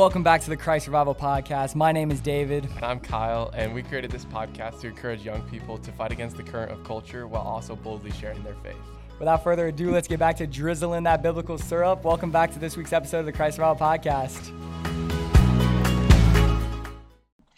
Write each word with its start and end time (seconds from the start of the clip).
welcome 0.00 0.22
back 0.22 0.40
to 0.40 0.48
the 0.48 0.56
Christ 0.56 0.86
Revival 0.86 1.14
Podcast. 1.14 1.74
My 1.74 1.92
name 1.92 2.10
is 2.10 2.22
David. 2.22 2.66
And 2.76 2.84
I'm 2.86 3.00
Kyle, 3.00 3.50
and 3.54 3.74
we 3.74 3.82
created 3.82 4.10
this 4.10 4.24
podcast 4.24 4.80
to 4.80 4.86
encourage 4.86 5.22
young 5.26 5.42
people 5.50 5.76
to 5.76 5.92
fight 5.92 6.10
against 6.10 6.38
the 6.38 6.42
current 6.42 6.72
of 6.72 6.82
culture 6.84 7.26
while 7.26 7.42
also 7.42 7.76
boldly 7.76 8.10
sharing 8.12 8.42
their 8.42 8.54
faith. 8.62 8.78
Without 9.18 9.44
further 9.44 9.66
ado, 9.66 9.90
let's 9.90 10.08
get 10.08 10.18
back 10.18 10.38
to 10.38 10.46
drizzling 10.46 11.02
that 11.02 11.22
biblical 11.22 11.58
syrup. 11.58 12.02
Welcome 12.02 12.30
back 12.30 12.50
to 12.54 12.58
this 12.58 12.78
week's 12.78 12.94
episode 12.94 13.18
of 13.18 13.26
the 13.26 13.32
Christ 13.32 13.58
Revival 13.58 13.86
Podcast. 13.86 14.40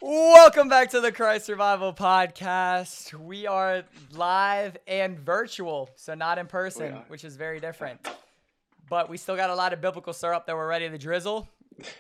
Welcome 0.01 0.69
back 0.69 0.91
to 0.91 1.01
the 1.01 1.13
Christ 1.13 1.49
Revival 1.49 1.93
Podcast. 1.93 3.15
We 3.15 3.47
are 3.47 3.85
live 4.17 4.77
and 4.89 5.17
virtual, 5.17 5.91
so 5.95 6.15
not 6.15 6.39
in 6.39 6.49
person, 6.49 7.03
which 7.07 7.23
is 7.23 7.37
very 7.37 7.61
different. 7.61 8.05
But 8.89 9.09
we 9.09 9.17
still 9.17 9.37
got 9.37 9.51
a 9.51 9.55
lot 9.55 9.73
of 9.73 9.81
biblical 9.81 10.13
syrup 10.13 10.47
that 10.47 10.57
we're 10.57 10.67
ready 10.67 10.91
to 10.91 10.99
drizzle, 10.99 11.49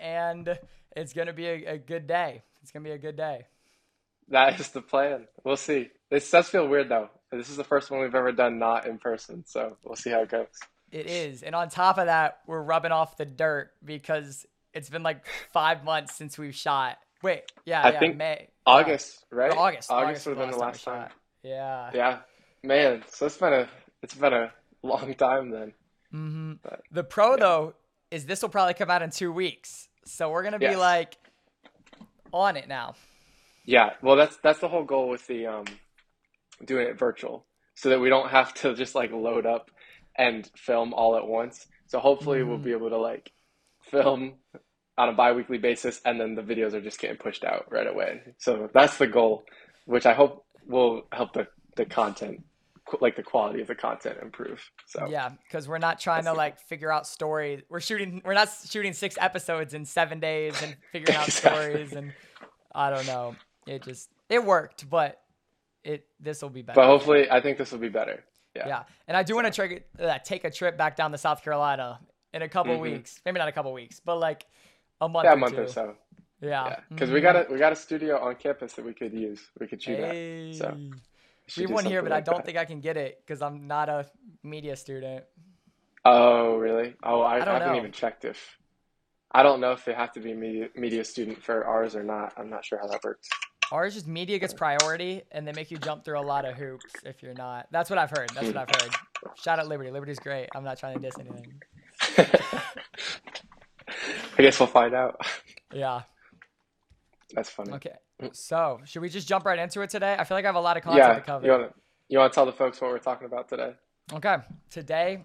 and 0.00 0.58
it's 0.96 1.12
going 1.12 1.26
to 1.28 1.32
be 1.32 1.46
a, 1.46 1.74
a 1.74 1.78
good 1.78 2.06
day. 2.06 2.42
It's 2.62 2.70
going 2.70 2.84
to 2.84 2.88
be 2.88 2.94
a 2.94 2.98
good 2.98 3.16
day. 3.16 3.46
That 4.28 4.58
is 4.60 4.70
the 4.70 4.80
plan. 4.82 5.26
We'll 5.44 5.56
see. 5.56 5.90
This 6.10 6.30
does 6.30 6.48
feel 6.48 6.66
weird 6.68 6.88
though. 6.88 7.10
This 7.30 7.50
is 7.50 7.56
the 7.56 7.64
first 7.64 7.90
one 7.90 8.00
we've 8.00 8.14
ever 8.14 8.32
done 8.32 8.58
not 8.58 8.86
in 8.86 8.98
person, 8.98 9.44
so 9.46 9.76
we'll 9.84 9.96
see 9.96 10.10
how 10.10 10.20
it 10.22 10.28
goes. 10.30 10.46
It 10.90 11.06
is. 11.06 11.42
And 11.42 11.54
on 11.54 11.70
top 11.70 11.98
of 11.98 12.06
that, 12.06 12.38
we're 12.46 12.62
rubbing 12.62 12.92
off 12.92 13.16
the 13.16 13.24
dirt 13.24 13.70
because 13.84 14.46
it's 14.74 14.90
been 14.90 15.02
like 15.02 15.26
five 15.52 15.84
months 15.84 16.14
since 16.14 16.38
we've 16.38 16.54
shot. 16.54 16.98
Wait, 17.22 17.42
yeah, 17.64 17.82
I 17.82 17.92
yeah, 17.92 18.00
think 18.00 18.16
May. 18.16 18.48
August, 18.66 19.24
right? 19.30 19.50
Or 19.50 19.58
August. 19.58 19.90
August 19.90 20.26
would 20.26 20.36
have 20.36 20.46
been 20.48 20.50
the 20.58 20.62
last 20.62 20.84
time 20.84 21.08
time. 21.08 21.10
Yeah. 21.42 21.90
Yeah, 21.94 22.18
man. 22.62 23.02
So 23.08 23.26
it's 23.26 23.36
been 23.38 23.52
a 23.52 23.68
it's 24.02 24.14
been 24.14 24.32
a 24.32 24.52
long 24.82 25.14
time 25.18 25.50
then. 25.50 25.72
hmm 26.10 26.52
But 26.62 26.82
The 26.90 27.04
pro 27.04 27.36
Yeah. 27.36 27.36
though 27.36 27.74
is 28.12 28.26
this 28.26 28.42
will 28.42 28.50
probably 28.50 28.74
come 28.74 28.90
out 28.90 29.02
in 29.02 29.10
two 29.10 29.32
weeks, 29.32 29.88
so 30.04 30.30
we're 30.30 30.44
gonna 30.44 30.58
be 30.60 30.76
Yes. 30.76 30.78
like 30.78 31.18
on 32.32 32.56
it 32.56 32.68
now. 32.68 32.94
yeah, 33.64 33.90
well, 34.02 34.16
that's 34.16 34.36
that's 34.42 34.60
the 34.60 34.68
whole 34.68 34.84
goal 34.84 35.08
with 35.08 35.26
the 35.26 35.46
um 35.46 35.80
doing 36.64 36.86
it 36.88 36.98
virtual, 36.98 37.46
so 37.74 37.88
that 37.90 38.00
we 38.00 38.08
don't 38.10 38.30
have 38.30 38.54
to 38.54 38.74
just 38.82 38.94
like 38.94 39.12
load 39.12 39.46
up 39.46 39.70
and 40.16 40.50
film 40.56 40.94
all 40.94 41.16
at 41.16 41.26
once. 41.26 41.66
So 41.86 41.98
hopefully 42.00 42.42
we'll 42.42 42.58
Mm. 42.58 42.64
be 42.64 42.72
able 42.72 42.90
to 42.90 42.98
like 42.98 43.32
film 43.90 44.34
on 44.98 45.08
a 45.08 45.12
bi-weekly 45.14 45.58
basis, 45.58 46.00
and 46.04 46.20
then 46.20 46.34
the 46.34 46.42
videos 46.42 46.74
are 46.74 46.80
just 46.82 47.00
getting 47.00 47.16
pushed 47.16 47.44
out 47.44 47.66
right 47.70 47.86
away. 47.86 48.20
So 48.38 48.68
that's 48.74 48.98
the 48.98 49.06
goal, 49.06 49.44
which 49.86 50.06
I 50.06 50.14
hope 50.14 50.44
will 50.66 51.04
help 51.12 51.32
the 51.32 51.48
the 51.76 51.86
content, 51.86 52.40
like 53.00 53.16
the 53.16 53.22
quality 53.22 53.60
of 53.60 53.66
the 53.68 53.74
content, 53.74 54.18
improve. 54.22 54.62
So 54.86 55.06
Yeah, 55.08 55.30
because 55.46 55.68
we're 55.68 55.78
not 55.78 55.98
trying 56.00 56.24
to 56.24 56.32
like 56.32 56.58
figure 56.60 56.90
out 56.92 57.06
stories. 57.06 57.62
We're 57.68 57.80
shooting. 57.80 58.20
We're 58.24 58.34
not 58.34 58.48
shooting 58.68 58.92
six 58.92 59.16
episodes 59.20 59.74
in 59.74 59.84
seven 59.84 60.20
days 60.20 60.60
and 60.62 60.76
figuring 60.92 61.16
out 61.16 61.26
Exactly. 61.28 61.60
stories. 61.60 61.92
And 61.92 62.12
I 62.74 62.90
don't 62.90 63.06
know. 63.06 63.36
It 63.66 63.82
just 63.84 64.08
it 64.28 64.44
worked, 64.44 64.88
but 64.90 65.20
it 65.84 66.06
this 66.20 66.42
will 66.42 66.50
be 66.50 66.62
better. 66.62 66.76
but 66.80 66.86
hopefully, 66.86 67.30
I 67.30 67.40
think 67.40 67.58
this 67.58 67.72
will 67.72 67.78
be 67.78 67.88
better. 67.88 68.24
Yeah. 68.54 68.68
Yeah, 68.68 68.82
and 69.08 69.16
I 69.16 69.22
do 69.22 69.34
want 69.34 69.46
to 69.46 69.52
try, 69.52 69.80
uh, 70.04 70.18
take 70.18 70.44
a 70.44 70.50
trip 70.50 70.76
back 70.76 70.94
down 70.94 71.10
to 71.12 71.18
South 71.18 71.42
Carolina 71.42 72.00
in 72.34 72.42
a 72.42 72.48
couple 72.48 72.76
Mhm. 72.76 72.80
weeks. 72.82 73.18
Maybe 73.24 73.38
not 73.38 73.48
a 73.48 73.52
couple 73.52 73.72
weeks, 73.72 73.98
but 74.00 74.16
like 74.16 74.44
a 75.00 75.08
month. 75.08 75.24
Yeah, 75.24 75.30
or 75.30 75.34
a 75.34 75.36
month 75.38 75.54
two. 75.54 75.62
or 75.62 75.66
so. 75.68 75.96
Yeah, 76.42 76.48
Yeah, 76.68 76.80
because 76.90 77.08
Mhm. 77.08 77.12
we 77.14 77.20
got 77.22 77.36
a 77.36 77.46
we 77.50 77.58
got 77.58 77.72
a 77.72 77.76
studio 77.76 78.18
on 78.20 78.34
campus 78.34 78.74
that 78.74 78.84
we 78.84 78.92
could 78.92 79.12
use. 79.14 79.40
We 79.58 79.66
could 79.68 79.80
shoot 79.82 80.00
at. 80.00 80.54
So 80.56 80.76
we 81.56 81.66
do 81.66 81.74
won 81.74 81.84
here, 81.84 81.98
something 81.98 82.10
but 82.10 82.16
I 82.16 82.20
don't 82.20 82.38
that. 82.38 82.46
think 82.46 82.58
I 82.58 82.64
can 82.64 82.80
get 82.80 82.96
it 82.96 83.22
because 83.24 83.42
I'm 83.42 83.66
not 83.66 83.88
a 83.88 84.06
media 84.42 84.76
student. 84.76 85.24
Oh, 86.04 86.56
really? 86.56 86.94
Oh, 87.02 87.20
I, 87.20 87.36
I 87.36 87.38
don't 87.44 87.48
haven't 87.54 87.68
know. 87.68 87.76
even 87.76 87.92
checked 87.92 88.24
if. 88.24 88.58
I 89.34 89.42
don't 89.42 89.60
know 89.60 89.72
if 89.72 89.84
they 89.84 89.94
have 89.94 90.12
to 90.12 90.20
be 90.20 90.32
a 90.32 90.34
media 90.34 90.68
media 90.74 91.04
student 91.04 91.42
for 91.42 91.64
ours 91.64 91.96
or 91.96 92.02
not. 92.02 92.34
I'm 92.36 92.50
not 92.50 92.64
sure 92.64 92.78
how 92.78 92.86
that 92.88 93.02
works. 93.02 93.28
Ours 93.70 93.94
just 93.94 94.06
media 94.06 94.38
gets 94.38 94.52
priority, 94.52 95.22
and 95.30 95.48
they 95.48 95.52
make 95.52 95.70
you 95.70 95.78
jump 95.78 96.04
through 96.04 96.18
a 96.18 96.20
lot 96.20 96.44
of 96.44 96.54
hoops 96.54 96.92
if 97.04 97.22
you're 97.22 97.32
not. 97.32 97.66
That's 97.70 97.88
what 97.88 97.98
I've 97.98 98.10
heard. 98.10 98.28
That's 98.34 98.46
what 98.48 98.56
I've 98.58 98.68
hmm. 98.68 98.84
heard. 98.84 98.94
Shout 99.38 99.58
out 99.58 99.68
Liberty. 99.68 99.90
Liberty's 99.90 100.18
great. 100.18 100.48
I'm 100.54 100.64
not 100.64 100.78
trying 100.78 100.94
to 100.96 101.00
diss 101.00 101.14
anything. 101.18 101.62
I 104.38 104.42
guess 104.42 104.60
we'll 104.60 104.66
find 104.66 104.94
out. 104.94 105.20
Yeah. 105.72 106.02
That's 107.34 107.48
funny. 107.48 107.72
Okay. 107.72 107.94
So 108.32 108.80
should 108.84 109.02
we 109.02 109.08
just 109.08 109.26
jump 109.28 109.44
right 109.44 109.58
into 109.58 109.80
it 109.80 109.90
today? 109.90 110.14
I 110.18 110.24
feel 110.24 110.36
like 110.36 110.44
I 110.44 110.48
have 110.48 110.54
a 110.54 110.60
lot 110.60 110.76
of 110.76 110.82
content 110.82 111.04
Yeah, 111.08 111.14
to 111.14 111.20
cover. 111.20 111.46
you 111.46 111.52
want 111.52 111.62
to 111.72 111.74
you 112.08 112.18
want 112.18 112.32
to 112.32 112.34
tell 112.34 112.46
the 112.46 112.52
folks 112.52 112.80
what 112.80 112.90
we're 112.90 112.98
talking 112.98 113.26
about 113.26 113.48
today? 113.48 113.74
Okay. 114.12 114.36
Today, 114.70 115.24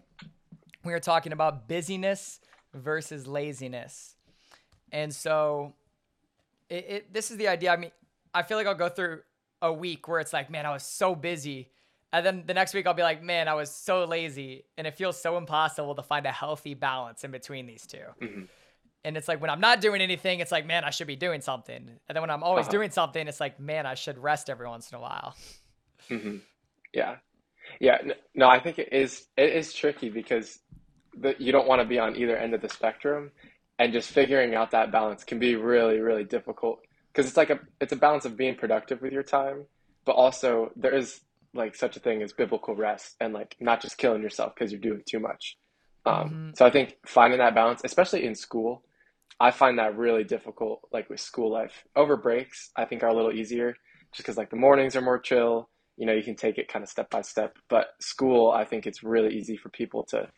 we 0.85 0.93
are 0.93 0.99
talking 0.99 1.33
about 1.33 1.67
busyness 1.67 2.39
versus 2.73 3.27
laziness. 3.27 4.15
And 4.91 5.13
so, 5.13 5.73
it, 6.69 6.85
it, 6.87 7.13
this 7.13 7.29
is 7.31 7.37
the 7.37 7.49
idea. 7.49 7.73
I 7.73 7.77
mean, 7.77 7.91
I 8.33 8.43
feel 8.43 8.57
like 8.57 8.67
I'll 8.67 8.75
go 8.75 8.87
through 8.89 9.21
a 9.61 9.73
week 9.73 10.07
where 10.07 10.19
it's 10.19 10.31
like, 10.31 10.49
man, 10.49 10.65
I 10.65 10.71
was 10.71 10.83
so 10.83 11.13
busy. 11.15 11.69
And 12.13 12.25
then 12.25 12.43
the 12.45 12.53
next 12.53 12.73
week, 12.73 12.87
I'll 12.87 12.93
be 12.93 13.03
like, 13.03 13.21
man, 13.21 13.49
I 13.49 13.53
was 13.55 13.69
so 13.69 14.05
lazy. 14.05 14.63
And 14.77 14.87
it 14.87 14.95
feels 14.95 15.19
so 15.21 15.37
impossible 15.37 15.95
to 15.95 16.03
find 16.03 16.25
a 16.25 16.31
healthy 16.31 16.73
balance 16.73 17.25
in 17.25 17.31
between 17.31 17.65
these 17.65 17.85
2 17.85 17.97
Mhm. 18.21 18.47
And 19.07 19.15
it's 19.17 19.29
like 19.29 19.39
when 19.41 19.49
I'm 19.49 19.61
not 19.61 19.79
doing 19.81 20.01
anything, 20.01 20.41
it's 20.41 20.51
like, 20.51 20.65
man, 20.65 20.83
I 20.83 20.89
should 20.91 21.07
be 21.07 21.15
doing 21.15 21.39
something. 21.41 21.77
And 21.77 22.15
then 22.15 22.21
when 22.21 22.29
I'm 22.29 22.43
always 22.43 22.67
Uh-huh. 22.67 22.71
doing 22.75 22.91
something, 22.91 23.27
it's 23.27 23.39
like, 23.39 23.59
man, 23.59 23.85
I 23.85 23.95
should 23.95 24.17
rest 24.17 24.49
every 24.49 24.67
once 24.67 24.91
in 24.91 24.97
a 24.97 25.01
while. 25.01 25.35
hmm 26.09 26.37
Yeah, 26.93 27.17
yeah. 27.79 27.99
No, 28.35 28.49
I 28.49 28.59
think 28.59 28.79
it 28.79 28.93
is 28.93 29.27
it 29.37 29.51
is 29.53 29.73
tricky 29.73 30.09
because 30.09 30.59
the, 31.15 31.35
you 31.39 31.51
don't 31.51 31.67
want 31.67 31.81
to 31.81 31.87
be 31.87 31.99
on 31.99 32.15
either 32.17 32.37
end 32.37 32.53
of 32.53 32.61
the 32.61 32.69
spectrum, 32.69 33.31
and 33.79 33.93
just 33.93 34.11
figuring 34.11 34.55
out 34.55 34.71
that 34.71 34.91
balance 34.91 35.23
can 35.23 35.39
be 35.39 35.55
really 35.55 35.99
really 35.99 36.23
difficult 36.25 36.79
because 37.13 37.27
it's 37.27 37.37
like 37.37 37.49
a 37.51 37.59
it's 37.81 37.93
a 37.93 37.97
balance 37.97 38.25
of 38.25 38.37
being 38.37 38.55
productive 38.55 39.01
with 39.01 39.13
your 39.13 39.23
time, 39.23 39.65
but 40.05 40.13
also 40.13 40.71
there 40.77 40.95
is 40.95 41.21
like 41.53 41.75
such 41.75 41.97
a 41.97 42.01
thing 42.01 42.21
as 42.23 42.33
biblical 42.33 42.75
rest 42.75 43.15
and 43.21 43.33
like 43.33 43.55
not 43.59 43.81
just 43.81 43.97
killing 43.97 44.21
yourself 44.23 44.53
because 44.55 44.71
you're 44.71 44.81
doing 44.81 45.03
too 45.09 45.19
much. 45.19 45.57
Um, 46.05 46.39
Mhm. 46.39 46.57
So 46.57 46.65
I 46.65 46.71
think 46.71 46.95
finding 47.05 47.39
that 47.39 47.55
balance, 47.55 47.81
especially 47.83 48.25
in 48.25 48.35
school, 48.35 48.83
I 49.39 49.51
find 49.51 49.77
that 49.79 49.97
really 49.97 50.23
difficult. 50.23 50.81
Like 50.91 51.09
with 51.09 51.19
school 51.19 51.51
life, 51.51 51.85
over 51.95 52.17
breaks, 52.17 52.71
I 52.75 52.85
think 52.85 53.03
are 53.03 53.07
a 53.09 53.13
little 53.13 53.31
easier 53.31 53.75
just 54.11 54.17
because 54.17 54.37
like 54.37 54.49
the 54.49 54.55
mornings 54.55 54.95
are 54.95 55.01
more 55.01 55.19
chill 55.19 55.69
you 55.97 56.05
know 56.05 56.13
you 56.13 56.23
can 56.23 56.35
take 56.35 56.57
it 56.57 56.67
kind 56.71 56.81
of 56.83 56.89
step 56.89 57.09
by 57.09 57.21
step 57.21 57.57
but 57.69 57.87
school 57.99 58.51
i 58.51 58.63
think 58.63 58.85
it's 58.87 59.03
really 59.03 59.35
easy 59.35 59.57
for 59.57 59.69
people 59.69 60.03
to 60.03 60.29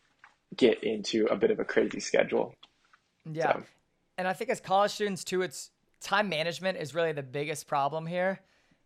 get 0.55 0.83
into 0.83 1.25
a 1.27 1.35
bit 1.35 1.51
of 1.51 1.59
a 1.59 1.65
crazy 1.65 1.99
schedule 1.99 2.55
Yeah. 3.31 3.53
So- 3.53 3.63
And 4.17 4.27
I 4.27 4.33
think 4.33 4.49
as 4.49 4.59
college 4.59 4.91
students 4.91 5.23
too, 5.23 5.41
it's 5.43 5.69
time 6.01 6.29
management 6.29 6.77
is 6.77 6.95
really 6.95 7.11
the 7.11 7.23
biggest 7.23 7.67
problem 7.67 8.07
here 8.07 8.39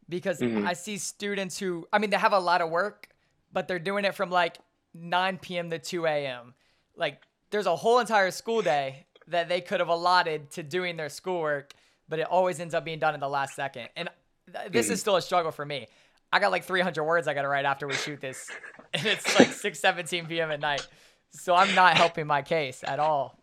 because 0.10 0.40
Mhm. 0.42 0.68
I 0.68 0.74
see 0.74 0.98
students 0.98 1.58
who, 1.58 1.88
I 1.94 1.98
mean, 2.00 2.10
they 2.10 2.18
have 2.18 2.34
a 2.34 2.40
lot 2.40 2.62
of 2.62 2.70
work, 2.70 3.08
but 3.52 3.68
they're 3.68 3.80
doing 3.80 4.04
it 4.06 4.16
from 4.16 4.30
like 4.32 4.58
9 4.94 5.38
p.m. 5.40 5.70
to 5.70 5.80
2 5.80 6.06
a.m. 6.06 6.54
Like 6.96 7.22
there's 7.52 7.68
a 7.68 7.76
whole 7.76 8.00
entire 8.00 8.32
school 8.32 8.62
day 8.62 9.06
that 9.28 9.50
they 9.50 9.62
could 9.62 9.80
have 9.80 9.90
allotted 9.90 10.52
to 10.52 10.64
doing 10.64 10.98
their 10.98 11.10
schoolwork, 11.10 11.74
but 12.10 12.20
it 12.20 12.28
always 12.28 12.60
ends 12.60 12.74
up 12.74 12.86
being 12.86 13.00
done 13.00 13.14
in 13.14 13.20
the 13.20 13.30
last 13.30 13.56
second. 13.56 13.90
And 13.96 14.10
th- 14.52 14.72
this 14.72 14.88
is 14.88 14.92
mm-hmm. 14.92 15.00
still 15.00 15.16
a 15.16 15.22
struggle 15.22 15.52
for 15.52 15.66
me. 15.66 15.88
I 16.32 16.40
got 16.40 16.52
like 16.52 16.64
300 16.64 17.04
words 17.04 17.28
I 17.28 17.34
got 17.34 17.44
to 17.44 17.48
write 17.48 17.66
after 17.66 17.88
we 17.88 17.94
shoot 17.94 18.20
this, 18.20 18.50
and 18.94 19.06
it's 19.06 19.38
like 19.38 19.50
6 19.50 19.80
17 19.80 20.26
p.m. 20.26 20.52
at 20.52 20.60
night. 20.60 20.88
So 21.32 21.56
I'm 21.56 21.74
not 21.76 21.98
helping 21.98 22.28
my 22.28 22.42
case 22.42 22.84
at 22.86 23.00
all. 23.00 23.40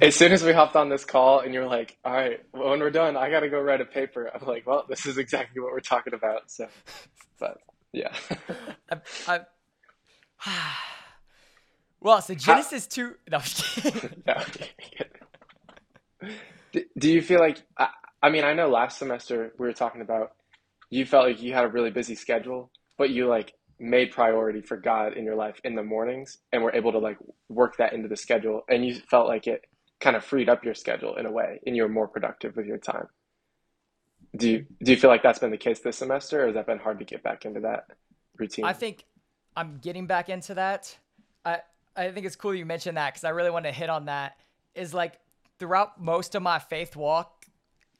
as 0.00 0.14
soon 0.14 0.32
as 0.32 0.42
we 0.42 0.52
hopped 0.52 0.76
on 0.76 0.88
this 0.88 1.04
call 1.04 1.40
and 1.40 1.52
you're 1.52 1.66
like 1.66 1.98
all 2.04 2.12
right 2.12 2.44
well, 2.52 2.70
when 2.70 2.78
we're 2.78 2.90
done 2.90 3.16
i 3.16 3.28
gotta 3.28 3.48
go 3.48 3.60
write 3.60 3.80
a 3.80 3.84
paper 3.84 4.30
i'm 4.32 4.46
like 4.46 4.64
well 4.64 4.86
this 4.88 5.04
is 5.04 5.18
exactly 5.18 5.60
what 5.60 5.72
we're 5.72 5.80
talking 5.80 6.14
about 6.14 6.48
so 6.48 6.68
but 7.40 7.58
yeah 7.92 8.14
I, 9.26 9.40
I, 10.46 10.76
well, 12.00 12.20
so 12.22 12.34
Genesis 12.34 12.86
2. 12.86 13.14
No, 13.30 13.38
I'm 13.38 13.42
kidding. 13.42 14.10
No. 16.22 16.28
Do- 16.72 16.84
do 16.98 17.10
you 17.10 17.22
feel 17.22 17.40
like 17.40 17.62
I, 17.78 17.88
I 18.22 18.28
mean 18.30 18.44
i 18.44 18.52
know 18.52 18.68
last 18.68 18.98
semester 18.98 19.52
we 19.58 19.66
were 19.66 19.72
talking 19.72 20.02
about 20.02 20.32
you 20.90 21.06
felt 21.06 21.26
like 21.26 21.40
you 21.40 21.54
had 21.54 21.64
a 21.64 21.68
really 21.68 21.90
busy 21.90 22.14
schedule 22.14 22.70
but 22.98 23.10
you 23.10 23.26
like 23.26 23.54
made 23.78 24.10
priority 24.12 24.60
for 24.60 24.76
god 24.76 25.14
in 25.14 25.24
your 25.24 25.34
life 25.34 25.58
in 25.64 25.74
the 25.74 25.82
mornings 25.82 26.36
and 26.52 26.62
were 26.62 26.74
able 26.74 26.92
to 26.92 26.98
like 26.98 27.16
work 27.48 27.78
that 27.78 27.94
into 27.94 28.06
the 28.06 28.16
schedule 28.16 28.62
and 28.68 28.84
you 28.84 28.94
felt 29.10 29.26
like 29.26 29.46
it 29.46 29.62
kind 30.00 30.14
of 30.14 30.22
freed 30.24 30.48
up 30.50 30.62
your 30.62 30.74
schedule 30.74 31.16
in 31.16 31.24
a 31.26 31.32
way 31.32 31.58
and 31.66 31.74
you 31.74 31.82
were 31.82 31.88
more 31.88 32.06
productive 32.06 32.54
with 32.54 32.66
your 32.66 32.78
time 32.78 33.06
do 34.36 34.50
you 34.50 34.66
do 34.82 34.92
you 34.92 34.98
feel 34.98 35.10
like 35.10 35.22
that's 35.22 35.38
been 35.38 35.50
the 35.50 35.56
case 35.56 35.80
this 35.80 35.96
semester 35.96 36.42
or 36.42 36.46
has 36.46 36.54
that 36.54 36.66
been 36.66 36.78
hard 36.78 36.98
to 36.98 37.04
get 37.06 37.22
back 37.22 37.46
into 37.46 37.60
that 37.60 37.84
routine 38.38 38.64
I 38.66 38.74
think 38.74 39.04
I'm 39.56 39.78
getting 39.78 40.06
back 40.06 40.28
into 40.28 40.54
that. 40.54 40.96
I, 41.44 41.58
I 41.96 42.10
think 42.10 42.26
it's 42.26 42.36
cool 42.36 42.54
you 42.54 42.64
mentioned 42.66 42.96
that 42.96 43.12
because 43.12 43.24
I 43.24 43.30
really 43.30 43.50
want 43.50 43.64
to 43.66 43.72
hit 43.72 43.90
on 43.90 44.06
that. 44.06 44.36
Is 44.74 44.94
like 44.94 45.18
throughout 45.58 46.00
most 46.00 46.34
of 46.34 46.42
my 46.42 46.58
faith 46.58 46.96
walk, 46.96 47.44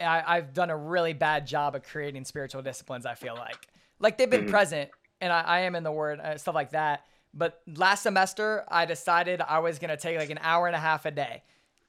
I, 0.01 0.23
I've 0.37 0.55
done 0.55 0.71
a 0.71 0.77
really 0.77 1.13
bad 1.13 1.47
job 1.47 1.75
of 1.75 1.83
creating 1.83 2.25
spiritual 2.25 2.63
disciplines. 2.63 3.05
I 3.07 3.15
feel 3.15 3.35
like 3.35 3.67
like 3.99 4.17
they've 4.17 4.31
been 4.31 4.47
Mhm. 4.47 4.51
present, 4.51 4.91
and 5.21 5.33
I, 5.33 5.41
I 5.43 5.59
am 5.61 5.75
in 5.75 5.83
the 5.83 5.93
Word, 5.93 6.21
uh, 6.21 6.39
stuff 6.39 6.55
like 6.55 6.71
that. 6.71 7.05
But 7.35 7.61
last 7.67 8.03
semester, 8.03 8.65
I 8.69 8.87
decided 8.87 9.41
I 9.41 9.59
was 9.59 9.79
gonna 9.79 9.97
take 9.97 10.19
like 10.19 10.31
an 10.31 10.39
hour 10.41 10.67
and 10.67 10.75
a 10.77 10.81
half 10.81 11.05
a 11.07 11.11
day, 11.11 11.43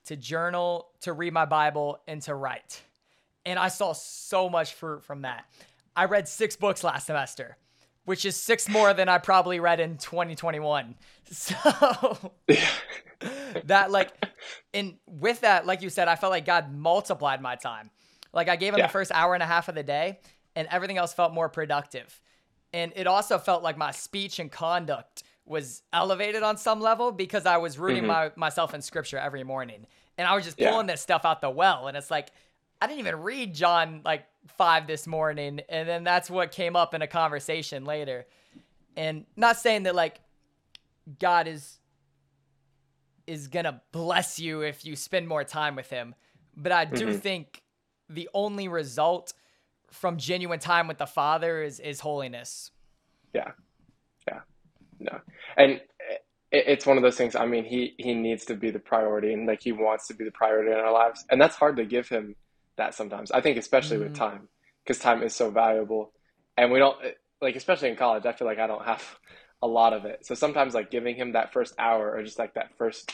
to 0.06 0.16
journal, 0.16 0.90
to 1.02 1.14
read 1.14 1.32
my 1.34 1.46
Bible, 1.46 2.00
and 2.08 2.22
to 2.24 2.36
write. 2.36 2.82
And 3.46 3.58
I 3.58 3.70
saw 3.70 3.94
so 3.94 4.50
much 4.50 4.74
fruit 4.74 5.04
from 5.04 5.22
that. 5.22 5.46
I 5.96 6.06
read 6.06 6.28
six 6.28 6.56
books 6.56 6.84
last 6.84 7.06
semester, 7.08 7.58
which 8.06 8.26
is 8.26 8.36
six 8.36 8.68
more 8.68 8.94
than 8.94 9.10
I 9.10 9.18
probably 9.18 9.60
read 9.60 9.80
in 9.80 9.98
2021. 9.98 10.96
So 11.34 12.32
that, 13.66 13.90
like, 13.90 14.12
and 14.74 14.96
with 15.08 15.42
that, 15.42 15.66
like 15.66 15.82
you 15.82 15.90
said, 15.90 16.10
I 16.10 16.16
felt 16.16 16.32
like 16.32 16.44
God 16.46 16.74
multiplied 16.74 17.42
my 17.42 17.56
time. 17.56 17.90
Like, 18.34 18.50
I 18.50 18.58
gave 18.58 18.74
him 18.74 18.80
Yeah. 18.80 18.88
the 18.88 18.92
first 18.92 19.12
hour 19.14 19.34
and 19.34 19.42
a 19.42 19.46
half 19.46 19.70
of 19.70 19.76
the 19.76 19.84
day, 19.84 20.20
and 20.58 20.68
everything 20.70 20.98
else 20.98 21.14
felt 21.14 21.34
more 21.34 21.48
productive. 21.48 22.20
And 22.74 22.92
it 22.98 23.08
also 23.08 23.38
felt 23.38 23.64
like 23.64 23.78
my 23.78 23.92
speech 23.92 24.40
and 24.40 24.52
conduct 24.52 25.24
was 25.46 25.84
elevated 25.94 26.44
on 26.44 26.58
some 26.58 26.82
level 26.82 27.12
because 27.12 27.46
I 27.46 27.58
was 27.58 27.78
rooting 27.80 28.04
mm-hmm. 28.04 28.08
my, 28.08 28.32
myself 28.36 28.74
in 28.74 28.82
scripture 28.82 29.18
every 29.18 29.44
morning. 29.44 29.86
And 30.18 30.28
I 30.28 30.36
was 30.36 30.44
just 30.46 30.60
Yeah. 30.60 30.72
pulling 30.72 30.88
this 30.88 31.02
stuff 31.02 31.26
out 31.26 31.42
the 31.42 31.50
well. 31.50 31.88
And 31.88 31.96
it's 31.98 32.12
like, 32.12 32.32
I 32.82 32.88
didn't 32.88 33.00
even 33.00 33.22
read 33.22 33.54
John 33.54 34.02
like 34.04 34.26
five 34.48 34.88
this 34.88 35.08
morning. 35.08 35.62
And 35.70 35.88
then 35.88 36.04
that's 36.04 36.30
what 36.30 36.52
came 36.52 36.76
up 36.76 36.94
in 36.94 37.02
a 37.02 37.08
conversation 37.08 37.86
later. 37.86 38.26
And 38.96 39.26
not 39.36 39.58
saying 39.58 39.84
that 39.84 39.96
like 39.96 40.20
God 41.20 41.48
is 41.48 41.78
is 43.28 43.48
gonna 43.48 43.82
bless 43.92 44.40
you 44.40 44.62
if 44.62 44.86
you 44.86 44.96
spend 44.96 45.28
more 45.28 45.44
time 45.44 45.76
with 45.76 45.90
him. 45.90 46.16
But 46.56 46.72
I 46.72 46.86
do 46.86 47.08
mm-hmm. 47.08 47.18
think 47.20 47.64
the 48.10 48.30
only 48.34 48.68
result 48.68 49.34
from 49.90 50.18
genuine 50.18 50.60
time 50.60 50.88
with 50.88 50.98
the 50.98 51.06
Father 51.06 51.64
is 51.64 51.80
is 51.80 52.00
holiness. 52.00 52.72
Yeah. 53.34 53.52
Yeah. 54.28 54.40
No. 55.00 55.20
And 55.58 55.82
it's 56.52 56.86
one 56.86 56.98
of 56.98 57.04
those 57.04 57.16
things. 57.16 57.36
I 57.36 57.46
mean, 57.46 57.64
he 57.64 57.96
he 57.98 58.14
needs 58.14 58.46
to 58.46 58.56
be 58.56 58.72
the 58.72 58.80
priority 58.80 59.34
and 59.34 59.48
like 59.48 59.62
he 59.64 59.72
wants 59.72 60.08
to 60.08 60.14
be 60.14 60.26
the 60.26 60.32
priority 60.32 60.72
in 60.72 60.78
our 60.78 60.92
lives. 60.92 61.24
And 61.30 61.40
that's 61.40 61.56
hard 61.56 61.78
to 61.78 61.86
give 61.86 62.10
him 62.10 62.36
that 62.78 62.94
sometimes. 62.96 63.32
I 63.32 63.42
think 63.42 63.58
especially 63.58 63.98
with 63.98 64.14
mm. 64.14 64.18
time 64.18 64.48
because 64.84 65.00
time 65.00 65.24
is 65.24 65.36
so 65.36 65.52
valuable. 65.52 66.14
And 66.58 66.72
we 66.72 66.80
don't 66.80 66.98
like 67.42 67.56
especially 67.56 67.90
in 67.90 67.96
college, 67.96 68.26
I 68.26 68.34
feel 68.34 68.48
like 68.48 68.60
I 68.60 68.68
don't 68.68 68.86
have 68.86 69.04
a 69.62 69.68
lot 69.68 69.94
of 69.94 70.06
it. 70.06 70.26
So 70.26 70.36
sometimes 70.36 70.74
like 70.74 70.92
giving 70.92 71.16
him 71.16 71.34
that 71.34 71.54
first 71.54 71.74
hour 71.78 72.16
or 72.16 72.24
just 72.24 72.40
like 72.40 72.54
that 72.56 72.78
first 72.78 73.14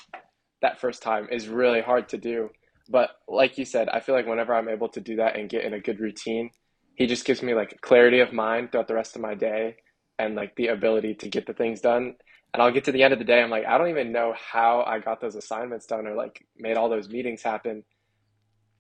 that 0.61 0.79
first 0.79 1.01
time 1.01 1.27
is 1.31 1.47
really 1.47 1.81
hard 1.81 2.09
to 2.09 2.17
do. 2.17 2.49
But 2.89 3.11
like 3.27 3.57
you 3.57 3.65
said, 3.65 3.89
I 3.89 3.99
feel 3.99 4.15
like 4.15 4.27
whenever 4.27 4.53
I'm 4.53 4.69
able 4.69 4.89
to 4.89 5.01
do 5.01 5.17
that 5.17 5.37
and 5.37 5.49
get 5.49 5.65
in 5.65 5.73
a 5.73 5.79
good 5.79 5.99
routine, 5.99 6.51
he 6.95 7.05
just 7.05 7.25
gives 7.25 7.43
me 7.43 7.53
like 7.53 7.81
clarity 7.81 8.21
of 8.21 8.33
mind 8.33 8.71
throughout 8.71 8.87
the 8.87 8.95
rest 8.95 9.15
of 9.15 9.21
my 9.21 9.35
day 9.35 9.75
and 10.17 10.35
like 10.35 10.55
the 10.55 10.67
ability 10.67 11.15
to 11.15 11.29
get 11.29 11.45
the 11.45 11.53
things 11.53 11.81
done. 11.81 12.15
And 12.53 12.63
I'll 12.63 12.71
get 12.71 12.85
to 12.85 12.91
the 12.91 13.03
end 13.03 13.13
of 13.13 13.19
the 13.19 13.25
day, 13.25 13.41
I'm 13.41 13.49
like, 13.49 13.65
I 13.65 13.77
don't 13.77 13.89
even 13.89 14.13
know 14.13 14.33
how 14.33 14.81
I 14.81 14.99
got 14.99 15.19
those 15.19 15.35
assignments 15.35 15.85
done 15.85 16.07
or 16.07 16.15
like 16.15 16.43
made 16.57 16.77
all 16.77 16.89
those 16.89 17.09
meetings 17.09 17.43
happen 17.43 17.83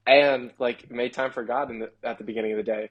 and 0.07 0.51
like 0.59 0.89
made 0.89 1.13
time 1.13 1.31
for 1.31 1.43
God 1.43 1.69
the, 1.69 1.91
at 2.03 2.17
the 2.17 2.23
beginning 2.23 2.51
of 2.53 2.57
the 2.57 2.63
day. 2.63 2.89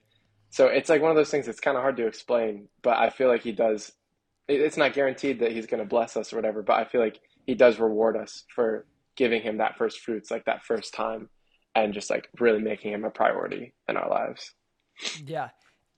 So 0.51 0.67
it's 0.69 0.89
like 0.89 1.03
one 1.03 1.11
of 1.11 1.17
those 1.17 1.31
things 1.31 1.47
that's 1.47 1.61
kind 1.61 1.77
of 1.77 1.83
hard 1.83 1.97
to 1.97 2.07
explain, 2.07 2.69
but 2.83 2.97
I 2.97 3.11
feel 3.11 3.29
like 3.29 3.43
he 3.43 3.53
does. 3.53 3.91
it- 4.49 4.61
It's 4.61 4.77
not 4.77 4.93
guaranteed 4.93 5.41
that 5.41 5.53
he's 5.53 5.67
going 5.67 5.83
to 5.83 5.89
bless 5.89 6.17
us 6.17 6.33
or 6.33 6.37
whatever, 6.37 6.63
but 6.63 6.75
I 6.75 6.85
feel 6.85 7.01
like 7.01 7.19
he 7.47 7.55
does 7.55 7.79
reward 7.79 8.17
us 8.17 8.45
for 8.55 8.87
giving 9.17 9.43
him 9.43 9.59
that 9.59 9.77
first 9.77 10.01
fruits, 10.01 10.31
like 10.31 10.45
that 10.45 10.65
first 10.65 10.95
time, 10.95 11.29
and 11.75 11.93
just 11.95 12.11
like 12.11 12.29
really 12.39 12.61
making 12.61 12.93
him 12.93 13.05
a 13.05 13.11
priority 13.11 13.75
in 13.89 13.97
our 13.97 14.09
lives. 14.09 14.53
Yeah. 15.25 15.49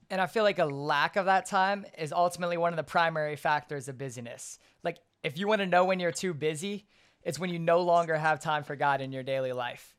And 0.09 0.19
I 0.19 0.25
feel 0.27 0.43
like 0.43 0.57
a 0.59 0.65
lack 0.65 1.15
of 1.15 1.25
that 1.25 1.45
time 1.45 1.85
is 1.97 2.11
ultimately 2.11 2.57
one 2.57 2.73
of 2.73 2.77
the 2.77 2.83
primary 2.83 3.35
factors 3.35 3.87
of 3.87 3.97
busyness. 3.97 4.57
Like, 4.83 4.97
if 5.23 5.37
you 5.37 5.47
want 5.47 5.59
to 5.61 5.67
know 5.67 5.85
when 5.85 5.99
you're 5.99 6.11
too 6.11 6.33
busy, 6.33 6.87
it's 7.23 7.37
when 7.37 7.51
you 7.51 7.59
no 7.59 7.81
longer 7.81 8.17
have 8.17 8.39
time 8.39 8.63
for 8.63 8.75
God 8.75 9.01
in 9.01 9.11
your 9.11 9.21
daily 9.23 9.51
life. 9.53 9.95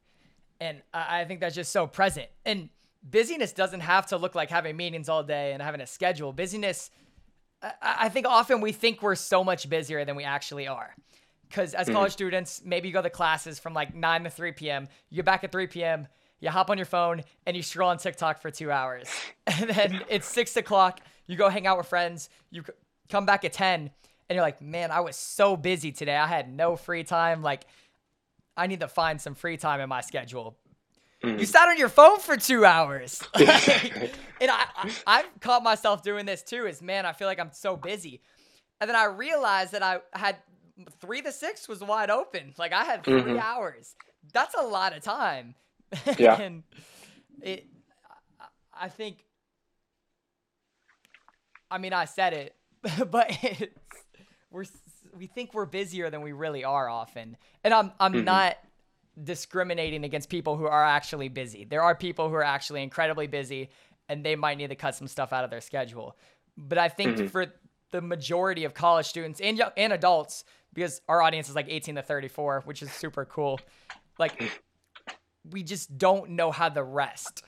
And 0.61 0.83
I 0.93 1.25
think 1.25 1.41
that's 1.41 1.55
just 1.55 1.73
so 1.73 1.87
present. 1.87 2.29
And 2.45 2.69
busyness 3.03 3.53
doesn't 3.53 3.81
have 3.81 4.07
to 4.09 4.19
look 4.19 4.35
like 4.35 4.51
having 4.51 4.77
meetings 4.77 5.09
all 5.09 5.23
day 5.23 5.53
and 5.53 5.63
having 5.63 5.81
a 5.81 5.87
schedule. 5.87 6.33
Busyness, 6.33 6.91
I, 7.63 7.73
I 7.83 8.09
think 8.11 8.27
often 8.27 8.61
we 8.61 8.73
think 8.73 9.03
we're 9.03 9.15
so 9.15 9.43
much 9.43 9.69
busier 9.71 10.05
than 10.05 10.17
we 10.17 10.25
actually 10.25 10.69
are. 10.69 10.95
Because 11.49 11.75
as 11.75 11.87
mm-hmm. 11.87 11.97
college 11.97 12.13
students, 12.13 12.63
maybe 12.65 12.89
you 12.89 12.95
go 12.95 13.03
to 13.03 13.11
classes 13.11 13.59
from 13.59 13.73
like 13.73 13.95
9 13.95 14.25
to 14.25 14.31
3 14.31 14.53
p.m., 14.53 14.89
you're 15.09 15.25
back 15.25 15.45
at 15.45 15.51
3 15.51 15.67
p.m., 15.67 16.07
you 16.41 16.49
hop 16.49 16.71
on 16.71 16.79
your 16.79 16.87
phone 16.87 17.23
and 17.47 17.57
you 17.57 17.63
scroll 17.63 17.91
on 17.91 17.99
TikTok 17.99 18.41
for 18.41 18.51
two 18.51 18.71
hours. 18.71 19.09
And 19.47 19.69
then 19.71 20.03
it's 20.09 20.29
6 20.29 20.57
o'clock, 20.57 21.01
you 21.27 21.37
go 21.37 21.49
hang 21.49 21.67
out 21.67 21.77
with 21.77 21.87
friends, 21.87 22.31
you 22.51 22.63
come 23.09 23.27
back 23.27 23.45
at 23.45 23.53
10, 23.53 23.91
and 24.31 24.37
you're 24.37 24.45
like, 24.45 24.63
man, 24.63 24.93
I 24.93 25.01
was 25.01 25.17
so 25.17 25.57
busy 25.57 25.91
today. 25.91 26.17
I 26.17 26.29
had 26.29 26.49
no 26.49 26.77
free 26.77 27.03
time. 27.03 27.43
Like, 27.43 27.67
I 28.57 28.67
need 28.67 28.81
to 28.81 28.89
find 28.89 29.21
some 29.21 29.35
free 29.35 29.57
time 29.57 29.81
in 29.81 29.89
my 29.89 30.01
schedule. 30.01 30.57
You 31.23 31.31
mm. 31.31 31.47
sat 31.47 31.69
on 31.69 31.77
your 31.77 31.89
phone 31.89 32.19
for 32.19 32.37
two 32.37 32.65
hours. 32.65 33.23
And 34.41 34.51
I, 34.51 34.65
I, 34.75 34.91
I've 35.07 35.41
caught 35.41 35.63
myself 35.63 36.03
doing 36.03 36.25
this 36.25 36.43
too 36.43 36.67
is, 36.67 36.81
man, 36.81 37.05
I 37.05 37.13
feel 37.13 37.29
like 37.29 37.39
I'm 37.39 37.53
so 37.53 37.77
busy. 37.77 38.23
And 38.81 38.89
then 38.89 38.97
I 38.97 39.05
realized 39.05 39.73
that 39.73 39.83
I 39.83 39.99
had 40.15 40.37
three 40.99 41.21
to 41.23 41.31
six 41.31 41.69
was 41.69 41.81
wide 41.81 42.09
open. 42.09 42.55
Like 42.57 42.73
I 42.73 42.85
had 42.85 43.05
3 43.05 43.21
mm-hmm. 43.21 43.39
hours. 43.39 43.95
That's 44.33 44.55
a 44.55 44.63
lot 44.63 44.97
of 44.97 45.03
time. 45.03 45.55
Yeah. 46.19 46.41
and 46.41 46.63
it, 47.43 47.67
I- 48.73 48.89
think, 48.89 49.25
I 51.71 51.79
mean, 51.79 51.93
I 51.93 52.05
said 52.05 52.33
it, 52.33 52.55
but 53.11 53.27
it's, 53.43 53.75
we're, 54.51 54.65
we 55.17 55.27
think 55.27 55.55
we're 55.55 55.67
busier 55.67 56.11
than 56.11 56.23
we 56.23 56.33
really 56.33 56.65
are 56.65 56.89
often. 56.89 57.37
And 57.65 57.75
I'm, 57.75 57.93
I'm 57.99 58.13
mm-hmm. 58.13 58.25
not 58.25 58.59
discriminating 59.23 60.05
against 60.05 60.29
people 60.29 60.57
who 60.57 60.67
are 60.67 60.85
actually 60.85 61.29
busy. 61.29 61.65
There 61.65 61.83
are 61.83 61.95
people 61.95 62.29
who 62.29 62.35
are 62.35 62.45
actually 62.45 62.83
incredibly 62.83 63.27
busy 63.27 63.71
and 64.09 64.25
they 64.25 64.37
might 64.37 64.59
need 64.59 64.71
to 64.71 64.77
cut 64.77 64.95
some 64.95 65.07
stuff 65.07 65.33
out 65.33 65.45
of 65.45 65.51
their 65.51 65.61
schedule. 65.61 66.17
But 66.57 66.79
I 66.79 66.89
think 66.89 67.17
mm-hmm. 67.17 67.27
for 67.29 67.47
the 67.91 68.01
majority 68.01 68.65
of 68.65 68.75
college 68.75 69.07
students 69.07 69.41
and 69.41 69.57
young, 69.59 69.71
and 69.77 69.93
adults, 69.93 70.45
because 70.73 71.01
our 71.09 71.23
audience 71.23 71.49
is 71.49 71.55
like 71.55 71.67
18 71.69 71.97
to 71.97 72.03
34, 72.03 72.63
which 72.65 72.83
is 72.83 72.91
super 72.93 73.25
cool. 73.25 73.61
Like 74.19 74.51
we 75.51 75.63
just 75.63 75.97
don't 75.97 76.31
know 76.31 76.51
how 76.51 76.69
to 76.69 76.83
rest. 76.83 77.43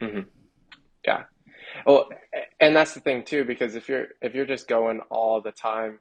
Mm-hmm. 0.00 0.20
Yeah. 1.06 1.24
Well, 1.86 2.08
and 2.60 2.74
that's 2.74 2.94
the 2.94 3.00
thing 3.00 3.24
too, 3.24 3.44
because 3.44 3.74
if 3.74 3.88
you're 3.88 4.08
if 4.22 4.34
you're 4.34 4.46
just 4.46 4.68
going 4.68 5.00
all 5.10 5.40
the 5.40 5.52
time, 5.52 5.98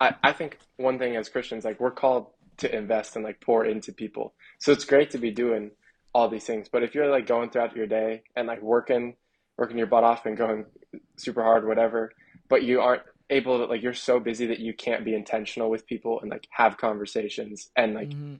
I, 0.00 0.14
I 0.22 0.32
think 0.32 0.58
one 0.76 0.98
thing 0.98 1.16
as 1.16 1.28
Christians, 1.28 1.64
like 1.64 1.80
we're 1.80 1.90
called 1.90 2.28
to 2.58 2.74
invest 2.74 3.16
and 3.16 3.24
like 3.24 3.40
pour 3.40 3.64
into 3.64 3.92
people. 3.92 4.34
So 4.58 4.72
it's 4.72 4.84
great 4.84 5.10
to 5.10 5.18
be 5.18 5.30
doing 5.30 5.72
all 6.12 6.28
these 6.28 6.44
things. 6.44 6.68
But 6.68 6.82
if 6.82 6.94
you're 6.94 7.10
like 7.10 7.26
going 7.26 7.50
throughout 7.50 7.76
your 7.76 7.86
day 7.86 8.22
and 8.36 8.46
like 8.46 8.62
working, 8.62 9.16
working 9.56 9.78
your 9.78 9.86
butt 9.86 10.04
off 10.04 10.26
and 10.26 10.36
going 10.36 10.66
super 11.16 11.42
hard, 11.42 11.66
whatever, 11.66 12.12
but 12.48 12.62
you 12.62 12.80
aren't 12.80 13.02
able 13.30 13.58
to 13.58 13.64
like 13.64 13.82
you're 13.82 13.94
so 13.94 14.20
busy 14.20 14.46
that 14.46 14.60
you 14.60 14.74
can't 14.74 15.04
be 15.04 15.14
intentional 15.14 15.70
with 15.70 15.86
people 15.86 16.20
and 16.20 16.30
like 16.30 16.46
have 16.50 16.76
conversations 16.76 17.70
and 17.74 17.94
like 17.94 18.10
mm-hmm. 18.10 18.34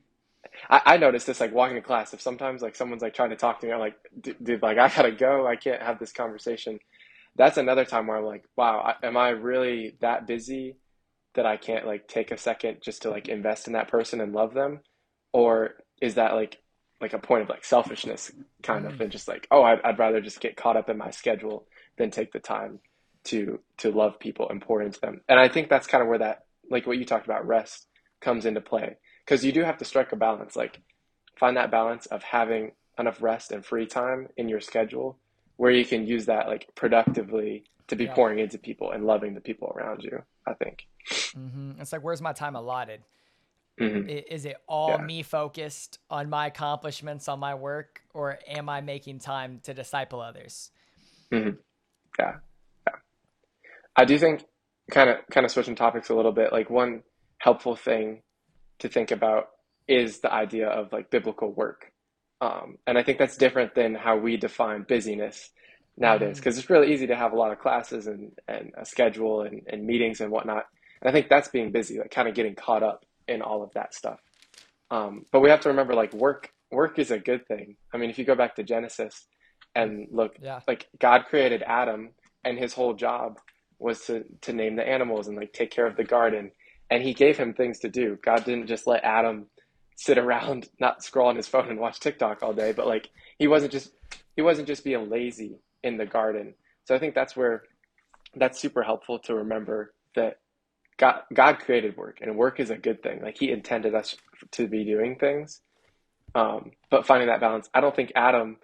I, 0.69 0.83
I 0.85 0.97
noticed 0.99 1.27
this 1.27 1.41
like 1.41 1.55
walking 1.55 1.77
to 1.77 1.83
class. 1.83 2.13
If 2.13 2.21
sometimes 2.21 2.63
like 2.63 2.77
someone's 2.77 3.03
like 3.03 3.15
trying 3.15 3.31
to 3.31 3.37
talk 3.37 3.61
to 3.61 3.67
me, 3.67 3.73
I'm 3.73 3.81
like, 3.81 3.97
"D- 4.21 4.35
dude, 4.43 4.63
like 4.63 4.79
I 4.79 4.89
gotta 4.89 5.11
go. 5.11 5.47
I 5.47 5.57
can't 5.57 5.83
have 5.83 5.99
this 5.99 6.13
conversation. 6.13 6.79
That's 7.37 7.57
another 7.57 7.85
time 7.85 8.07
where 8.07 8.19
I'm 8.19 8.25
like, 8.25 8.45
wow, 8.57 8.95
I, 9.03 9.07
am 9.07 9.17
I 9.17 9.31
really 9.31 9.97
that 10.01 10.27
busy 10.27 10.77
that 11.35 11.47
I 11.47 11.57
can't 11.57 11.87
like 11.87 12.09
take 12.09 12.31
a 12.31 12.39
second 12.39 12.79
just 12.83 13.03
to 13.03 13.11
like 13.11 13.29
invest 13.29 13.67
in 13.67 13.73
that 13.75 13.89
person 13.89 14.21
and 14.21 14.33
love 14.33 14.55
them, 14.55 14.81
or 15.33 15.75
is 16.01 16.15
that 16.15 16.35
like 16.35 16.59
like 17.01 17.13
a 17.13 17.19
point 17.19 17.43
of 17.43 17.49
like 17.49 17.65
selfishness 17.65 18.33
kind 18.63 18.87
of 18.87 18.95
mm. 18.95 19.01
and 19.01 19.13
just 19.13 19.29
like, 19.29 19.47
oh, 19.51 19.63
I'd, 19.63 19.81
I'd 19.83 19.99
rather 19.99 20.21
just 20.21 20.41
get 20.41 20.57
caught 20.57 20.77
up 20.77 20.89
in 20.89 20.97
my 20.97 21.11
schedule 21.11 21.67
than 21.99 22.11
take 22.11 22.33
the 22.33 22.39
time 22.39 22.79
to 23.25 23.61
to 23.79 23.91
love 23.91 24.19
people 24.19 24.49
and 24.49 24.61
pour 24.61 24.83
into 24.83 25.01
them. 25.01 25.21
And 25.29 25.39
I 25.39 25.49
think 25.49 25.69
that's 25.69 25.87
kind 25.87 26.03
of 26.03 26.09
where 26.09 26.19
that 26.19 26.45
like 26.71 26.87
what 26.87 26.99
you 26.99 27.05
talked 27.05 27.27
about 27.27 27.47
rest 27.47 27.87
comes 28.21 28.47
into 28.47 28.61
play 28.61 28.97
because 29.25 29.45
you 29.45 29.53
do 29.53 29.63
have 29.63 29.79
to 29.79 29.85
strike 29.85 30.13
a 30.13 30.17
balance 30.17 30.57
like 30.57 30.81
find 31.39 31.57
that 31.57 31.71
balance 31.71 32.07
of 32.07 32.23
having 32.23 32.73
enough 32.99 33.21
rest 33.23 33.53
and 33.53 33.65
free 33.65 33.87
time 33.87 34.29
in 34.37 34.49
your 34.49 34.61
schedule 34.61 35.19
where 35.57 35.71
you 35.71 35.85
can 35.85 36.07
use 36.07 36.27
that 36.27 36.47
like 36.47 36.69
productively 36.75 37.65
to 37.87 37.97
be 37.97 38.05
Yeah. 38.05 38.15
pouring 38.15 38.39
into 38.39 38.59
people 38.59 38.93
and 38.93 39.05
loving 39.05 39.35
the 39.35 39.41
people 39.41 39.73
around 39.77 40.03
you 40.03 40.23
i 40.47 40.55
think 40.55 40.87
hmm 41.35 41.73
It's 41.79 41.93
like, 41.93 42.03
where's 42.03 42.23
my 42.23 42.33
time 42.33 42.57
allotted? 42.57 43.03
Mhm. 43.81 44.09
Is 44.09 44.45
it 44.45 44.57
all 44.69 44.99
Yeah. 44.99 45.07
me 45.07 45.23
focused 45.23 45.99
on 46.11 46.29
my 46.29 46.47
accomplishments, 46.49 47.27
on 47.29 47.39
my 47.41 47.55
work, 47.55 48.03
or 48.13 48.39
am 48.47 48.69
I 48.69 48.81
making 48.83 49.19
time 49.21 49.61
to 49.65 49.73
disciple 49.75 50.21
others? 50.21 50.71
yeah 52.19 52.33
yeah 52.87 52.95
i 53.97 54.05
do 54.05 54.19
think 54.19 54.45
kind 54.91 55.11
of 55.11 55.17
kind 55.31 55.45
of 55.47 55.53
switching 55.53 55.75
topics 55.75 56.11
a 56.11 56.15
little 56.15 56.33
bit 56.33 56.53
like 56.53 56.71
one 56.71 57.03
helpful 57.39 57.77
thing 57.77 58.23
to 58.79 58.89
think 58.89 59.11
about 59.11 59.49
is 59.89 60.21
the 60.21 60.33
idea 60.33 60.69
of 60.69 60.93
like 60.93 61.11
biblical 61.11 61.53
work 61.53 61.93
um, 62.41 62.77
and 62.87 62.99
i 62.99 63.03
think 63.03 63.19
that's 63.19 63.37
different 63.37 63.75
than 63.75 63.95
how 63.95 64.17
we 64.17 64.37
define 64.37 64.85
busyness 64.89 65.51
nowadays 65.97 66.39
because 66.39 66.59
it's 66.59 66.71
really 66.71 66.93
easy 66.93 67.07
to 67.07 67.17
have 67.17 67.33
a 67.33 67.37
lot 67.37 67.53
of 67.53 67.59
classes 67.61 68.07
and, 68.07 68.33
and 68.49 68.73
a 68.77 68.85
schedule 68.85 69.43
and, 69.43 69.63
and 69.69 69.87
meetings 69.87 70.21
and 70.21 70.31
whatnot 70.31 70.65
and 71.05 71.11
i 71.11 71.13
think 71.13 71.29
that's 71.29 71.49
being 71.49 71.71
busy 71.71 71.99
like 71.99 72.11
kind 72.11 72.27
of 72.29 72.35
getting 72.35 72.55
caught 72.55 72.83
up 72.83 73.05
in 73.29 73.43
all 73.43 73.63
of 73.63 73.73
that 73.75 73.95
stuff 73.95 74.21
Um, 74.91 75.27
but 75.33 75.41
we 75.41 75.51
have 75.51 75.61
to 75.63 75.69
remember 75.71 75.95
like 75.95 76.13
work 76.13 76.51
work 76.71 76.99
is 76.99 77.11
a 77.13 77.19
good 77.19 77.47
thing. 77.47 77.77
I 77.93 77.99
mean, 77.99 78.11
if 78.11 78.19
you 78.19 78.25
go 78.25 78.35
back 78.35 78.57
to 78.57 78.63
Genesis 78.65 79.27
and 79.75 80.09
look, 80.11 80.33
Yeah. 80.41 80.61
like 80.67 80.89
God 80.99 81.27
created 81.31 81.63
Adam 81.63 82.11
and 82.45 82.59
his 82.59 82.75
whole 82.75 82.95
job 82.95 83.39
was 83.79 84.05
to 84.07 84.25
to 84.43 84.53
name 84.53 84.77
the 84.77 84.87
animals 84.97 85.29
and 85.29 85.37
like 85.37 85.53
take 85.53 85.71
care 85.71 85.87
of 85.87 85.97
the 85.97 86.05
garden. 86.05 86.51
And 86.91 87.03
he 87.03 87.15
gave 87.15 87.37
him 87.39 87.55
things 87.55 87.79
to 87.81 87.89
do. 87.89 88.19
God 88.23 88.45
didn't 88.45 88.67
just 88.67 88.87
let 88.87 89.05
Adam 89.05 89.47
sit 89.97 90.19
around 90.19 90.69
not 90.81 91.03
scroll 91.03 91.29
on 91.29 91.37
his 91.37 91.49
phone 91.49 91.69
and 91.71 91.79
watch 91.81 91.99
TikTok 92.01 92.43
all 92.43 92.53
day, 92.53 92.73
but 92.73 92.87
like 92.87 93.09
he 93.39 93.47
wasn't 93.49 93.73
just 93.73 93.89
he 94.37 94.43
wasn't 94.43 94.69
just 94.69 94.85
being 94.85 95.09
lazy 95.09 95.53
in 95.83 95.97
the 95.97 96.07
garden. 96.07 96.55
So 96.87 96.95
I 96.95 96.99
think 96.99 97.15
that's 97.15 97.35
where 97.37 97.63
that's 98.37 98.59
super 98.61 98.83
helpful 98.83 99.19
to 99.21 99.35
remember 99.35 99.95
that 100.15 100.39
God 100.99 101.23
God 101.33 101.59
created 101.59 101.97
work 101.97 102.19
and 102.21 102.37
work 102.37 102.61
is 102.61 102.71
a 102.71 102.77
good 102.77 103.03
thing. 103.03 103.21
Like 103.23 103.39
he 103.39 103.51
intended 103.51 103.95
us 103.95 104.17
to 104.53 104.69
be 104.69 104.85
doing 104.85 105.17
things. 105.17 105.61
Um, 106.35 106.73
but 106.91 107.07
finding 107.07 107.29
that 107.29 107.41
balance, 107.41 107.69
I 107.75 107.81
don't 107.81 107.95
think 107.95 108.13
Adam 108.17 108.57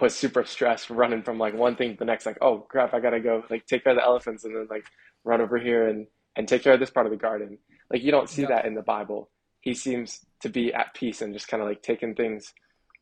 was 0.00 0.14
super 0.14 0.44
stressed 0.44 0.90
running 0.90 1.22
from 1.22 1.38
like 1.38 1.54
one 1.54 1.76
thing 1.76 1.92
to 1.92 1.98
the 1.98 2.04
next, 2.04 2.26
like, 2.26 2.38
oh 2.40 2.58
crap, 2.58 2.94
I 2.94 3.00
gotta 3.00 3.20
go 3.20 3.44
like 3.50 3.66
take 3.66 3.84
care 3.84 3.92
of 3.92 3.98
the 3.98 4.04
elephants 4.04 4.44
and 4.44 4.54
then 4.54 4.66
like 4.70 4.84
run 5.24 5.40
over 5.40 5.58
here 5.58 5.88
and 5.88 6.06
and 6.36 6.46
take 6.46 6.62
care 6.62 6.74
of 6.74 6.80
this 6.80 6.90
part 6.90 7.06
of 7.06 7.12
the 7.12 7.18
garden. 7.18 7.58
Like 7.90 8.02
you 8.02 8.10
don't 8.10 8.28
see 8.28 8.42
Yeah. 8.42 8.48
that 8.48 8.64
in 8.66 8.74
the 8.74 8.82
Bible. 8.82 9.30
He 9.60 9.74
seems 9.74 10.24
to 10.42 10.48
be 10.48 10.72
at 10.72 10.94
peace 10.94 11.22
and 11.22 11.32
just 11.32 11.48
kind 11.48 11.62
of 11.62 11.68
like 11.68 11.82
taking 11.82 12.14
things 12.14 12.52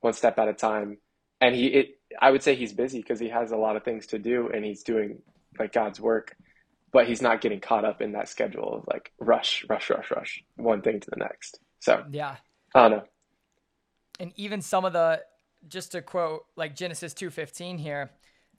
one 0.00 0.12
step 0.12 0.38
at 0.38 0.48
a 0.48 0.54
time. 0.54 0.98
And 1.40 1.54
he, 1.54 1.66
it, 1.66 1.98
I 2.20 2.30
would 2.30 2.42
say 2.42 2.54
he's 2.54 2.72
busy 2.72 3.00
because 3.00 3.18
he 3.20 3.28
has 3.28 3.50
a 3.50 3.56
lot 3.56 3.76
of 3.76 3.84
things 3.84 4.06
to 4.08 4.18
do 4.18 4.48
and 4.54 4.64
he's 4.64 4.82
doing 4.82 5.18
like 5.58 5.72
God's 5.72 6.00
work, 6.00 6.36
but 6.94 7.06
he's 7.08 7.20
not 7.20 7.40
getting 7.42 7.60
caught 7.60 7.84
up 7.84 8.00
in 8.00 8.12
that 8.12 8.28
schedule 8.28 8.72
of 8.76 8.84
like 8.86 9.12
rush, 9.18 9.66
rush, 9.68 9.90
rush, 9.90 10.10
rush, 10.12 10.42
one 10.56 10.80
thing 10.80 11.00
to 11.00 11.10
the 11.10 11.16
next. 11.16 11.58
So 11.80 12.04
Yeah. 12.10 12.36
I 12.74 12.88
don't 12.88 12.98
know. 12.98 13.04
and 14.20 14.32
even 14.36 14.62
some 14.62 14.84
of 14.86 14.92
the 14.94 15.20
just 15.68 15.92
to 15.92 16.02
quote 16.02 16.44
like 16.56 16.74
genesis 16.76 17.14
2.15 17.14 17.78
here 17.78 18.10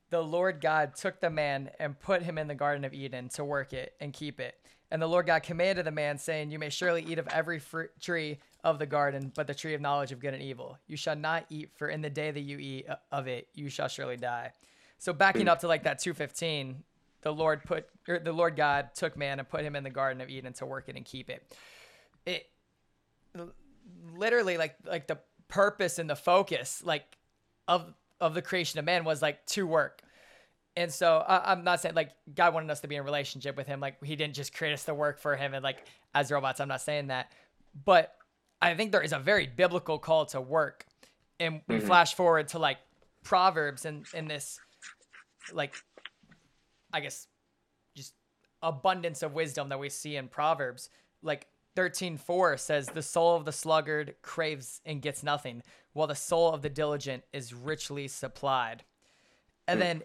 the 0.09 0.21
lord 0.21 0.59
god 0.59 0.95
took 0.95 1.19
the 1.21 1.29
man 1.29 1.69
and 1.79 1.99
put 1.99 2.23
him 2.23 2.37
in 2.37 2.47
the 2.47 2.55
garden 2.55 2.83
of 2.83 2.93
eden 2.93 3.29
to 3.29 3.43
work 3.43 3.73
it 3.73 3.93
and 4.01 4.11
keep 4.11 4.39
it 4.39 4.55
and 4.91 5.01
the 5.01 5.07
lord 5.07 5.27
god 5.27 5.43
commanded 5.43 5.85
the 5.85 5.91
man 5.91 6.17
saying 6.17 6.49
you 6.49 6.57
may 6.59 6.69
surely 6.69 7.03
eat 7.03 7.19
of 7.19 7.27
every 7.27 7.59
fruit 7.59 7.91
tree 8.01 8.39
of 8.63 8.79
the 8.79 8.85
garden 8.87 9.31
but 9.35 9.45
the 9.47 9.53
tree 9.53 9.73
of 9.75 9.81
knowledge 9.81 10.11
of 10.11 10.19
good 10.19 10.33
and 10.33 10.41
evil 10.41 10.77
you 10.87 10.97
shall 10.97 11.15
not 11.15 11.45
eat 11.49 11.69
for 11.77 11.89
in 11.89 12.01
the 12.01 12.09
day 12.09 12.31
that 12.31 12.41
you 12.41 12.57
eat 12.57 12.87
of 13.11 13.27
it 13.27 13.47
you 13.53 13.69
shall 13.69 13.87
surely 13.87 14.17
die 14.17 14.51
so 14.97 15.13
backing 15.13 15.47
up 15.47 15.59
to 15.59 15.67
like 15.67 15.83
that 15.83 15.99
215 15.99 16.83
the 17.25 17.33
lord 17.33 17.63
put 17.63 17.87
or 18.07 18.19
the 18.19 18.31
lord 18.31 18.55
god 18.55 18.89
took 18.93 19.17
man 19.17 19.39
and 19.39 19.49
put 19.49 19.61
him 19.61 19.75
in 19.75 19.83
the 19.83 19.89
garden 19.89 20.21
of 20.21 20.29
eden 20.29 20.53
to 20.53 20.65
work 20.65 20.85
it 20.87 20.95
and 20.95 21.03
keep 21.03 21.29
it. 21.29 21.43
It 22.25 22.47
literally 24.15 24.57
like 24.57 24.75
like 24.85 25.07
the 25.07 25.17
purpose 25.47 25.97
and 25.97 26.07
the 26.07 26.15
focus 26.15 26.83
like 26.85 27.17
of 27.67 27.93
of 28.21 28.35
the 28.35 28.43
creation 28.43 28.77
of 28.77 28.85
man 28.85 29.03
was 29.03 29.23
like 29.23 29.43
to 29.47 29.65
work. 29.65 30.03
And 30.77 30.93
so 30.93 31.17
I, 31.27 31.51
i'm 31.51 31.63
not 31.63 31.81
saying 31.81 31.95
like 31.95 32.11
god 32.33 32.53
wanted 32.53 32.69
us 32.69 32.81
to 32.81 32.87
be 32.87 32.95
in 32.95 33.01
a 33.01 33.03
relationship 33.03 33.57
with 33.57 33.65
him. 33.65 33.79
Like 33.79 34.03
he 34.03 34.15
didn't 34.15 34.35
just 34.35 34.55
create 34.55 34.73
us 34.73 34.85
to 34.85 34.93
work 34.93 35.19
for 35.19 35.35
him 35.35 35.55
and 35.55 35.63
like 35.63 35.79
as 36.13 36.31
robots. 36.31 36.59
I'm 36.59 36.67
not 36.67 36.81
saying 36.81 37.07
that. 37.07 37.31
But 37.85 38.15
i 38.61 38.75
think 38.75 38.91
there 38.91 39.01
is 39.01 39.13
a 39.13 39.19
very 39.19 39.47
biblical 39.47 39.97
call 39.97 40.27
to 40.27 40.39
work. 40.39 40.85
And 41.39 41.61
we 41.67 41.77
mm-hmm. 41.77 41.87
flash 41.87 42.13
forward 42.13 42.49
to 42.49 42.59
like 42.59 42.77
proverbs 43.23 43.83
and 43.85 44.05
in 44.13 44.27
this 44.27 44.59
like 45.51 45.73
i 46.95 46.99
guess 46.99 47.27
just 47.95 48.13
abundance 48.61 49.21
of 49.21 49.33
wisdom 49.33 49.69
that 49.69 49.79
we 49.79 49.89
see 49.89 50.15
in 50.15 50.27
Proverbs. 50.27 50.89
Like 51.21 51.47
13:4 51.75 52.57
says, 52.57 52.87
"The 52.87 53.03
soul 53.03 53.35
of 53.35 53.45
the 53.45 53.51
sluggard 53.51 54.15
craves 54.21 54.81
and 54.85 55.01
gets 55.01 55.23
nothing, 55.23 55.63
while 55.93 56.07
the 56.07 56.15
soul 56.15 56.53
of 56.53 56.61
the 56.61 56.69
diligent 56.69 57.23
is 57.31 57.53
richly 57.53 58.07
supplied." 58.07 58.83
And 59.67 59.81
then 59.81 60.03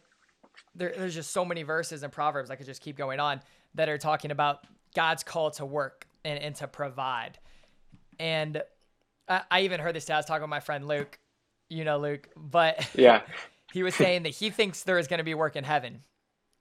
there, 0.75 0.93
there's 0.97 1.15
just 1.15 1.33
so 1.33 1.45
many 1.45 1.63
verses 1.63 2.03
in 2.03 2.11
Proverbs 2.11 2.51
I 2.51 2.57
could 2.57 2.67
just 2.67 2.83
keep 2.83 2.97
going 2.97 3.21
on 3.21 3.43
that 3.75 3.89
are 3.89 3.99
talking 3.99 4.31
about 4.31 4.65
God's 4.95 5.23
call 5.23 5.51
to 5.53 5.67
work 5.67 6.07
and, 6.25 6.39
and 6.39 6.55
to 6.57 6.67
provide. 6.67 7.39
And 8.19 8.63
I, 9.29 9.43
I 9.51 9.61
even 9.63 9.81
heard 9.81 9.95
this. 9.95 10.09
I 10.11 10.17
was 10.17 10.27
talking 10.27 10.43
with 10.43 10.51
my 10.51 10.61
friend 10.61 10.87
Luke. 10.87 11.19
You 11.69 11.85
know 11.85 11.99
Luke, 11.99 12.29
but 12.37 12.89
Yeah. 12.95 13.23
he 13.73 13.85
was 13.85 13.95
saying 13.95 14.25
that 14.25 14.31
he 14.31 14.51
thinks 14.51 14.83
there 14.83 14.99
is 14.99 15.07
going 15.07 15.19
to 15.19 15.25
be 15.25 15.35
work 15.35 15.55
in 15.55 15.63
heaven 15.63 16.03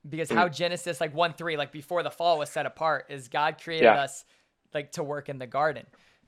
because 0.08 0.29
how 0.29 0.48
Genesis 0.48 1.01
like 1.01 1.13
1 1.13 1.34
3 1.34 1.58
like 1.58 1.72
before 1.72 2.03
the 2.03 2.12
fall 2.12 2.38
was 2.39 2.50
set 2.50 2.65
apart 2.65 3.06
is 3.10 3.27
God 3.27 3.62
created 3.62 3.84
Yeah. 3.86 4.01
us 4.01 4.25
like 4.74 4.91
to 4.94 5.03
work 5.03 5.29
in 5.29 5.39
the 5.39 5.48
garden 5.48 5.86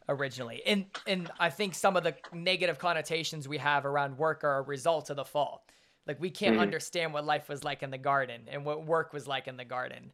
originally. 0.09 0.61
And 0.65 0.85
and 1.07 1.31
I 1.39 1.49
think 1.49 1.75
some 1.75 1.95
of 1.95 2.03
the 2.03 2.15
negative 2.33 2.79
connotations 2.79 3.47
we 3.47 3.57
have 3.59 3.85
around 3.85 4.17
work 4.17 4.43
are 4.43 4.57
a 4.57 4.61
result 4.61 5.09
of 5.09 5.15
the 5.15 5.25
fall. 5.25 5.65
Like 6.07 6.19
we 6.19 6.31
can't 6.31 6.57
understand 6.57 7.13
what 7.13 7.25
life 7.25 7.47
was 7.47 7.63
like 7.63 7.83
in 7.83 7.91
the 7.91 7.97
garden 7.97 8.47
and 8.49 8.65
what 8.65 8.85
work 8.85 9.13
was 9.13 9.27
like 9.27 9.47
in 9.47 9.57
the 9.57 9.65
garden. 9.65 10.11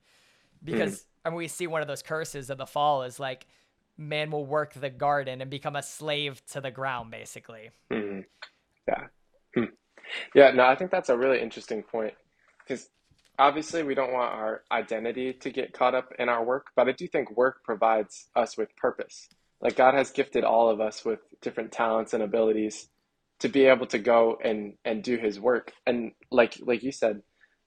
Because 0.63 1.05
I 1.25 1.29
mean 1.29 1.37
we 1.37 1.47
see 1.47 1.67
one 1.67 1.81
of 1.81 1.87
those 1.87 2.03
curses 2.03 2.49
of 2.49 2.57
the 2.57 2.67
fall 2.67 3.03
is 3.03 3.19
like 3.19 3.47
man 3.97 4.29
will 4.29 4.45
work 4.45 4.73
the 4.73 4.89
garden 4.91 5.41
and 5.41 5.49
become 5.49 5.75
a 5.75 5.81
slave 5.81 6.45
to 6.47 6.61
the 6.61 6.69
ground 6.69 7.09
basically. 7.09 7.71
Mhm. 7.91 8.25
Yeah. 8.87 9.07
Hmm. 9.55 9.63
Yeah, 10.35 10.51
no, 10.51 10.65
I 10.65 10.75
think 10.75 10.91
that's 10.91 11.09
a 11.09 11.17
really 11.17 11.41
interesting 11.41 11.83
point 11.83 12.13
because 12.59 12.89
obviously 13.39 13.83
we 13.83 13.95
don't 13.95 14.13
want 14.13 14.33
our 14.33 14.63
identity 14.71 15.33
to 15.33 15.49
get 15.49 15.73
caught 15.73 15.95
up 15.95 16.13
in 16.17 16.29
our 16.29 16.43
work, 16.43 16.67
but 16.75 16.87
I 16.87 16.91
do 16.91 17.07
think 17.07 17.35
work 17.35 17.63
provides 17.63 18.27
us 18.35 18.57
with 18.57 18.75
purpose. 18.75 19.29
Like 19.61 19.75
God 19.75 19.93
has 19.93 20.11
gifted 20.11 20.43
all 20.43 20.69
of 20.69 20.81
us 20.81 21.03
with 21.03 21.19
different 21.41 21.71
talents 21.71 22.13
and 22.13 22.23
abilities 22.23 22.89
to 23.39 23.49
be 23.49 23.65
able 23.65 23.85
to 23.87 23.99
go 23.99 24.37
and 24.43 24.73
and 24.83 25.03
do 25.03 25.17
his 25.17 25.39
work. 25.39 25.73
And 25.85 26.11
like 26.31 26.57
like 26.61 26.83
you 26.83 26.91
said, 26.91 27.21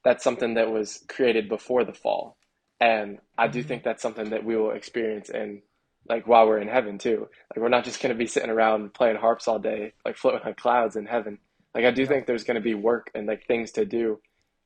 that's 0.04 0.24
something 0.24 0.54
that 0.54 0.70
was 0.70 1.04
created 1.08 1.48
before 1.48 1.84
the 1.84 1.92
fall. 1.92 2.36
And 2.80 3.18
I 3.36 3.48
do 3.48 3.60
mm-hmm. 3.60 3.68
think 3.68 3.84
that's 3.84 4.02
something 4.02 4.30
that 4.30 4.44
we 4.44 4.56
will 4.56 4.70
experience 4.70 5.30
in 5.30 5.62
like 6.08 6.26
while 6.26 6.46
we're 6.46 6.58
in 6.58 6.68
heaven 6.68 6.98
too. 6.98 7.28
Like 7.50 7.62
we're 7.62 7.68
not 7.68 7.84
just 7.84 8.02
going 8.02 8.14
to 8.14 8.18
be 8.18 8.26
sitting 8.26 8.50
around 8.50 8.94
playing 8.94 9.16
harps 9.16 9.46
all 9.46 9.58
day, 9.58 9.92
like 10.04 10.16
floating 10.16 10.40
on 10.44 10.54
clouds 10.54 10.96
in 10.96 11.06
heaven. 11.06 11.38
Like 11.74 11.84
I 11.84 11.90
do 11.90 12.06
think 12.06 12.26
there's 12.26 12.44
going 12.44 12.56
to 12.56 12.60
be 12.60 12.74
work 12.74 13.10
and 13.14 13.26
like 13.26 13.46
things 13.46 13.72
to 13.72 13.84
do 13.84 14.20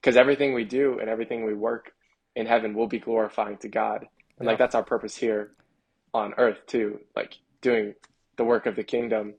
because 0.04 0.18
everything 0.18 0.52
we 0.52 0.64
do 0.64 0.98
and 0.98 1.08
everything 1.08 1.46
we 1.46 1.54
work 1.54 1.92
in 2.36 2.44
heaven 2.44 2.74
will 2.74 2.86
be 2.86 2.98
glorifying 2.98 3.56
to 3.56 3.68
God. 3.68 4.06
And 4.38 4.46
like 4.46 4.58
that's 4.58 4.74
our 4.74 4.82
purpose 4.82 5.16
here 5.16 5.52
on 6.12 6.34
earth 6.36 6.58
too, 6.66 7.00
like 7.16 7.38
doing 7.62 7.94
the 8.36 8.44
work 8.44 8.66
of 8.66 8.76
the 8.76 8.84
kingdom 8.84 9.32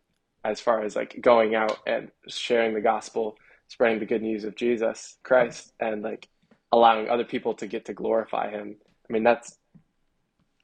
as 0.43 0.59
far 0.59 0.81
as 0.81 0.95
like 0.95 1.21
going 1.21 1.53
out 1.53 1.77
and 1.85 2.09
sharing 2.27 2.73
the 2.73 2.81
gospel, 2.81 3.37
spreading 3.67 3.99
the 3.99 4.07
good 4.07 4.23
news 4.23 4.43
of 4.43 4.55
Jesus 4.55 5.17
Christ 5.21 5.71
and 5.79 6.01
like 6.01 6.27
allowing 6.71 7.09
other 7.09 7.25
people 7.25 7.53
to 7.55 7.67
get 7.67 7.85
to 7.85 7.93
glorify 7.93 8.49
him. 8.49 8.77
I 9.07 9.13
mean 9.13 9.23
that's 9.23 9.59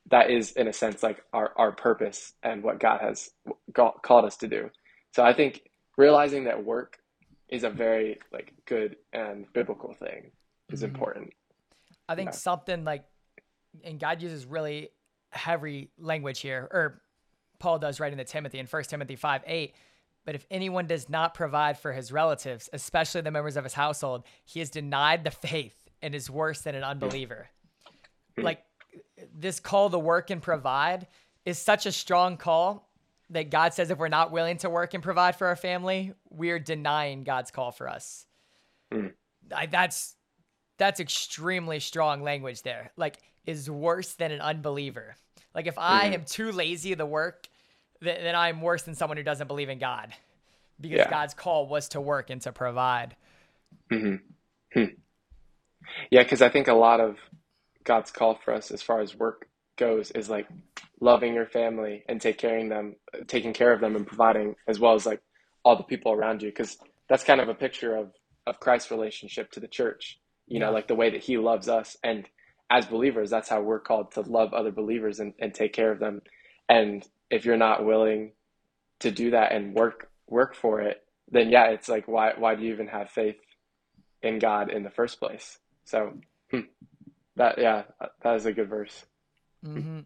that 0.09 0.31
is 0.31 0.53
in 0.53 0.67
a 0.67 0.73
sense 0.73 1.03
like 1.03 1.23
our, 1.31 1.51
our 1.57 1.73
purpose 1.73 2.33
and 2.41 2.63
what 2.63 2.79
God 2.79 3.01
has 3.01 3.29
called 3.75 4.25
us 4.25 4.37
to 4.37 4.47
do. 4.47 4.71
So 5.13 5.23
I 5.23 5.33
think 5.33 5.61
realizing 5.95 6.45
that 6.45 6.65
work 6.65 6.97
is 7.51 7.63
a 7.63 7.69
very 7.69 8.17
like 8.31 8.53
good 8.65 8.95
and 9.13 9.45
biblical 9.53 9.93
thing 9.93 10.31
is 10.69 10.81
mm-hmm. 10.81 10.93
important. 10.93 11.33
I 12.09 12.15
think 12.15 12.29
Yeah. 12.29 12.35
something 12.35 12.83
like, 12.83 13.05
and 13.83 13.99
God 13.99 14.21
uses 14.21 14.45
really 14.45 14.89
heavy 15.29 15.91
language 15.99 16.39
here, 16.39 16.67
or 16.71 17.01
Paul 17.59 17.77
does 17.79 17.99
right 17.99 18.11
into 18.11 18.23
Timothy 18.23 18.59
in 18.59 18.65
1 18.65 18.83
Timothy 18.83 19.15
5 19.15 19.43
8. 19.45 19.75
But 20.23 20.35
if 20.35 20.45
anyone 20.51 20.87
does 20.87 21.09
not 21.09 21.33
provide 21.33 21.79
for 21.79 21.93
his 21.93 22.11
relatives, 22.11 22.69
especially 22.73 23.21
the 23.21 23.31
members 23.31 23.57
of 23.57 23.63
his 23.63 23.73
household, 23.73 24.23
he 24.45 24.59
has 24.59 24.69
denied 24.69 25.23
the 25.23 25.31
faith 25.31 25.89
and 26.01 26.15
is 26.15 26.29
worse 26.29 26.61
than 26.61 26.75
an 26.75 26.83
unbeliever. 26.83 27.49
Hmm. 28.37 28.43
Like 28.43 28.63
this 29.33 29.59
call 29.59 29.89
to 29.89 29.99
work 29.99 30.29
and 30.29 30.41
provide 30.41 31.07
is 31.45 31.57
such 31.57 31.85
a 31.85 31.91
strong 31.91 32.37
call 32.37 32.90
that 33.31 33.49
God 33.49 33.73
says 33.73 33.89
if 33.89 33.97
we're 33.97 34.09
not 34.09 34.31
willing 34.31 34.57
to 34.57 34.69
work 34.69 34.93
and 34.93 35.01
provide 35.01 35.35
for 35.35 35.47
our 35.47 35.55
family, 35.55 36.13
we're 36.29 36.59
denying 36.59 37.23
God's 37.23 37.49
call 37.51 37.71
for 37.71 37.89
us. 37.89 38.25
Hmm. 38.91 39.07
I, 39.55 39.65
that's 39.65 40.15
that's 40.77 40.99
extremely 40.99 41.79
strong 41.79 42.23
language 42.23 42.61
there. 42.61 42.91
Like 42.97 43.17
is 43.45 43.69
worse 43.69 44.13
than 44.13 44.31
an 44.31 44.41
unbeliever. 44.41 45.15
Like 45.55 45.67
if 45.67 45.77
I 45.77 46.07
hmm. 46.07 46.13
am 46.13 46.25
too 46.25 46.51
lazy 46.51 46.95
to 46.95 47.05
work, 47.05 47.47
then, 48.01 48.23
then 48.23 48.35
I'm 48.35 48.61
worse 48.61 48.83
than 48.83 48.95
someone 48.95 49.17
who 49.17 49.23
doesn't 49.23 49.47
believe 49.47 49.69
in 49.69 49.79
God, 49.79 50.13
because 50.79 50.99
Yeah. 50.99 51.09
God's 51.09 51.33
call 51.33 51.67
was 51.67 51.89
to 51.89 52.01
work 52.01 52.29
and 52.29 52.41
to 52.41 52.51
provide. 52.51 53.15
Mm-hmm. 53.89 54.15
Hmm. 54.73 54.93
Yeah, 56.09 56.23
because 56.23 56.41
I 56.41 56.49
think 56.49 56.67
a 56.67 56.73
lot 56.73 56.99
of 56.99 57.17
God's 57.83 58.11
call 58.11 58.35
for 58.35 58.53
us 58.53 58.71
as 58.71 58.81
far 58.81 58.99
as 58.99 59.15
work 59.15 59.47
goes 59.77 60.11
is 60.11 60.29
like 60.29 60.47
loving 61.01 61.33
your 61.33 61.47
family 61.47 62.03
and 62.07 62.21
take 62.21 62.37
caring 62.37 62.69
them, 62.69 62.95
taking 63.27 63.51
care 63.51 63.73
of 63.73 63.81
them 63.81 63.95
and 63.95 64.07
providing 64.07 64.55
as 64.67 64.79
well 64.79 64.93
as 64.93 65.05
like 65.05 65.21
all 65.65 65.75
the 65.75 65.83
people 65.83 66.13
around 66.13 66.41
you. 66.41 66.49
Because 66.49 66.77
that's 67.09 67.23
kind 67.25 67.41
of 67.41 67.49
a 67.49 67.55
picture 67.55 67.97
of 67.97 68.11
of 68.47 68.59
Christ's 68.59 68.91
relationship 68.91 69.51
to 69.51 69.59
the 69.59 69.67
church. 69.67 70.19
You 70.47 70.59
know, 70.59 70.71
like 70.71 70.87
the 70.87 70.95
way 70.95 71.09
that 71.09 71.23
He 71.23 71.37
loves 71.37 71.67
us, 71.67 71.97
and 72.03 72.27
as 72.69 72.85
believers, 72.85 73.29
that's 73.29 73.49
how 73.49 73.61
we're 73.61 73.79
called 73.79 74.13
to 74.13 74.21
love 74.21 74.53
other 74.53 74.71
believers 74.71 75.19
and, 75.19 75.33
and 75.39 75.53
take 75.53 75.73
care 75.73 75.91
of 75.91 75.99
them. 75.99 76.21
And 76.69 77.05
if 77.29 77.45
you're 77.45 77.57
not 77.57 77.85
willing 77.85 78.31
to 79.01 79.11
do 79.11 79.31
that 79.31 79.51
and 79.51 79.73
work 79.73 80.09
work 80.27 80.55
for 80.55 80.81
it, 80.81 81.03
then 81.29 81.49
yeah, 81.49 81.65
it's 81.65 81.89
like 81.89 82.07
why 82.07 82.33
why 82.37 82.55
do 82.55 82.63
you 82.63 82.73
even 82.73 82.87
have 82.87 83.09
faith 83.09 83.37
in 84.21 84.39
God 84.39 84.71
in 84.71 84.83
the 84.83 84.89
first 84.89 85.19
place? 85.19 85.57
So 85.85 86.13
hmm, 86.51 86.61
that 87.35 87.57
yeah, 87.57 87.83
that 88.23 88.35
is 88.35 88.45
a 88.45 88.53
good 88.53 88.69
verse. 88.69 89.05
Mm-hmm. 89.65 89.99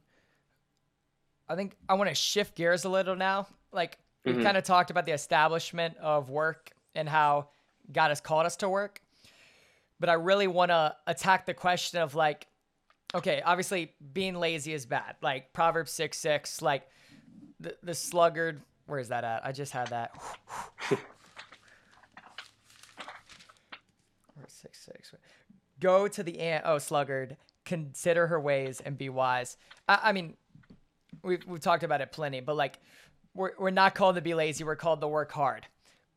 I 1.47 1.55
think 1.55 1.75
I 1.87 1.93
want 1.95 2.09
to 2.09 2.15
shift 2.15 2.55
gears 2.55 2.85
a 2.85 2.89
little 2.89 3.15
now. 3.15 3.47
Like 3.71 3.97
we've 4.23 4.35
Mhm. 4.35 4.43
kind 4.43 4.57
of 4.57 4.63
talked 4.63 4.89
about 4.91 5.05
the 5.05 5.11
establishment 5.13 5.97
of 5.97 6.29
work 6.29 6.71
and 6.95 7.07
how 7.07 7.49
God 7.91 8.09
has 8.09 8.19
called 8.21 8.45
us 8.45 8.55
to 8.57 8.69
work. 8.69 9.01
But 9.99 10.09
I 10.09 10.13
really 10.13 10.47
want 10.47 10.71
to 10.71 10.95
attack 11.07 11.45
the 11.45 11.53
question 11.53 12.01
of 12.01 12.15
like, 12.15 12.47
okay, 13.13 13.41
obviously 13.45 13.93
being 14.13 14.35
lazy 14.35 14.73
is 14.73 14.85
bad. 14.85 15.15
Like 15.21 15.53
Proverbs 15.53 15.91
6 15.91 16.17
6, 16.17 16.61
like 16.61 16.87
the, 17.59 17.77
the 17.83 17.93
sluggard, 17.93 18.61
where 18.87 18.99
is 18.99 19.09
that 19.09 19.23
at? 19.23 19.45
I 19.45 19.51
just 19.51 19.71
had 19.71 19.87
that. 19.87 20.11
6 24.47 24.79
6? 24.85 25.13
Go 25.79 26.07
to 26.07 26.23
the 26.23 26.39
ant, 26.39 26.63
oh, 26.65 26.77
sluggard, 26.77 27.37
consider 27.65 28.27
her 28.27 28.39
ways 28.39 28.81
and 28.81 28.97
be 28.97 29.09
wise. 29.09 29.57
I, 29.87 29.99
I 30.05 30.11
mean, 30.11 30.35
we've, 31.25 31.45
we've 31.45 31.61
talked 31.61 31.83
about 31.83 32.01
it 32.01 32.11
plenty, 32.11 32.39
but 32.39 32.55
like, 32.55 32.79
we're, 33.33 33.51
we're 33.59 33.69
not 33.71 33.95
called 33.95 34.15
to 34.15 34.21
be 34.21 34.33
lazy, 34.33 34.63
we're 34.63 34.75
called 34.75 35.01
to 35.01 35.07
work 35.07 35.31
hard. 35.31 35.65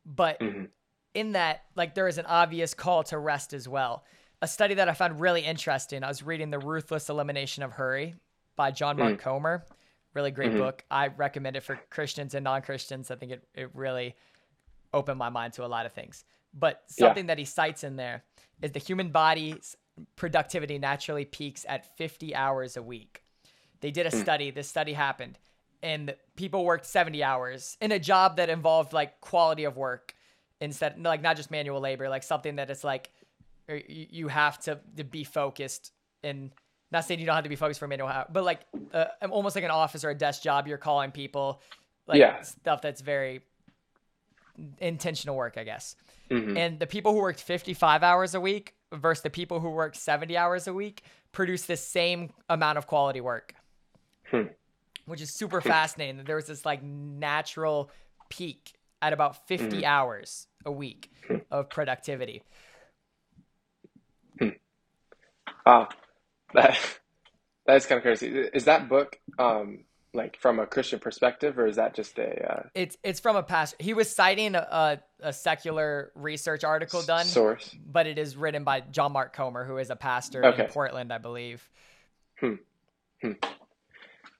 But 0.05 0.39
Mhm. 0.39 0.69
in 1.13 1.33
that, 1.33 1.63
like, 1.75 1.95
there 1.95 2.07
is 2.07 2.17
an 2.17 2.25
obvious 2.25 2.73
call 2.73 3.03
to 3.05 3.17
rest 3.17 3.53
as 3.53 3.67
well. 3.67 4.05
A 4.41 4.47
study 4.47 4.75
that 4.75 4.87
I 4.87 4.93
found 4.93 5.19
really 5.19 5.41
interesting, 5.41 6.03
I 6.03 6.07
was 6.07 6.23
reading 6.23 6.49
The 6.49 6.59
Ruthless 6.59 7.09
Elimination 7.09 7.63
of 7.63 7.73
Hurry 7.73 8.15
by 8.55 8.71
John 8.71 8.97
Mark 8.97 9.19
Comer. 9.19 9.65
Really 10.13 10.31
great 10.31 10.53
Mhm. 10.53 10.57
book. 10.59 10.85
I 10.89 11.07
recommend 11.07 11.55
it 11.57 11.61
for 11.63 11.75
Christians 11.89 12.33
and 12.35 12.43
non 12.43 12.61
Christians. 12.61 13.11
I 13.11 13.15
think 13.15 13.33
it, 13.33 13.47
it 13.53 13.75
really 13.75 14.15
opened 14.93 15.19
my 15.19 15.29
mind 15.29 15.53
to 15.53 15.65
a 15.65 15.67
lot 15.67 15.85
of 15.85 15.93
things. 15.93 16.23
But 16.53 16.83
Yeah. 16.97 17.07
something 17.07 17.27
that 17.27 17.37
he 17.37 17.45
cites 17.45 17.83
in 17.83 17.95
there 17.97 18.23
is 18.61 18.71
the 18.71 18.79
human 18.79 19.11
body's 19.11 19.75
productivity 20.15 20.79
naturally 20.79 21.25
peaks 21.25 21.65
at 21.67 21.85
50 21.97 22.33
hours 22.33 22.77
a 22.77 22.81
week. 22.81 23.23
They 23.81 23.91
did 23.91 24.05
a 24.05 24.11
study, 24.23 24.51
this 24.51 24.67
study 24.67 24.93
happened, 24.93 25.37
and 25.81 26.15
people 26.35 26.65
worked 26.65 26.85
70 26.85 27.23
hours 27.23 27.77
in 27.81 27.91
a 27.91 27.99
job 27.99 28.37
that 28.37 28.49
involved 28.49 28.93
like 28.93 29.21
quality 29.21 29.63
of 29.63 29.77
work 29.77 30.15
instead, 30.61 31.01
like 31.01 31.21
not 31.21 31.37
just 31.37 31.51
manual 31.51 31.79
labor, 31.79 32.09
like 32.09 32.23
something 32.23 32.55
that 32.57 32.69
is 32.69 32.83
like 32.83 33.11
you 33.87 34.27
have 34.27 34.59
to, 34.59 34.79
to 34.97 35.03
be 35.03 35.23
focused 35.23 35.91
and 36.23 36.51
not 36.91 37.05
saying 37.05 37.19
you 37.19 37.25
don't 37.27 37.35
have 37.35 37.43
to 37.43 37.49
be 37.49 37.55
focused 37.55 37.79
for 37.79 37.87
manual, 37.87 38.09
hour, 38.09 38.25
but 38.31 38.43
like 38.43 38.61
uh, 38.93 39.05
almost 39.29 39.55
like 39.55 39.63
an 39.63 39.69
office 39.69 40.03
or 40.03 40.09
a 40.09 40.15
desk 40.15 40.41
job, 40.41 40.67
you're 40.67 40.77
calling 40.79 41.11
people, 41.11 41.61
like 42.07 42.19
Yeah. 42.19 42.41
stuff 42.41 42.81
that's 42.81 43.01
very 43.01 43.41
intentional 44.79 45.35
work, 45.35 45.55
I 45.57 45.63
guess. 45.63 45.95
Mhm. 46.29 46.57
And 46.57 46.79
the 46.79 46.87
people 46.87 47.13
who 47.13 47.19
worked 47.19 47.41
55 47.41 48.03
hours 48.03 48.33
a 48.35 48.41
week 48.41 48.73
versus 48.91 49.21
the 49.21 49.29
people 49.29 49.59
who 49.59 49.69
worked 49.69 49.95
70 49.95 50.35
hours 50.35 50.67
a 50.67 50.73
week 50.73 51.03
produced 51.31 51.67
the 51.67 51.77
same 51.77 52.31
amount 52.49 52.77
of 52.77 52.87
quality 52.87 53.21
work, 53.21 53.53
Hmm. 54.31 54.43
which 55.05 55.21
is 55.21 55.31
super 55.33 55.61
hmm. 55.61 55.67
fascinating. 55.67 56.17
that 56.17 56.25
There 56.25 56.35
was 56.35 56.47
this 56.47 56.65
like 56.65 56.83
natural 56.83 57.89
peak 58.29 58.73
at 59.01 59.13
about 59.13 59.47
50 59.47 59.79
hmm. 59.79 59.85
hours 59.85 60.47
a 60.65 60.71
week 60.71 61.11
hmm. 61.27 61.37
of 61.51 61.69
productivity. 61.69 62.43
Wow, 65.65 65.89
that 66.53 66.77
that 67.65 67.75
is 67.75 67.85
kind 67.85 67.97
of 67.97 68.03
crazy. 68.03 68.27
Is 68.27 68.65
that 68.65 68.89
book 68.89 69.19
um 69.37 69.85
like 70.13 70.37
from 70.37 70.59
a 70.59 70.65
Christian 70.65 70.99
perspective, 70.99 71.59
or 71.59 71.67
is 71.67 71.75
that 71.75 71.93
just 71.93 72.17
a 72.17 72.51
uh, 72.51 72.63
It's 72.73 72.97
it's 73.03 73.19
from 73.19 73.35
a 73.35 73.43
pastor. 73.43 73.77
He 73.79 73.93
was 73.93 74.13
citing 74.13 74.55
a, 74.55 74.59
a, 75.21 75.27
a 75.27 75.33
secular 75.33 76.11
research 76.15 76.63
article 76.63 77.01
done, 77.03 77.25
source? 77.25 77.75
but 77.85 78.07
it 78.07 78.17
is 78.17 78.35
written 78.35 78.63
by 78.63 78.81
John 78.81 79.11
Mark 79.11 79.33
Comer, 79.33 79.65
who 79.65 79.77
is 79.77 79.89
a 79.89 79.95
pastor 79.95 80.43
Okay. 80.45 80.63
in 80.63 80.69
Portland, 80.69 81.13
I 81.13 81.19
believe. 81.19 81.69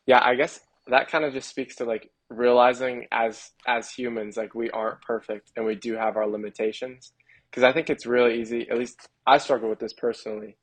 Yeah, 0.10 0.22
I 0.24 0.34
guess 0.34 0.60
that 0.88 1.12
kind 1.12 1.24
of 1.24 1.34
just 1.34 1.48
speaks 1.48 1.76
to 1.76 1.86
like 1.86 2.10
realizing 2.32 3.06
as 3.12 3.52
as 3.68 3.92
humans, 3.92 4.38
like 4.38 4.56
we 4.56 4.72
aren't 4.72 5.04
perfect 5.04 5.52
and 5.56 5.68
we 5.68 5.76
do 5.76 5.94
have 5.98 6.18
our 6.18 6.28
limitations. 6.28 7.14
Because 7.48 7.62
I 7.62 7.74
think 7.74 7.92
it's 7.92 8.08
really 8.08 8.42
easy. 8.42 8.68
At 8.72 8.80
least 8.80 9.08
I 9.28 9.38
struggle 9.38 9.70
with 9.70 9.78
this 9.78 9.94
personally. 9.94 10.58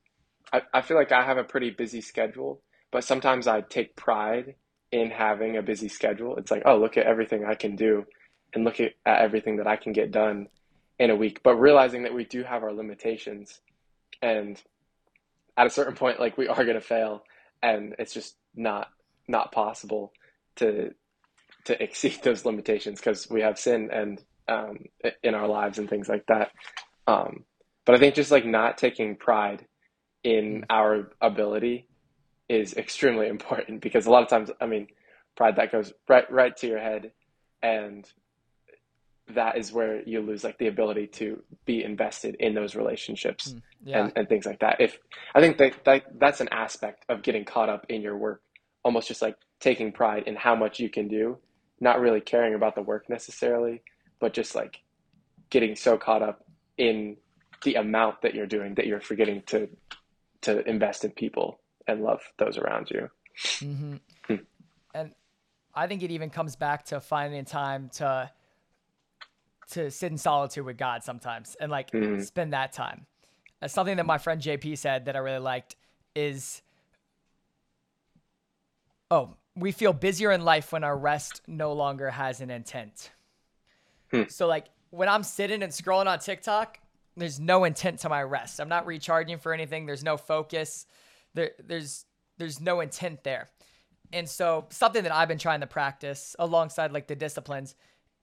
I, 0.53 0.63
I 0.75 0.81
feel 0.81 0.97
like 0.97 1.13
I 1.13 1.25
have 1.25 1.39
a 1.39 1.45
pretty 1.45 1.71
busy 1.71 2.01
schedule, 2.01 2.61
but 2.91 3.05
sometimes 3.05 3.47
I 3.47 3.61
take 3.61 3.95
pride 3.95 4.57
in 4.91 5.11
having 5.13 5.57
a 5.57 5.63
busy 5.63 5.87
schedule. 5.87 6.35
It's 6.39 6.51
like, 6.51 6.65
oh, 6.67 6.79
look 6.79 6.97
at 6.97 7.07
everything 7.07 7.45
I 7.45 7.55
can 7.55 7.77
do 7.77 8.05
and 8.53 8.65
look 8.65 8.81
at, 8.81 8.95
at 9.07 9.21
everything 9.21 9.59
that 9.59 9.69
I 9.69 9.77
can 9.77 9.93
get 9.93 10.11
done 10.11 10.49
in 10.99 11.11
a 11.11 11.17
week. 11.17 11.45
But 11.45 11.55
realizing 11.55 12.03
that 12.03 12.15
we 12.15 12.25
do 12.25 12.43
have 12.43 12.65
our 12.65 12.73
limitations 12.73 13.61
and 14.21 14.61
at 15.57 15.69
a 15.69 15.71
certain 15.71 15.95
point, 15.95 16.19
like 16.19 16.37
we 16.37 16.49
are 16.49 16.65
going 16.65 16.75
to 16.75 16.81
fail 16.81 17.23
and 17.63 17.95
it's 18.01 18.13
just 18.13 18.35
not 18.57 18.89
not 19.29 19.53
possible 19.53 20.13
to 20.57 20.93
to 21.65 21.83
exceed 21.83 22.21
those 22.23 22.45
limitations 22.45 23.01
because 23.01 23.29
we 23.29 23.41
have 23.43 23.59
sin 23.59 23.91
and 23.93 24.23
um, 24.49 24.79
in 25.23 25.35
our 25.35 25.49
lives 25.49 25.79
and 25.79 25.89
things 25.91 26.09
like 26.09 26.25
that. 26.27 26.51
Um, 27.07 27.45
but 27.85 27.95
I 27.95 27.99
think 27.99 28.15
just 28.15 28.31
like 28.31 28.47
not 28.47 28.79
taking 28.79 29.17
pride 29.17 29.67
in 30.23 30.65
our 30.71 31.11
ability 31.21 31.89
is 32.49 32.75
extremely 32.75 33.29
important 33.37 33.81
because 33.81 34.07
a 34.07 34.11
lot 34.11 34.23
of 34.23 34.29
times, 34.29 34.51
I 34.61 34.67
mean, 34.67 34.89
pride 35.37 35.57
that 35.57 35.73
goes 35.73 35.93
right 36.09 36.31
right 36.31 36.57
to 36.59 36.67
your 36.67 36.81
head, 36.81 37.13
and 37.63 38.09
that 39.35 39.59
is 39.59 39.73
where 39.73 40.03
you 40.09 40.21
lose 40.21 40.45
like 40.45 40.59
the 40.59 40.69
ability 40.69 41.09
to 41.09 41.43
be 41.65 41.83
invested 41.83 42.37
in 42.37 42.55
those 42.55 42.77
relationships 42.77 43.55
Yeah. 43.85 44.05
and, 44.05 44.13
and 44.15 44.29
things 44.29 44.47
like 44.47 44.61
that. 44.61 44.81
If 44.81 44.99
I 45.35 45.41
think 45.41 45.59
that, 45.59 45.85
that 45.85 46.05
that's 46.19 46.41
an 46.41 46.49
aspect 46.53 47.05
of 47.09 47.23
getting 47.23 47.45
caught 47.45 47.69
up 47.69 47.87
in 47.89 48.03
your 48.03 48.17
work, 48.17 48.41
almost 48.87 49.09
just 49.09 49.21
like 49.21 49.37
taking 49.59 49.91
pride 49.91 50.23
in 50.29 50.37
how 50.37 50.55
much 50.55 50.79
you 50.79 50.89
can 50.89 51.09
do, 51.09 51.37
not 51.81 51.99
really 52.01 52.21
caring 52.21 52.55
about 52.55 52.77
the 52.77 52.83
work 52.83 53.11
necessarily, 53.11 53.83
but 54.21 54.33
just 54.33 54.55
like 54.55 54.81
getting 55.51 55.75
so 55.75 55.99
caught 55.99 56.23
up 56.23 56.45
in 56.79 57.17
the 57.65 57.75
amount 57.75 58.23
that 58.23 58.33
you're 58.33 58.47
doing 58.47 58.77
that 58.77 58.87
you're 58.87 59.01
forgetting 59.01 59.43
to 59.47 59.69
to 60.43 60.65
invest 60.71 61.05
in 61.05 61.11
people 61.11 61.59
and 61.89 62.05
love 62.05 62.21
those 62.39 62.59
around 62.59 62.89
you. 62.89 63.11
hmm 63.59 63.97
Hmm. 64.29 64.35
And 64.95 65.15
I 65.75 65.89
think 65.89 66.05
it 66.05 66.13
even 66.13 66.31
comes 66.31 66.55
back 66.55 66.85
to 66.87 67.01
finding 67.01 67.45
time 67.45 67.91
to 67.95 68.31
to 69.73 69.91
sit 69.91 70.13
in 70.13 70.19
solitude 70.19 70.65
with 70.65 70.79
God 70.79 71.03
sometimes 71.03 71.57
and 71.61 71.73
like 71.73 71.91
Mhm. 71.91 72.25
spend 72.25 72.53
that 72.53 72.73
time. 72.73 73.07
Uh, 73.61 73.67
something 73.67 73.97
that 73.97 74.07
my 74.07 74.19
friend 74.19 74.41
JP 74.41 74.79
said 74.79 75.07
that 75.07 75.17
I 75.17 75.19
really 75.19 75.41
liked 75.41 75.75
is 76.15 76.63
oh, 79.11 79.35
we 79.55 79.73
feel 79.73 79.93
busier 79.93 80.33
in 80.33 80.45
life 80.45 80.73
when 80.73 80.85
our 80.85 80.97
rest 80.97 81.41
no 81.47 81.73
longer 81.73 82.11
has 82.11 82.41
an 82.41 82.51
intent. 82.51 83.11
Hmm. 84.11 84.23
So 84.29 84.47
like 84.47 84.67
when 84.91 85.09
I'm 85.09 85.23
sitting 85.23 85.63
and 85.63 85.73
scrolling 85.73 86.07
on 86.07 86.19
TikTok, 86.19 86.79
there's 87.17 87.41
no 87.41 87.65
intent 87.65 88.01
to 88.01 88.09
my 88.09 88.23
rest. 88.23 88.61
I'm 88.61 88.69
not 88.69 88.87
recharging 88.87 89.39
for 89.39 89.53
anything. 89.55 89.87
There's 89.87 90.05
no 90.05 90.17
focus. 90.17 90.87
There, 91.35 91.53
there's 91.65 92.05
there's 92.39 92.61
no 92.61 92.81
intent 92.81 93.25
there. 93.25 93.49
And 94.13 94.29
so 94.29 94.67
something 94.71 95.03
that 95.05 95.13
I've 95.13 95.29
been 95.29 95.39
trying 95.39 95.61
to 95.61 95.67
practice 95.67 96.37
alongside 96.39 96.93
like 96.93 97.07
the 97.07 97.17
disciplines 97.17 97.75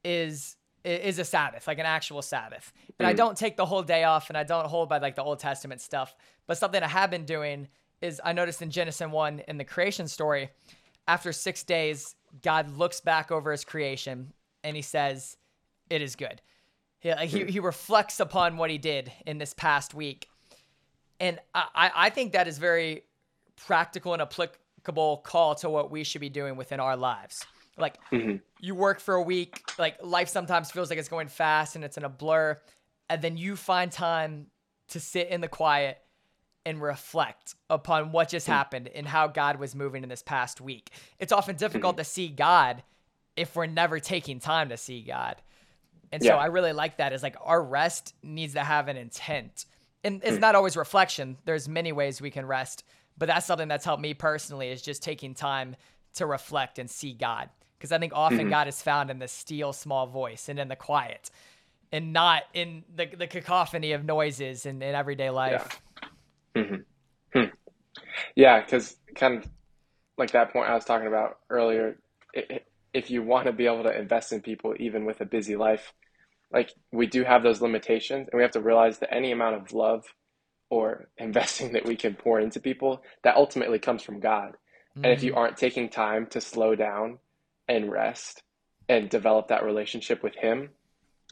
is 0.04 0.56
is 0.86 1.17
a 1.17 1.24
Sabbath, 1.26 1.65
like 1.67 1.80
an 1.80 1.86
actual 1.86 2.22
Sabbath. 2.22 2.72
And 3.00 3.08
I 3.08 3.13
Mm. 3.13 3.17
don't 3.17 3.38
take 3.38 3.56
the 3.58 3.65
whole 3.65 3.84
day 3.84 4.04
off 4.04 4.30
and 4.30 4.38
I 4.38 4.43
don't 4.43 4.67
hold 4.67 4.89
by 4.89 4.98
like 5.00 5.15
the 5.15 5.24
Old 5.24 5.39
Testament 5.39 5.82
stuff. 5.82 6.13
But 6.46 6.58
something 6.58 6.84
I 6.84 6.88
have 6.89 7.10
been 7.10 7.26
doing 7.26 7.69
is 8.04 8.22
I 8.24 8.34
noticed 8.34 8.62
in 8.62 8.70
Genesis 8.70 9.08
1 9.08 9.44
in 9.48 9.58
the 9.58 9.63
creation 9.63 10.08
story, 10.08 10.50
after 11.08 11.32
six 11.32 11.63
days, 11.63 12.16
God 12.42 12.78
looks 12.78 13.00
back 13.02 13.32
over 13.32 13.52
his 13.52 13.63
creation 13.63 14.34
and 14.63 14.76
he 14.76 14.82
says, 14.82 15.38
It 15.89 16.02
is 16.02 16.16
good. 16.16 16.42
He, 17.00 17.12
he, 17.26 17.46
he 17.46 17.60
reflects 17.60 18.20
upon 18.20 18.58
what 18.58 18.70
he 18.70 18.78
did 18.78 19.12
in 19.26 19.38
this 19.38 19.54
past 19.54 19.94
week. 19.94 20.30
And 21.20 21.39
I, 21.54 21.92
I 21.96 22.10
think 22.10 22.34
that 22.34 22.48
is 22.48 22.58
very 22.58 23.04
practical 23.56 24.13
and 24.13 24.22
applicable 24.22 25.18
call 25.18 25.56
to 25.56 25.70
what 25.70 25.92
we 25.92 26.04
should 26.04 26.22
be 26.22 26.30
doing 26.30 26.56
within 26.56 26.80
our 26.80 26.98
lives. 26.98 27.46
Like 27.78 27.98
Mhm. 28.12 28.42
you 28.60 28.76
work 28.76 29.00
for 29.00 29.16
a 29.16 29.22
week, 29.22 29.63
like 29.80 29.98
life 30.04 30.30
sometimes 30.30 30.72
feels 30.72 30.89
like 30.89 31.00
it's 31.00 31.10
going 31.10 31.28
fast 31.28 31.76
and 31.76 31.84
it's 31.84 31.98
in 31.98 32.04
a 32.04 32.10
blur, 32.10 32.60
and 33.10 33.22
then 33.22 33.38
you 33.38 33.56
find 33.56 33.92
time 33.92 34.48
to 34.89 35.00
sit 35.00 35.30
in 35.30 35.42
the 35.42 35.48
quiet 35.48 35.98
and 36.65 36.82
reflect 36.82 37.56
upon 37.69 38.12
what 38.12 38.30
just 38.30 38.45
hmm. 38.45 38.54
happened 38.54 38.89
and 38.93 39.08
how 39.08 39.28
God 39.28 39.58
was 39.58 39.76
moving 39.76 40.04
in 40.04 40.10
this 40.10 40.23
past 40.23 40.62
week. 40.62 40.91
It's 41.19 41.32
often 41.32 41.56
hmm. 41.56 41.60
difficult 41.60 41.97
to 41.97 42.04
see 42.04 42.28
God 42.28 42.84
if 43.36 43.56
we're 43.56 43.65
never 43.65 43.99
taking 43.99 44.39
time 44.39 44.69
to 44.69 44.78
see 44.78 45.02
God. 45.02 45.36
And 46.12 46.21
so 46.21 46.30
Yeah. 46.30 46.38
I 46.38 46.45
really 46.45 46.73
like 46.73 46.97
that 46.97 47.13
is 47.13 47.23
like 47.23 47.36
our 47.41 47.62
rest 47.62 48.13
needs 48.21 48.54
to 48.54 48.63
have 48.63 48.88
an 48.88 48.97
intent. 48.97 49.65
And 50.04 50.21
it's 50.23 50.36
hmm. 50.36 50.41
not 50.41 50.56
always 50.56 50.78
reflection. 50.78 51.38
There's 51.45 51.67
many 51.67 51.91
ways 51.91 52.21
we 52.21 52.32
can 52.32 52.45
rest, 52.45 52.84
but 53.17 53.28
that's 53.28 53.45
something 53.45 53.67
that's 53.67 53.86
helped 53.86 54.02
me 54.02 54.13
personally 54.13 54.69
is 54.69 54.82
just 54.82 55.02
taking 55.04 55.34
time 55.34 55.76
to 56.15 56.26
reflect 56.26 56.78
and 56.80 56.89
see 56.89 57.13
God. 57.13 57.49
because 57.78 57.91
I 57.91 57.97
think 57.97 58.13
often 58.15 58.39
hmm 58.39 58.49
God 58.49 58.67
is 58.67 58.82
found 58.82 59.10
in 59.10 59.19
the 59.19 59.28
still 59.28 59.73
small 59.73 60.06
voice 60.06 60.47
and 60.47 60.60
in 60.60 60.67
the 60.67 60.76
quiet 60.76 61.30
and 61.93 62.12
not 62.12 62.43
in 62.54 62.84
the, 62.93 63.06
the 63.06 63.28
cacophony 63.28 63.91
of 63.91 64.04
noises 64.04 64.65
in, 64.65 64.82
in 64.82 64.95
everyday 64.95 65.30
Yeah. 65.54 65.67
Life. 66.56 66.76
hmm. 67.34 67.44
Yeah, 68.36 68.62
because 68.62 68.98
kind 69.16 69.38
of 69.38 69.48
like 70.18 70.32
that 70.32 70.54
point 70.54 70.70
I 70.70 70.76
was 70.76 70.86
talking 70.86 71.08
about 71.08 71.39
earlier, 71.50 72.00
if 72.94 73.10
you 73.10 73.24
want 73.24 73.48
to 73.48 73.54
be 73.54 73.66
able 73.66 73.84
to 73.84 73.98
invest 73.98 74.32
in 74.34 74.42
people, 74.42 74.76
even 74.80 75.06
with 75.06 75.22
a 75.22 75.26
busy 75.26 75.56
life, 75.56 75.94
like 76.54 76.72
we 76.92 77.08
do 77.08 77.24
have 77.24 77.44
those 77.44 77.62
limitations, 77.62 78.30
and 78.32 78.38
we 78.38 78.44
have 78.44 78.52
to 78.54 78.62
realize 78.62 79.00
that 79.00 79.13
any 79.13 79.32
amount 79.32 79.56
of 79.56 79.74
love 79.74 80.06
or 80.70 81.10
investing 81.18 81.74
that 81.74 81.86
we 81.86 81.96
can 81.96 82.16
pour 82.16 82.39
into 82.39 82.60
people, 82.60 83.04
that 83.24 83.36
ultimately 83.38 83.80
comes 83.80 84.04
from 84.04 84.20
God. 84.20 84.58
And 85.04 85.13
if 85.13 85.24
you 85.24 85.34
hmm 85.34 85.36
aren't 85.36 85.58
taking 85.58 85.89
time 85.89 86.28
to 86.28 86.42
slow 86.42 86.76
down 86.76 87.20
and 87.68 87.92
rest 87.92 88.44
and 88.89 89.10
develop 89.10 89.50
that 89.50 89.63
relationship 89.66 90.24
with 90.24 90.36
Him, 90.36 90.70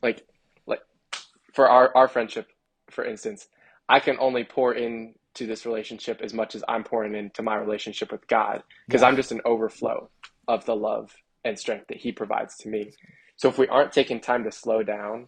like 0.03 0.23
like 0.67 0.81
for 1.53 1.69
our 1.69 1.95
our 1.95 2.07
friendship, 2.07 2.47
for 2.89 3.05
instance, 3.05 3.47
I 3.91 3.99
can 3.99 4.17
only 4.19 4.45
pour 4.45 4.73
into 4.73 5.47
this 5.47 5.65
relationship 5.65 6.21
as 6.23 6.34
much 6.34 6.56
as 6.56 6.63
I'm 6.69 6.86
pouring 6.86 7.13
into 7.15 7.43
my 7.43 7.58
relationship 7.58 8.12
with 8.12 8.25
God 8.27 8.63
because 8.88 9.01
Yeah. 9.01 9.10
I'm 9.10 9.17
just 9.17 9.34
an 9.34 9.41
overflow 9.45 10.10
of 10.47 10.65
the 10.65 10.75
love 10.77 11.13
and 11.43 11.60
strength 11.60 11.88
that 11.89 11.97
He 11.97 12.13
provides 12.13 12.56
to 12.60 12.69
me. 12.69 12.93
So 13.36 13.49
if 13.49 13.58
we 13.58 13.67
aren't 13.67 13.91
taking 13.91 14.21
time 14.21 14.45
to 14.45 14.51
slow 14.51 14.84
down 14.84 15.27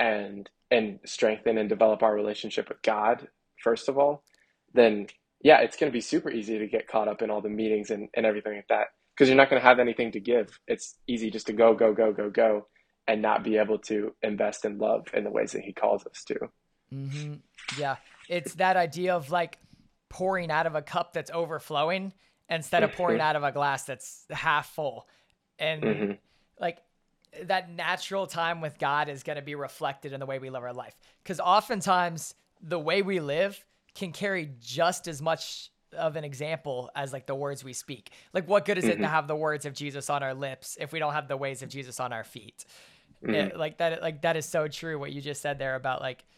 and 0.00 0.48
and 0.70 1.00
strengthen 1.04 1.58
and 1.58 1.68
develop 1.68 2.02
our 2.02 2.14
relationship 2.14 2.68
with 2.70 2.82
God 2.82 3.28
first 3.62 3.88
of 3.90 3.98
all, 3.98 4.24
then 4.74 5.08
yeah, 5.42 5.60
it's 5.60 5.76
going 5.76 5.90
to 5.92 5.96
be 5.96 6.00
super 6.00 6.30
easy 6.30 6.58
to 6.58 6.66
get 6.66 6.88
caught 6.88 7.08
up 7.08 7.22
in 7.22 7.30
all 7.30 7.42
the 7.42 7.50
meetings 7.50 7.90
and, 7.90 8.08
and 8.14 8.26
everything 8.26 8.56
like 8.56 8.68
that 8.68 8.88
because 9.14 9.28
you're 9.28 9.36
not 9.36 9.50
going 9.50 9.60
to 9.60 9.68
have 9.68 9.80
anything 9.80 10.12
to 10.12 10.20
give. 10.20 10.58
It's 10.66 10.96
easy 11.08 11.30
just 11.30 11.48
to 11.48 11.52
go, 11.52 11.74
go, 11.74 11.92
go, 11.92 12.12
go, 12.12 12.30
go, 12.30 12.68
and 13.08 13.22
not 13.22 13.44
be 13.44 13.58
able 13.58 13.78
to 13.80 14.14
invest 14.22 14.64
in 14.64 14.78
love 14.78 15.06
in 15.14 15.24
the 15.24 15.30
ways 15.30 15.52
that 15.52 15.62
He 15.62 15.72
calls 15.74 16.06
us 16.06 16.24
to. 16.28 16.36
Hmm 16.90 17.34
Yeah. 17.70 17.96
It's 18.28 18.54
that 18.54 18.76
idea 18.76 19.14
of 19.14 19.30
like 19.30 19.58
pouring 20.08 20.50
out 20.50 20.66
of 20.66 20.74
a 20.74 20.82
cup 20.82 21.12
that's 21.12 21.30
overflowing 21.30 22.12
instead 22.48 22.82
of 22.82 22.92
pouring 22.92 23.20
hmm 23.20 23.20
out 23.20 23.36
of 23.36 23.42
a 23.42 23.52
glass 23.52 23.84
that's 23.84 24.24
half 24.30 24.70
full. 24.74 25.08
And 25.58 25.96
hmm 25.96 26.12
like 26.60 26.78
that 27.44 27.70
natural 27.70 28.26
time 28.26 28.60
with 28.60 28.78
God 28.78 29.08
is 29.08 29.22
going 29.22 29.36
to 29.36 29.42
be 29.42 29.54
reflected 29.54 30.12
in 30.12 30.20
the 30.20 30.26
way 30.26 30.38
we 30.38 30.50
live 30.50 30.62
our 30.62 30.72
life. 30.72 30.96
Because 31.22 31.40
oftentimes 31.40 32.34
the 32.60 32.78
way 32.78 33.02
we 33.02 33.20
live 33.20 33.64
can 33.94 34.12
carry 34.12 34.50
just 34.60 35.08
as 35.08 35.20
much 35.20 35.70
of 35.96 36.16
an 36.16 36.24
example 36.24 36.90
as 36.94 37.12
like 37.12 37.26
the 37.26 37.34
words 37.34 37.64
we 37.64 37.72
speak. 37.72 38.10
Like, 38.34 38.46
what 38.48 38.64
good 38.64 38.78
is 38.78 38.88
it 38.88 39.00
to 39.00 39.06
hmm 39.06 39.08
have 39.08 39.26
the 39.26 39.36
words 39.36 39.64
of 39.64 39.72
Jesus 39.74 40.10
on 40.10 40.22
our 40.22 40.34
lips 40.34 40.76
if 40.80 40.92
we 40.92 40.98
don't 40.98 41.12
have 41.14 41.28
the 41.28 41.36
ways 41.36 41.62
of 41.62 41.68
Jesus 41.68 42.00
on 42.00 42.12
our 42.12 42.24
feet? 42.24 42.64
hmm 43.22 43.48
It, 43.50 43.56
like 43.56 43.78
that, 43.78 44.02
like 44.02 44.22
that 44.22 44.36
is 44.36 44.46
so 44.46 44.68
true. 44.68 44.98
What 44.98 45.12
you 45.12 45.20
just 45.20 45.42
said 45.42 45.58
there 45.58 45.74
about 45.74 46.00
like 46.00 46.20
eh, 46.20 46.37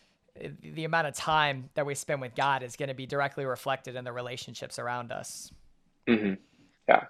the 0.62 0.84
amount 0.84 1.06
of 1.08 1.14
time 1.14 1.70
that 1.74 1.86
we 1.86 1.94
spend 1.94 2.20
with 2.20 2.34
God 2.34 2.62
is 2.62 2.76
going 2.76 2.88
to 2.88 2.94
be 2.94 3.06
directly 3.06 3.44
reflected 3.44 3.96
in 3.96 4.04
the 4.04 4.12
relationships 4.12 4.78
around 4.78 5.12
us. 5.12 5.52
hmm 6.08 6.34
Yeah. 6.88 7.04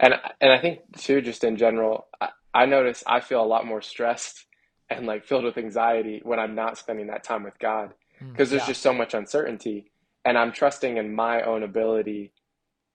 And 0.00 0.14
and 0.40 0.52
I 0.52 0.58
think 0.60 0.80
too, 0.98 1.20
just 1.22 1.44
in 1.44 1.56
general, 1.56 2.06
I, 2.20 2.30
I 2.54 2.66
notice 2.66 3.02
I 3.06 3.20
feel 3.20 3.42
a 3.42 3.46
lot 3.46 3.66
more 3.66 3.82
stressed 3.82 4.46
and 4.90 5.06
like 5.06 5.24
filled 5.26 5.44
with 5.44 5.58
anxiety 5.58 6.20
when 6.22 6.38
I'm 6.38 6.54
not 6.54 6.78
spending 6.78 7.08
that 7.08 7.24
time 7.24 7.44
with 7.44 7.58
God 7.58 7.94
Mm, 8.22 8.34
because 8.34 8.50
there's 8.50 8.62
yeah. 8.62 8.66
just 8.66 8.82
so 8.82 8.92
much 8.92 9.14
uncertainty, 9.14 9.90
and 10.24 10.38
I'm 10.38 10.52
trusting 10.52 10.96
in 10.98 11.14
my 11.14 11.42
own 11.42 11.62
ability 11.62 12.32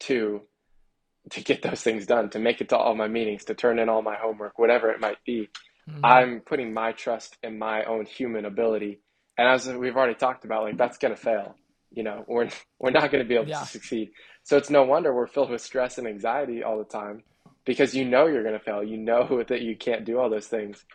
to 0.01 0.41
to 1.31 1.43
get 1.43 1.61
those 1.63 1.81
things 1.81 2.05
done, 2.05 2.29
to 2.31 2.39
make 2.39 2.61
it 2.61 2.69
to 2.69 2.77
all 2.77 2.95
my 2.95 3.07
meetings, 3.07 3.45
to 3.45 3.55
turn 3.55 3.79
in 3.79 3.89
all 3.89 4.01
my 4.01 4.15
homework, 4.15 4.59
whatever 4.59 4.91
it 4.91 4.99
might 5.01 5.17
be. 5.25 5.49
hmm 5.89 6.03
I'm 6.03 6.41
putting 6.41 6.73
my 6.73 6.91
trust 6.93 7.37
in 7.43 7.57
my 7.59 7.83
own 7.85 8.05
human 8.05 8.45
ability, 8.45 9.01
and 9.37 9.47
as 9.47 9.67
we've 9.67 9.95
already 9.95 10.15
talked 10.15 10.45
about, 10.45 10.63
like 10.63 10.77
that's 10.77 10.97
gonna 10.97 11.15
fail. 11.15 11.55
You 11.91 12.03
know, 12.03 12.25
we're 12.27 12.49
we're 12.79 12.91
not 12.91 13.11
gonna 13.11 13.25
be 13.25 13.35
able 13.35 13.45
to 13.45 13.65
succeed. 13.65 14.11
So 14.43 14.57
it's 14.57 14.69
no 14.69 14.83
wonder 14.83 15.13
we're 15.13 15.27
filled 15.27 15.49
with 15.49 15.61
stress 15.61 15.97
and 15.97 16.07
anxiety 16.07 16.63
all 16.63 16.77
the 16.77 16.85
time 16.85 17.23
because 17.65 17.95
you 17.95 18.05
know 18.05 18.27
you're 18.27 18.43
gonna 18.43 18.59
fail. 18.59 18.83
You 18.83 18.97
know 18.97 19.43
that 19.47 19.61
you 19.61 19.75
can't 19.75 20.05
do 20.05 20.19
all 20.19 20.29
those 20.29 20.47
things. 20.47 20.85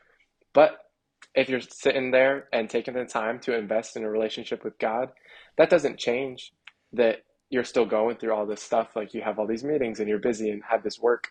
But 0.52 0.78
if 1.34 1.48
you're 1.48 1.60
sitting 1.60 2.10
there 2.10 2.48
and 2.52 2.68
taking 2.68 2.94
the 2.94 3.04
time 3.04 3.38
to 3.40 3.56
invest 3.56 3.96
in 3.96 4.04
a 4.04 4.10
relationship 4.10 4.64
with 4.64 4.78
God, 4.78 5.10
that 5.58 5.70
doesn't 5.70 5.98
change 5.98 6.52
that 6.92 7.18
you're 7.50 7.64
still 7.64 7.86
going 7.86 8.16
through 8.16 8.32
all 8.32 8.46
this 8.46 8.62
stuff. 8.62 8.96
Like 8.96 9.14
you 9.14 9.22
have 9.22 9.38
all 9.38 9.46
these 9.46 9.64
meetings 9.64 10.00
and 10.00 10.08
you're 10.08 10.18
busy 10.18 10.50
and 10.50 10.62
have 10.68 10.82
this 10.82 10.98
work. 10.98 11.28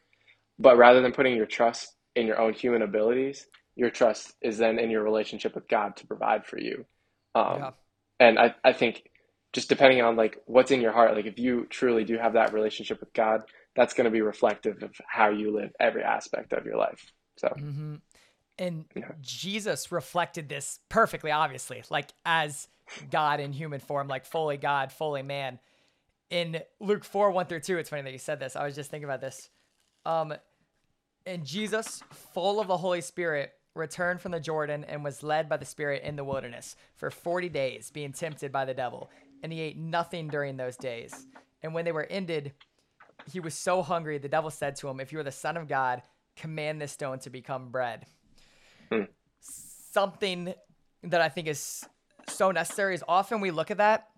But 0.58 0.78
rather 0.78 1.02
than 1.02 1.13
putting 1.13 1.36
your 1.36 1.45
trust 1.45 1.95
in 2.15 2.28
your 2.28 2.39
own 2.39 2.54
human 2.54 2.82
abilities, 2.82 3.48
your 3.76 3.89
trust 3.89 4.34
is 4.41 4.58
then 4.58 4.78
in 4.78 4.89
your 4.89 5.04
relationship 5.04 5.56
with 5.56 5.67
God 5.67 5.95
to 5.98 6.08
provide 6.08 6.45
for 6.45 6.60
you. 6.60 6.86
Yeah. 7.36 7.42
Um, 7.42 7.74
and 8.20 8.39
I, 8.39 8.56
I 8.63 8.74
think 8.74 9.10
just 9.54 9.70
depending 9.70 10.02
on 10.02 10.15
like 10.15 10.38
what's 10.46 10.72
in 10.72 10.82
your 10.82 10.92
heart, 10.92 11.15
like 11.15 11.26
if 11.26 11.39
you 11.39 11.65
truly 11.70 12.04
do 12.04 12.18
have 12.18 12.34
that 12.34 12.54
relationship 12.54 13.00
with 13.00 13.13
God, 13.13 13.44
that's 13.76 13.94
going 13.94 14.06
to 14.06 14.12
be 14.12 14.22
reflective 14.22 14.84
of 14.84 14.92
how 15.08 15.30
you 15.30 15.56
live 15.56 15.72
every 15.80 16.04
aspect 16.04 16.54
of 16.54 16.65
your 16.65 16.78
life. 16.78 17.12
So, 17.38 17.48
Mm-hmm. 17.48 17.96
And 18.60 18.86
yeah. 18.94 19.12
Jesus 19.22 19.89
reflected 19.89 20.50
this 20.50 20.80
perfectly, 20.89 21.32
obviously, 21.32 21.82
like 21.89 22.10
as 22.26 22.68
God 23.10 23.39
in 23.39 23.54
human 23.54 23.80
form, 23.80 24.10
like 24.10 24.26
fully 24.26 24.58
God, 24.58 24.92
fully 24.92 25.22
man. 25.22 25.60
In 26.30 26.62
Luke 26.82 27.06
4, 27.06 27.32
1 27.32 27.46
through 27.46 27.62
2, 27.62 27.78
it's 27.78 27.89
funny 27.89 28.02
that 28.02 28.12
you 28.12 28.20
said 28.20 28.39
this. 28.39 28.58
I 28.58 28.65
was 28.65 28.76
just 28.76 28.92
thinking 28.92 29.06
about 29.06 29.22
this. 29.22 29.50
Um, 30.06 30.34
and 31.26 31.46
Jesus, 31.46 32.04
full 32.34 32.60
of 32.60 32.68
the 32.68 32.78
Holy 32.78 33.02
Spirit, 33.02 33.54
returned 33.80 34.22
from 34.22 34.32
the 34.32 34.39
Jordan 34.39 34.84
and 34.84 35.04
was 35.04 35.24
led 35.24 35.50
by 35.50 35.58
the 35.58 35.65
Spirit 35.65 36.04
in 36.04 36.15
the 36.15 36.24
wilderness 36.24 36.76
for 36.96 37.10
40 37.10 37.50
days, 37.50 37.92
being 37.92 38.13
tempted 38.13 38.52
by 38.52 38.65
the 38.65 38.74
devil. 38.74 39.10
And 39.42 39.52
he 39.52 39.62
ate 39.62 39.78
nothing 39.78 40.28
during 40.28 40.58
those 40.58 40.78
days. 40.78 41.28
And 41.63 41.74
when 41.74 41.86
they 41.86 41.92
were 41.92 42.06
ended, 42.10 42.54
he 43.32 43.39
was 43.39 43.54
so 43.54 43.82
hungry, 43.82 44.18
the 44.18 44.30
devil 44.30 44.50
said 44.50 44.76
to 44.78 44.89
him, 44.89 45.00
If 45.00 45.12
you 45.12 45.20
are 45.20 45.24
the 45.24 45.32
Son 45.32 45.58
of 45.58 45.68
God, 45.68 46.02
command 46.36 46.82
this 46.82 46.92
stone 46.92 47.20
to 47.20 47.30
become 47.30 47.70
bread. 47.70 48.06
Hmm. 48.92 49.04
Something 49.42 50.54
that 51.04 51.22
I 51.22 51.30
think 51.30 51.48
is 51.48 51.86
so 52.28 52.52
necessary 52.52 52.96
is 52.96 53.04
often 53.08 53.42
we 53.42 53.52
look 53.52 53.72
at 53.72 53.78
that 53.78 54.10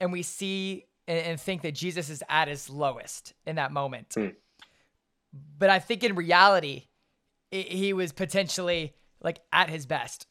and 0.00 0.12
we 0.12 0.22
see 0.22 0.86
and, 1.06 1.18
and 1.18 1.40
think 1.40 1.62
that 1.62 1.74
Jesus 1.74 2.10
is 2.10 2.22
at 2.28 2.48
his 2.48 2.68
lowest 2.68 3.34
in 3.46 3.56
that 3.56 3.72
moment. 3.72 4.14
Hmm. 4.14 4.28
But 5.58 5.70
I 5.70 5.78
think 5.78 6.04
in 6.04 6.14
reality, 6.14 6.84
he 7.50 7.92
was 7.92 8.12
potentially 8.12 8.94
like 9.24 9.40
at 9.52 9.70
his 9.70 9.86
best. 9.86 10.28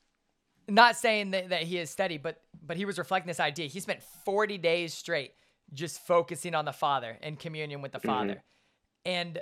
Not 0.69 0.97
saying 0.97 1.31
that, 1.31 1.49
that 1.49 1.63
he 1.63 1.79
is 1.79 1.91
steady, 1.91 2.17
but 2.17 2.41
but 2.63 2.77
he 2.77 2.85
was 2.85 2.99
reflecting 2.99 3.27
this 3.29 3.41
idea. 3.41 3.67
He 3.67 3.81
spent 3.81 4.03
40 4.25 4.57
days 4.59 4.93
straight 4.93 5.33
just 5.73 6.05
focusing 6.07 6.55
on 6.55 6.65
the 6.65 6.73
Father 6.73 7.17
and 7.23 7.39
communion 7.39 7.81
with 7.81 7.93
the 7.93 7.99
hmm 8.03 8.33
Father. 8.33 8.43
And 9.05 9.39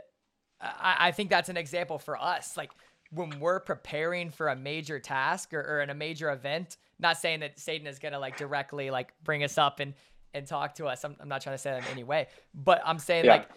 I, 0.61 0.97
I 0.99 1.11
think 1.11 1.29
that's 1.29 1.49
an 1.49 1.57
example 1.57 1.99
for 1.99 2.17
us. 2.21 2.57
Like 2.57 2.71
when 3.11 3.39
we're 3.39 3.59
preparing 3.61 4.31
for 4.31 4.49
a 4.49 4.55
major 4.55 4.99
task 4.99 5.53
or, 5.53 5.61
or 5.61 5.81
in 5.81 5.89
a 5.91 5.95
major 5.95 6.31
event, 6.31 6.77
not 6.99 7.17
saying 7.17 7.41
that 7.41 7.59
Satan 7.59 7.87
is 7.87 7.99
gonna 7.99 8.19
like 8.19 8.37
directly 8.37 8.91
like 8.91 9.13
bring 9.23 9.43
us 9.43 9.57
up 9.57 9.79
and 9.81 9.93
and 10.33 10.47
talk 10.47 10.75
to 10.75 10.87
us. 10.87 11.05
I'm, 11.05 11.15
I'm 11.19 11.29
not 11.29 11.41
trying 11.41 11.55
to 11.55 11.59
say 11.59 11.71
that 11.71 11.79
in 11.83 11.87
any 11.87 12.03
way, 12.03 12.27
but 12.53 12.81
I'm 12.85 12.99
saying 12.99 13.25
Yeah. 13.25 13.27
like 13.27 13.49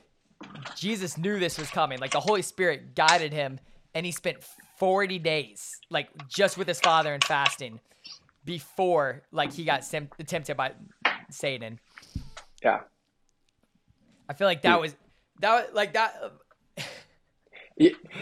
Jesus 0.74 1.18
knew 1.18 1.38
this 1.40 1.59
was 1.59 1.70
coming. 1.70 2.00
Like 2.00 2.12
the 2.12 2.20
Holy 2.20 2.42
Spirit 2.42 2.94
guided 2.94 3.33
him, 3.33 3.61
and 3.94 4.07
he 4.07 4.12
spent 4.12 4.38
40 4.78 5.18
days 5.20 5.76
like 5.90 6.08
just 6.28 6.58
with 6.58 6.68
his 6.68 6.80
Father 6.80 7.12
and 7.14 7.22
fasting 7.24 7.80
before 8.44 9.22
like 9.32 9.52
he 9.52 9.64
got 9.64 9.84
sim- 9.84 10.08
tempted 10.26 10.56
by 10.56 10.72
Satan. 11.30 11.78
Yeah. 12.62 12.80
I 14.28 14.32
feel 14.34 14.46
like 14.46 14.62
that 14.62 14.80
was 14.80 14.94
that 15.40 15.54
was 15.66 15.74
like 15.74 15.92
that. 15.94 16.14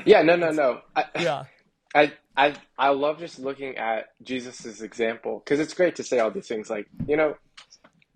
Yeah, 0.07 0.23
no, 0.23 0.37
no, 0.37 0.51
no. 0.51 0.81
I, 0.97 1.05
Yeah. 1.21 1.45
I, 1.95 2.13
I, 2.35 2.55
I 2.79 2.89
love 2.89 3.19
just 3.19 3.39
looking 3.39 3.77
at 3.77 4.07
Jesus's 4.23 4.81
example 4.81 5.43
because 5.45 5.61
it's 5.61 5.75
great 5.75 5.97
to 5.97 6.03
say 6.03 6.21
all 6.21 6.31
these 6.31 6.49
things 6.49 6.71
like, 6.71 6.87
you 7.07 7.19
know, 7.19 7.37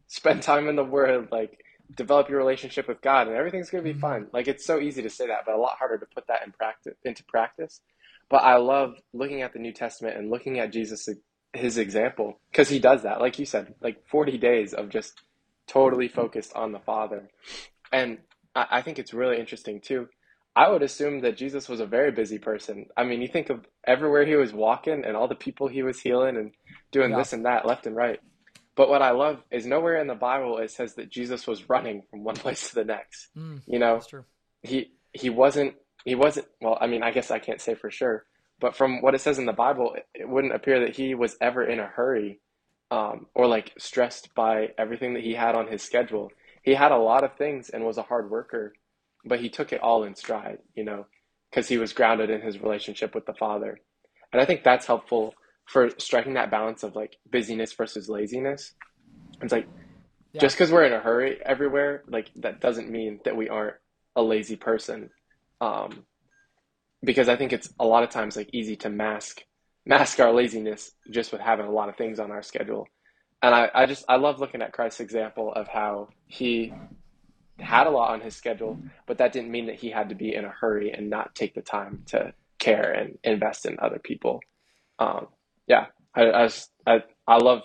spend 0.07 0.43
time 0.43 0.67
in 0.69 0.77
the 0.77 0.85
Word, 0.85 1.29
like 1.31 1.59
develop 1.95 2.31
your 2.31 2.39
relationship 2.39 2.89
with 2.89 3.03
God, 3.03 3.29
and 3.29 3.37
everything's 3.37 3.69
gonna 3.69 3.83
be 3.85 3.93
Mhm. 3.93 4.01
fine. 4.01 4.27
Like 4.33 4.49
it's 4.49 4.65
so 4.65 4.81
easy 4.81 5.03
to 5.03 5.11
say 5.11 5.27
that, 5.27 5.41
but 5.45 5.55
a 5.55 5.59
lot 5.59 5.77
harder 5.79 5.99
to 5.99 6.07
put 6.07 6.27
that 6.29 6.43
in 6.47 6.53
practice 6.53 6.95
into 7.05 7.23
practice. 7.25 7.83
But 8.29 8.39
I 8.43 8.57
love 8.57 8.95
looking 9.13 9.43
at 9.43 9.53
the 9.53 9.59
New 9.59 9.73
Testament 9.73 10.17
and 10.17 10.31
looking 10.31 10.59
at 10.59 10.73
Jesus 10.73 11.09
his 11.53 11.79
example 11.79 12.41
because 12.51 12.69
he 12.69 12.79
does 12.79 13.05
that, 13.05 13.21
like 13.21 13.39
you 13.39 13.47
said, 13.47 13.75
like 13.81 14.07
40 14.09 14.37
days 14.39 14.75
of 14.75 14.89
just 14.89 15.21
totally 15.69 16.09
focused 16.09 16.55
on 16.55 16.73
the 16.73 16.81
Father. 16.81 17.31
And 17.93 18.19
I, 18.55 18.67
I 18.71 18.83
think 18.83 18.99
it's 18.99 19.15
really 19.15 19.39
interesting 19.39 19.81
too. 19.81 20.09
I 20.55 20.71
would 20.71 20.83
assume 20.83 21.21
that 21.21 21.37
Jesus 21.37 21.69
was 21.69 21.81
a 21.81 21.87
very 21.87 22.11
busy 22.13 22.39
person. 22.39 22.87
I 22.97 23.05
mean, 23.05 23.21
you 23.21 23.29
think 23.29 23.51
of 23.51 23.65
everywhere 23.87 24.25
he 24.25 24.37
was 24.37 24.53
walking 24.53 25.05
and 25.05 25.17
all 25.17 25.29
the 25.29 25.35
people 25.35 25.69
he 25.69 25.83
was 25.83 26.01
healing 26.01 26.37
and 26.37 26.53
doing 26.93 27.11
Yeah. 27.11 27.19
this 27.19 27.33
and 27.33 27.45
that 27.45 27.67
left 27.67 27.87
and 27.87 27.95
right. 27.95 28.21
But 28.75 28.89
what 28.91 29.03
I 29.03 29.11
love 29.13 29.43
is 29.51 29.67
nowhere 29.67 29.97
in 30.01 30.07
the 30.07 30.15
Bible 30.15 30.59
it 30.59 30.71
says 30.71 30.95
that 30.95 31.11
Jesus 31.11 31.47
was 31.47 31.69
running 31.69 32.03
from 32.11 32.25
one 32.25 32.35
place 32.45 32.69
to 32.71 32.75
the 32.75 32.85
next. 32.85 33.29
Mm, 33.37 33.63
You 33.67 33.79
know, 33.79 34.01
he 34.63 34.93
he 35.13 35.31
wasn't 35.31 35.75
he 36.07 36.15
wasn't, 36.15 36.47
well, 36.63 36.79
I 36.81 36.87
mean, 36.87 37.03
I 37.03 37.11
guess 37.11 37.33
I 37.33 37.41
can't 37.41 37.61
say 37.61 37.75
for 37.75 37.91
sure, 37.91 38.25
but 38.61 38.77
from 38.77 39.03
what 39.03 39.15
it 39.15 39.21
says 39.21 39.39
in 39.39 39.45
the 39.45 39.53
Bible, 39.53 39.95
it, 39.95 40.07
it 40.15 40.29
wouldn't 40.29 40.55
appear 40.55 40.81
that 40.81 40.97
he 40.97 41.15
was 41.15 41.37
ever 41.41 41.65
in 41.65 41.81
a 41.81 41.87
hurry 41.87 42.41
um, 42.93 43.27
or 43.35 43.49
like 43.49 43.73
stressed 43.77 44.33
by 44.35 44.69
everything 44.79 45.15
that 45.15 45.25
he 45.25 45.35
had 45.35 45.57
on 45.57 45.67
his 45.67 45.83
schedule. 45.83 46.31
He 46.63 46.75
had 46.75 46.93
a 46.93 46.97
lot 46.97 47.25
of 47.25 47.37
things 47.37 47.71
and 47.71 47.85
was 47.85 47.99
a 47.99 48.03
hard 48.03 48.31
worker, 48.31 48.73
but 49.25 49.41
he 49.41 49.49
took 49.49 49.73
it 49.73 49.83
all 49.83 50.05
in 50.05 50.15
stride, 50.15 50.59
you 50.77 50.85
know, 50.85 51.07
because 51.51 51.69
he 51.69 51.77
was 51.77 51.93
grounded 51.93 52.31
in 52.31 52.41
his 52.41 52.63
relationship 52.63 53.13
with 53.13 53.27
the 53.27 53.35
Father. 53.35 53.81
And 54.33 54.41
I 54.41 54.45
think 54.45 54.63
that's 54.63 54.87
helpful 54.87 55.35
for 55.67 55.91
striking 55.99 56.35
that 56.35 56.53
balance 56.53 56.85
of 56.85 56.95
like 56.95 57.17
busyness 57.29 57.73
versus 57.73 58.09
laziness. 58.09 58.75
It's 59.43 59.53
like 59.53 59.67
yeah. 60.33 60.41
just 60.41 60.57
because 60.57 60.71
we're 60.71 60.85
in 60.85 60.93
a 60.93 61.01
hurry 61.01 61.41
everywhere, 61.45 62.05
like 62.07 62.31
that 62.37 62.61
doesn't 62.61 62.91
mean 62.91 63.19
that 63.25 63.37
we 63.37 63.49
aren't 63.49 63.75
a 64.15 64.23
lazy 64.23 64.55
person. 64.55 65.11
Um, 65.61 66.05
because 67.03 67.29
I 67.29 67.37
think 67.37 67.53
it's 67.53 67.69
a 67.79 67.87
lot 67.87 68.03
of 68.03 68.11
times 68.11 68.37
like 68.37 68.51
easy 68.53 68.77
to 68.77 68.91
mask 68.91 69.43
mask 69.87 70.19
our 70.19 70.33
laziness 70.33 70.91
just 71.11 71.33
with 71.33 71.41
having 71.41 71.67
a 71.67 71.71
lot 71.71 71.89
of 71.89 71.97
things 71.97 72.19
on 72.19 72.33
our 72.33 72.43
schedule. 72.43 72.89
And 73.43 73.55
I, 73.55 73.71
I 73.73 73.87
just 73.87 74.05
I 74.09 74.17
love 74.17 74.41
looking 74.41 74.63
at 74.63 74.73
Christ's 74.73 75.01
example 75.01 75.53
of 75.53 75.69
how 75.69 76.09
he 76.27 76.73
had 77.59 77.87
a 77.87 77.91
lot 77.91 78.11
on 78.11 78.21
his 78.21 78.35
schedule, 78.35 78.79
but 79.07 79.19
that 79.19 79.33
didn't 79.33 79.51
mean 79.51 79.67
that 79.67 79.77
he 79.77 79.91
had 79.91 80.09
to 80.09 80.15
be 80.15 80.35
in 80.35 80.45
a 80.45 80.51
hurry 80.51 80.91
and 80.93 81.09
not 81.09 81.35
take 81.35 81.55
the 81.55 81.63
time 81.63 82.03
to 82.07 82.33
care 82.59 82.93
and 82.93 83.19
invest 83.23 83.67
in 83.67 83.79
other 83.81 83.99
people. 83.99 84.41
Um, 84.99 85.29
yeah, 85.67 85.87
I, 86.15 86.31
I, 86.31 86.51
I, 86.87 87.03
I 87.27 87.37
love, 87.37 87.63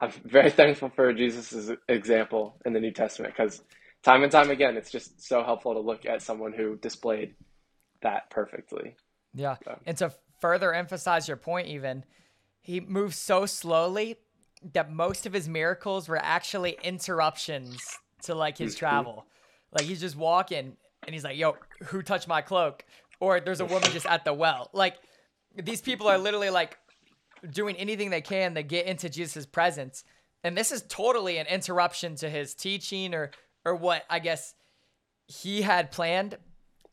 I'm 0.00 0.12
very 0.24 0.50
thankful 0.60 0.90
for 0.94 1.12
Jesus' 1.12 1.70
example 1.88 2.56
in 2.64 2.72
the 2.72 2.80
New 2.80 2.92
Testament 2.92 3.34
because 3.36 3.62
time 4.06 4.22
and 4.22 4.30
time 4.30 4.50
again, 4.50 4.76
it's 4.76 4.90
just 4.90 5.20
so 5.20 5.42
helpful 5.42 5.74
to 5.74 5.80
look 5.80 6.06
at 6.06 6.22
someone 6.22 6.52
who 6.52 6.76
displayed 6.76 7.34
that 8.02 8.30
perfectly. 8.30 8.94
Yeah. 9.34 9.56
So. 9.64 9.78
And 9.84 9.96
to 9.98 10.12
further 10.40 10.72
emphasize 10.72 11.26
your 11.26 11.36
point, 11.36 11.66
even, 11.66 12.04
he 12.60 12.78
moves 12.78 13.18
so 13.18 13.46
slowly 13.46 14.16
that 14.74 14.92
most 14.92 15.26
of 15.26 15.32
his 15.32 15.48
miracles 15.48 16.08
were 16.08 16.20
actually 16.22 16.78
interruptions 16.84 17.98
to 18.22 18.36
like 18.36 18.56
his 18.56 18.74
mm-hmm. 18.74 18.78
travel. 18.78 19.26
Like 19.72 19.86
he's 19.86 20.00
just 20.00 20.16
walking 20.16 20.76
and 21.04 21.12
he's 21.12 21.24
like, 21.24 21.36
yo, 21.36 21.56
who 21.86 22.00
touched 22.00 22.28
my 22.28 22.42
cloak? 22.42 22.84
Or 23.18 23.40
there's 23.40 23.60
a 23.60 23.64
woman 23.64 23.90
just 23.90 24.06
at 24.06 24.24
the 24.24 24.32
well. 24.32 24.70
Like 24.72 24.94
these 25.60 25.80
people 25.80 26.06
are 26.06 26.18
literally 26.18 26.50
like 26.50 26.78
doing 27.50 27.74
anything 27.74 28.10
they 28.10 28.20
can 28.20 28.54
to 28.54 28.62
get 28.62 28.86
into 28.86 29.08
Jesus' 29.08 29.46
presence. 29.46 30.04
And 30.44 30.56
this 30.56 30.70
is 30.70 30.82
totally 30.88 31.38
an 31.38 31.46
interruption 31.48 32.14
to 32.16 32.30
his 32.30 32.54
teaching 32.54 33.12
or 33.12 33.32
or 33.66 33.74
what 33.74 34.04
I 34.08 34.20
guess 34.20 34.54
he 35.26 35.60
had 35.60 35.90
planned. 35.90 36.38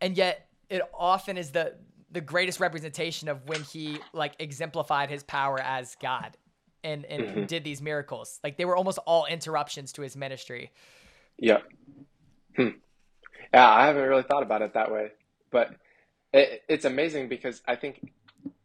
And 0.01 0.17
yet 0.17 0.47
it 0.69 0.81
often 0.93 1.37
is 1.37 1.51
the 1.51 1.75
the 2.11 2.19
greatest 2.19 2.59
representation 2.59 3.29
of 3.29 3.47
when 3.47 3.61
he 3.61 3.99
like 4.11 4.33
exemplified 4.39 5.09
his 5.09 5.23
power 5.23 5.59
as 5.61 5.95
God 6.01 6.35
and 6.83 7.05
and 7.05 7.23
mm-hmm. 7.23 7.45
did 7.45 7.63
these 7.63 7.81
miracles. 7.81 8.39
Like 8.43 8.57
they 8.57 8.65
were 8.65 8.75
almost 8.75 8.97
all 9.05 9.25
interruptions 9.25 9.93
to 9.93 10.01
his 10.01 10.17
ministry. 10.17 10.71
Yeah. 11.37 11.59
Hmm. 12.57 12.69
Yeah, 13.53 13.69
I 13.69 13.85
haven't 13.85 14.07
really 14.09 14.23
thought 14.23 14.43
about 14.43 14.63
it 14.63 14.73
that 14.73 14.91
way, 14.91 15.11
but 15.51 15.75
it, 16.33 16.63
it's 16.67 16.85
amazing 16.85 17.29
because 17.29 17.61
I 17.67 17.75
think 17.75 18.11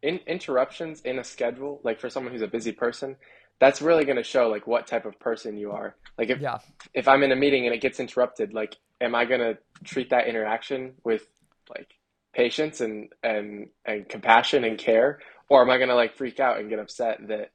in, 0.03 0.21
interruptions 0.27 1.03
in 1.03 1.19
a 1.19 1.25
schedule, 1.25 1.81
like 1.85 2.01
for 2.01 2.09
someone 2.09 2.33
who's 2.33 2.43
a 2.43 2.49
busy 2.49 2.73
person, 2.73 3.17
that's 3.61 3.83
really 3.83 4.05
going 4.05 4.17
to 4.17 4.23
show 4.23 4.49
like 4.49 4.67
what 4.67 4.87
type 4.87 5.05
of 5.05 5.19
person 5.19 5.57
you 5.57 5.73
are. 5.73 5.97
Like 6.17 6.31
if 6.31 6.41
yeah. 6.41 6.59
if 6.95 7.09
I'm 7.09 7.23
in 7.23 7.33
a 7.33 7.37
meeting 7.37 7.67
and 7.67 7.75
it 7.75 7.81
gets 7.81 8.01
interrupted, 8.01 8.55
like 8.55 8.77
am 9.01 9.15
I 9.15 9.25
going 9.25 9.41
to 9.41 9.59
treat 9.85 10.11
that 10.11 10.27
interaction 10.27 10.95
with 11.05 11.27
like 11.69 11.95
patience 12.33 12.81
and 12.81 13.13
and 13.23 13.69
and 13.85 14.09
compassion 14.09 14.65
and 14.65 14.79
care, 14.79 15.21
or 15.49 15.63
am 15.63 15.71
I 15.71 15.77
going 15.77 15.89
to 15.89 15.95
like 15.95 16.17
freak 16.17 16.41
out 16.41 16.59
and 16.59 16.71
get 16.71 16.79
upset 16.79 17.27
that 17.29 17.51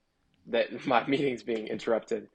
that 0.47 0.85
my 0.87 1.05
meeting's 1.07 1.43
being 1.43 1.67
interrupted? 1.67 2.27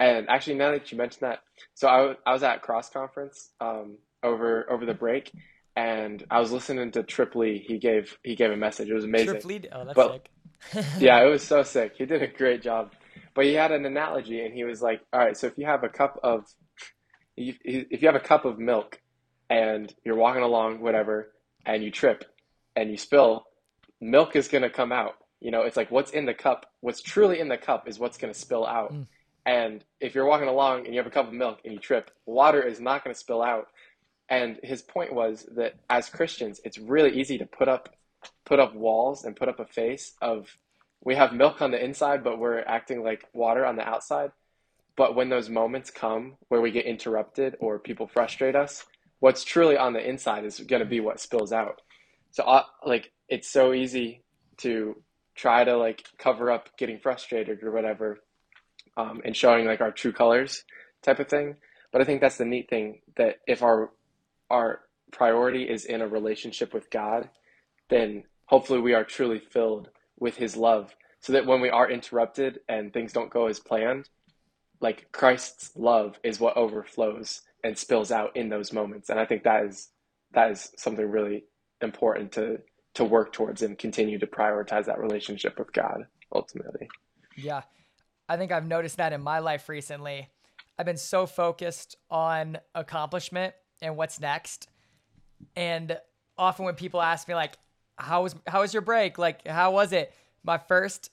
And 0.00 0.28
actually, 0.28 0.56
now 0.56 0.72
that 0.72 0.90
you 0.90 0.98
mentioned 0.98 1.22
that, 1.22 1.40
so 1.74 1.88
I, 1.88 2.14
I 2.28 2.32
was 2.32 2.42
at 2.42 2.62
cross 2.62 2.90
conference 2.90 3.50
um, 3.60 3.98
over 4.22 4.70
over 4.70 4.84
the 4.84 4.94
break, 4.94 5.32
and 5.76 6.24
I 6.30 6.40
was 6.40 6.50
listening 6.52 6.90
to 6.92 7.02
Trip 7.04 7.34
Lee. 7.34 7.64
He 7.66 7.78
gave 7.78 8.18
he 8.22 8.34
gave 8.34 8.50
a 8.50 8.56
message. 8.56 8.90
It 8.90 8.94
was 8.94 9.04
amazing. 9.04 9.28
Trip 9.28 9.44
Lee, 9.44 9.62
oh, 9.72 9.84
that's 9.84 9.94
but, 9.94 10.28
sick. 10.72 10.84
yeah, 10.98 11.24
it 11.24 11.30
was 11.30 11.42
so 11.42 11.62
sick. 11.62 11.94
He 11.96 12.06
did 12.06 12.22
a 12.22 12.26
great 12.26 12.60
job. 12.60 12.92
But 13.34 13.46
he 13.46 13.54
had 13.54 13.72
an 13.72 13.84
analogy, 13.84 14.44
and 14.44 14.54
he 14.54 14.64
was 14.64 14.80
like, 14.80 15.00
"All 15.12 15.20
right, 15.20 15.36
so 15.36 15.46
if 15.46 15.58
you 15.58 15.66
have 15.66 15.84
a 15.84 15.88
cup 15.88 16.20
of, 16.22 16.46
if 17.36 18.02
you 18.02 18.06
have 18.06 18.14
a 18.14 18.20
cup 18.20 18.44
of 18.44 18.58
milk, 18.58 19.00
and 19.50 19.92
you're 20.04 20.16
walking 20.16 20.42
along, 20.42 20.80
whatever, 20.80 21.32
and 21.66 21.82
you 21.82 21.90
trip, 21.90 22.24
and 22.76 22.90
you 22.90 22.96
spill, 22.96 23.46
milk 24.00 24.36
is 24.36 24.48
gonna 24.48 24.70
come 24.70 24.92
out. 24.92 25.16
You 25.40 25.50
know, 25.50 25.62
it's 25.62 25.76
like 25.76 25.90
what's 25.90 26.12
in 26.12 26.26
the 26.26 26.34
cup, 26.34 26.72
what's 26.80 27.02
truly 27.02 27.40
in 27.40 27.48
the 27.48 27.58
cup 27.58 27.88
is 27.88 27.98
what's 27.98 28.18
gonna 28.18 28.34
spill 28.34 28.66
out. 28.66 28.92
Mm. 28.92 29.06
And 29.46 29.84
if 30.00 30.14
you're 30.14 30.26
walking 30.26 30.48
along 30.48 30.86
and 30.86 30.94
you 30.94 30.98
have 30.98 31.06
a 31.06 31.10
cup 31.10 31.28
of 31.28 31.34
milk 31.34 31.60
and 31.64 31.74
you 31.74 31.78
trip, 31.78 32.10
water 32.24 32.62
is 32.62 32.80
not 32.80 33.04
going 33.04 33.12
to 33.12 33.18
spill 33.18 33.42
out. 33.42 33.68
And 34.28 34.58
his 34.62 34.80
point 34.80 35.12
was 35.12 35.46
that 35.54 35.74
as 35.90 36.08
Christians, 36.08 36.60
it's 36.64 36.78
really 36.78 37.20
easy 37.20 37.38
to 37.38 37.46
put 37.46 37.68
up 37.68 37.90
put 38.46 38.58
up 38.58 38.74
walls 38.74 39.22
and 39.24 39.36
put 39.36 39.50
up 39.50 39.60
a 39.60 39.66
face 39.66 40.14
of 40.22 40.56
we 41.04 41.14
have 41.14 41.32
milk 41.32 41.60
on 41.60 41.70
the 41.70 41.82
inside, 41.82 42.24
but 42.24 42.38
we're 42.38 42.60
acting 42.60 43.02
like 43.02 43.28
water 43.32 43.64
on 43.64 43.76
the 43.76 43.86
outside. 43.86 44.32
But 44.96 45.14
when 45.14 45.28
those 45.28 45.50
moments 45.50 45.90
come 45.90 46.34
where 46.48 46.60
we 46.60 46.70
get 46.70 46.86
interrupted 46.86 47.56
or 47.60 47.78
people 47.78 48.06
frustrate 48.06 48.56
us, 48.56 48.84
what's 49.20 49.44
truly 49.44 49.76
on 49.76 49.92
the 49.92 50.08
inside 50.08 50.44
is 50.44 50.60
going 50.60 50.80
to 50.80 50.88
be 50.88 51.00
what 51.00 51.20
spills 51.20 51.52
out. 51.52 51.82
So, 52.30 52.44
uh, 52.44 52.64
like, 52.84 53.12
it's 53.28 53.48
so 53.48 53.72
easy 53.72 54.22
to 54.58 54.96
try 55.34 55.64
to 55.64 55.76
like 55.76 56.04
cover 56.18 56.50
up 56.50 56.70
getting 56.78 56.98
frustrated 56.98 57.62
or 57.62 57.72
whatever, 57.72 58.20
um, 58.96 59.20
and 59.24 59.36
showing 59.36 59.66
like 59.66 59.80
our 59.80 59.90
true 59.90 60.12
colors 60.12 60.64
type 61.02 61.18
of 61.18 61.28
thing. 61.28 61.56
But 61.92 62.00
I 62.00 62.04
think 62.04 62.20
that's 62.20 62.38
the 62.38 62.44
neat 62.44 62.70
thing 62.70 63.00
that 63.16 63.36
if 63.46 63.62
our 63.62 63.90
our 64.50 64.80
priority 65.12 65.64
is 65.64 65.84
in 65.84 66.00
a 66.00 66.08
relationship 66.08 66.72
with 66.72 66.90
God, 66.90 67.28
then 67.88 68.24
hopefully 68.46 68.80
we 68.80 68.94
are 68.94 69.04
truly 69.04 69.38
filled 69.38 69.88
with 70.18 70.36
his 70.36 70.56
love 70.56 70.94
so 71.20 71.32
that 71.32 71.46
when 71.46 71.60
we 71.60 71.70
are 71.70 71.90
interrupted 71.90 72.60
and 72.68 72.92
things 72.92 73.12
don't 73.12 73.30
go 73.30 73.46
as 73.46 73.58
planned, 73.58 74.08
like 74.80 75.10
Christ's 75.12 75.70
love 75.76 76.18
is 76.22 76.38
what 76.38 76.56
overflows 76.56 77.42
and 77.62 77.78
spills 77.78 78.12
out 78.12 78.36
in 78.36 78.48
those 78.50 78.72
moments. 78.72 79.08
And 79.08 79.18
I 79.18 79.24
think 79.24 79.44
that 79.44 79.64
is 79.64 79.88
that 80.32 80.50
is 80.50 80.70
something 80.76 81.08
really 81.08 81.44
important 81.80 82.32
to 82.32 82.58
to 82.94 83.04
work 83.04 83.32
towards 83.32 83.62
and 83.62 83.78
continue 83.78 84.18
to 84.18 84.26
prioritize 84.26 84.86
that 84.86 85.00
relationship 85.00 85.58
with 85.58 85.72
God 85.72 86.06
ultimately. 86.34 86.88
Yeah. 87.36 87.62
I 88.28 88.36
think 88.36 88.52
I've 88.52 88.66
noticed 88.66 88.98
that 88.98 89.12
in 89.12 89.20
my 89.20 89.40
life 89.40 89.68
recently. 89.68 90.28
I've 90.78 90.86
been 90.86 90.96
so 90.96 91.26
focused 91.26 91.96
on 92.10 92.58
accomplishment 92.74 93.54
and 93.82 93.96
what's 93.96 94.20
next. 94.20 94.68
And 95.56 95.98
often 96.38 96.64
when 96.64 96.74
people 96.74 97.02
ask 97.02 97.28
me 97.28 97.34
like, 97.34 97.54
how 97.96 98.22
was 98.22 98.34
how 98.46 98.60
was 98.60 98.72
your 98.72 98.82
break? 98.82 99.18
Like, 99.18 99.46
how 99.46 99.72
was 99.72 99.92
it? 99.92 100.12
My 100.42 100.58
first 100.58 101.10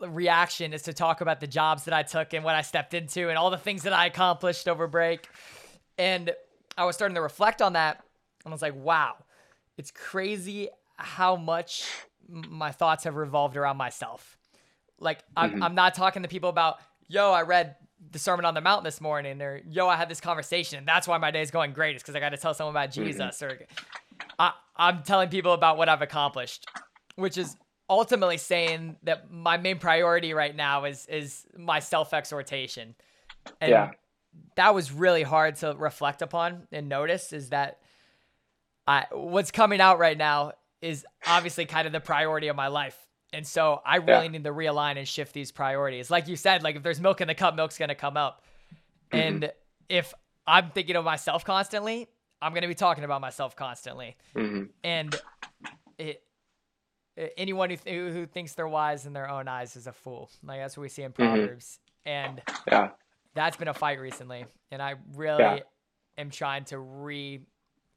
reaction 0.00 0.72
is 0.72 0.82
to 0.82 0.92
talk 0.92 1.20
about 1.20 1.40
the 1.40 1.46
jobs 1.46 1.84
that 1.84 1.94
I 1.94 2.02
took 2.02 2.34
and 2.34 2.44
what 2.44 2.54
I 2.54 2.62
stepped 2.62 2.94
into 2.94 3.28
and 3.28 3.38
all 3.38 3.50
the 3.50 3.56
things 3.56 3.82
that 3.84 3.92
I 3.92 4.06
accomplished 4.06 4.68
over 4.68 4.86
break. 4.86 5.28
And 5.96 6.32
I 6.76 6.84
was 6.84 6.96
starting 6.96 7.14
to 7.14 7.22
reflect 7.22 7.62
on 7.62 7.72
that 7.72 8.02
and 8.44 8.52
I 8.52 8.54
was 8.54 8.62
like, 8.62 8.76
wow, 8.76 9.16
it's 9.78 9.90
crazy 9.90 10.68
how 10.96 11.36
much 11.36 11.84
my 12.28 12.70
thoughts 12.72 13.04
have 13.04 13.16
revolved 13.16 13.56
around 13.56 13.76
myself. 13.76 14.36
Like 14.98 15.20
I'm, 15.36 15.52
mm-hmm. 15.52 15.62
I'm 15.62 15.74
not 15.74 15.94
talking 15.94 16.22
to 16.22 16.28
people 16.28 16.50
about, 16.50 16.78
yo, 17.08 17.32
I 17.32 17.42
read 17.42 17.76
the 18.10 18.18
Sermon 18.18 18.44
on 18.44 18.54
the 18.54 18.60
Mount 18.60 18.84
this 18.84 19.00
morning, 19.00 19.40
or 19.42 19.60
yo, 19.68 19.88
I 19.88 19.96
had 19.96 20.08
this 20.08 20.20
conversation, 20.20 20.78
and 20.78 20.86
that's 20.86 21.08
why 21.08 21.18
my 21.18 21.30
day 21.30 21.42
is 21.42 21.50
going 21.50 21.72
great. 21.72 21.96
Is 21.96 22.02
because 22.02 22.14
I 22.14 22.20
got 22.20 22.30
to 22.30 22.36
tell 22.36 22.54
someone 22.54 22.74
about 22.74 22.90
mm-hmm. 22.90 23.04
Jesus, 23.04 23.40
mm-hmm. 23.40 23.62
or 23.62 23.66
I, 24.38 24.52
I'm 24.76 25.02
telling 25.02 25.28
people 25.28 25.52
about 25.52 25.78
what 25.78 25.88
I've 25.88 26.02
accomplished, 26.02 26.66
which 27.16 27.38
is 27.38 27.56
ultimately 27.88 28.36
saying 28.36 28.96
that 29.04 29.30
my 29.30 29.56
main 29.56 29.78
priority 29.78 30.34
right 30.34 30.54
now 30.54 30.84
is 30.84 31.06
is 31.06 31.46
my 31.56 31.80
self 31.80 32.12
exhortation, 32.12 32.94
and 33.60 33.70
yeah. 33.70 33.90
that 34.56 34.74
was 34.74 34.92
really 34.92 35.22
hard 35.22 35.56
to 35.56 35.74
reflect 35.76 36.22
upon 36.22 36.66
and 36.72 36.88
notice. 36.88 37.32
Is 37.32 37.50
that 37.50 37.78
I 38.86 39.06
what's 39.12 39.50
coming 39.50 39.80
out 39.80 39.98
right 39.98 40.16
now 40.16 40.52
is 40.82 41.06
obviously 41.26 41.64
kind 41.64 41.86
of 41.86 41.92
the 41.92 42.00
priority 42.00 42.48
of 42.48 42.56
my 42.56 42.68
life 42.68 43.06
and 43.32 43.46
so 43.46 43.82
I 43.84 43.96
really 43.96 44.26
yeah. 44.26 44.28
need 44.28 44.44
to 44.44 44.50
realign 44.50 44.96
and 44.96 45.06
shift 45.06 45.34
these 45.34 45.52
priorities. 45.52 46.10
Like 46.10 46.28
you 46.28 46.36
said, 46.36 46.62
like 46.62 46.76
if 46.76 46.82
there's 46.82 47.00
milk 47.00 47.20
in 47.20 47.28
the 47.28 47.34
cup, 47.34 47.54
milk's 47.54 47.76
to 47.76 47.94
come 47.94 48.16
up. 48.16 48.42
Mm-hmm. 49.12 49.18
And 49.18 49.52
if 49.88 50.14
I'm 50.46 50.70
thinking 50.70 50.96
of 50.96 51.04
myself 51.04 51.44
constantly, 51.44 52.08
I'm 52.40 52.52
going 52.52 52.62
to 52.62 52.68
be 52.68 52.74
talking 52.74 53.04
about 53.04 53.20
myself 53.20 53.56
constantly. 53.56 54.16
Mm-hmm. 54.34 54.64
And 54.84 55.14
it, 55.98 56.22
anyone 57.36 57.70
who, 57.70 57.76
th- 57.76 58.12
who 58.12 58.26
thinks 58.26 58.54
they're 58.54 58.68
wise 58.68 59.06
in 59.06 59.12
their 59.12 59.28
own 59.28 59.48
eyes 59.48 59.76
is 59.76 59.86
a 59.86 59.92
fool. 59.92 60.30
Like 60.44 60.60
that's 60.60 60.76
what 60.76 60.82
we 60.82 60.88
see 60.88 61.02
in 61.02 61.12
mm-hmm. 61.12 61.22
Proverbs. 61.22 61.78
Mm-hmm. 62.06 62.08
And 62.08 62.42
yeah. 62.70 62.88
that's 63.34 63.56
been 63.56 63.68
a 63.68 63.74
fight 63.74 64.00
recently. 64.00 64.44
And 64.70 64.82
I 64.82 64.94
really 65.14 65.42
yeah. 65.42 65.58
am 66.18 66.30
trying 66.30 66.64
to 66.66 66.78
re 66.78 67.40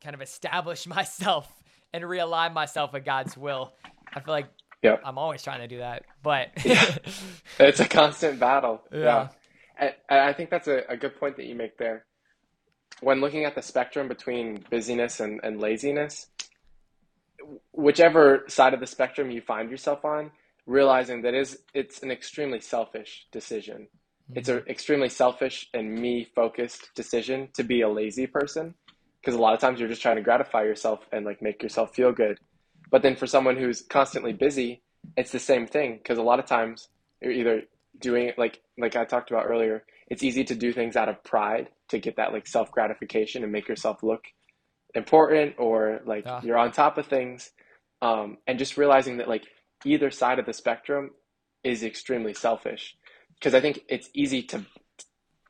kind 0.01 0.15
of 0.15 0.21
establish 0.21 0.87
myself 0.87 1.51
and 1.93 2.03
realign 2.03 2.53
myself 2.53 2.93
with 2.93 3.05
God's 3.05 3.37
will. 3.37 3.73
I 4.13 4.19
feel 4.21 4.33
like 4.33 4.47
Yep. 4.81 5.01
I'm 5.03 5.17
always 5.17 5.43
trying 5.43 5.59
to 5.59 5.67
do 5.67 5.79
that, 5.79 6.05
but 6.23 6.51
It's 7.59 7.79
a 7.81 7.87
constant 7.87 8.39
battle. 8.39 8.81
Yeah. 8.93 8.99
Yeah. 8.99 9.27
And, 9.77 9.93
and 10.09 10.19
I 10.21 10.33
think 10.33 10.49
that's 10.49 10.67
a, 10.67 10.83
a 10.87 10.95
good 10.95 11.19
point 11.19 11.35
that 11.37 11.45
you 11.45 11.55
make 11.55 11.77
there. 11.77 12.05
When 13.01 13.21
looking 13.21 13.45
at 13.45 13.55
the 13.55 13.61
spectrum 13.61 14.07
between 14.07 14.65
busyness 14.69 15.19
and, 15.19 15.39
and 15.43 15.59
laziness, 15.59 16.27
whichever 17.71 18.43
side 18.47 18.73
of 18.73 18.79
the 18.79 18.87
spectrum 18.87 19.31
you 19.31 19.41
find 19.41 19.71
yourself 19.71 20.03
on, 20.03 20.31
realizing 20.65 21.21
that 21.23 21.33
is 21.33 21.59
it's 21.73 22.03
an 22.03 22.11
extremely 22.11 22.59
selfish 22.59 23.25
decision. 23.31 23.87
It's 24.35 24.49
an 24.49 24.63
extremely 24.67 25.09
selfish 25.09 25.69
and 25.73 25.95
me 25.95 26.27
focused 26.35 26.89
decision 26.93 27.49
to 27.53 27.63
be 27.63 27.81
a 27.81 27.89
lazy 27.89 28.27
person 28.27 28.75
because 29.19 29.35
a 29.35 29.41
lot 29.41 29.53
of 29.53 29.59
times 29.59 29.79
you're 29.79 29.89
just 29.89 30.01
trying 30.01 30.17
to 30.17 30.21
gratify 30.21 30.63
yourself 30.63 30.99
and 31.11 31.25
like 31.25 31.41
make 31.41 31.63
yourself 31.63 31.95
feel 31.95 32.11
good. 32.11 32.37
But 32.91 33.01
then 33.01 33.15
for 33.15 33.27
someone 33.27 33.57
who's 33.57 33.81
constantly 33.81 34.33
busy, 34.33 34.81
it's 35.17 35.31
the 35.31 35.39
same 35.39 35.65
thing 35.67 35.97
because 35.97 36.17
a 36.17 36.23
lot 36.23 36.39
of 36.39 36.45
times 36.45 36.89
you're 37.21 37.31
either 37.31 37.63
doing 37.99 38.27
it 38.27 38.37
like 38.37 38.61
like 38.77 38.95
I 38.95 39.05
talked 39.05 39.31
about 39.31 39.45
earlier, 39.47 39.83
it's 40.09 40.23
easy 40.23 40.43
to 40.45 40.55
do 40.55 40.73
things 40.73 40.95
out 40.95 41.09
of 41.09 41.23
pride 41.23 41.69
to 41.89 41.99
get 41.99 42.17
that 42.17 42.33
like 42.33 42.47
self 42.47 42.71
gratification 42.71 43.43
and 43.43 43.51
make 43.51 43.67
yourself 43.67 44.03
look 44.03 44.23
important 44.95 45.55
or 45.59 46.01
like 46.05 46.25
Yeah. 46.25 46.41
you're 46.43 46.57
on 46.57 46.71
top 46.71 46.97
of 46.97 47.07
things. 47.07 47.51
Um, 48.01 48.37
and 48.47 48.59
just 48.59 48.77
realizing 48.77 49.17
that 49.17 49.27
like 49.29 49.45
either 49.85 50.11
side 50.11 50.39
of 50.39 50.45
the 50.45 50.53
spectrum 50.53 51.11
is 51.63 51.83
extremely 51.83 52.33
selfish 52.33 52.95
because 53.35 53.53
I 53.55 53.61
think 53.61 53.81
it's 53.89 54.09
easy 54.13 54.43
to 54.43 54.65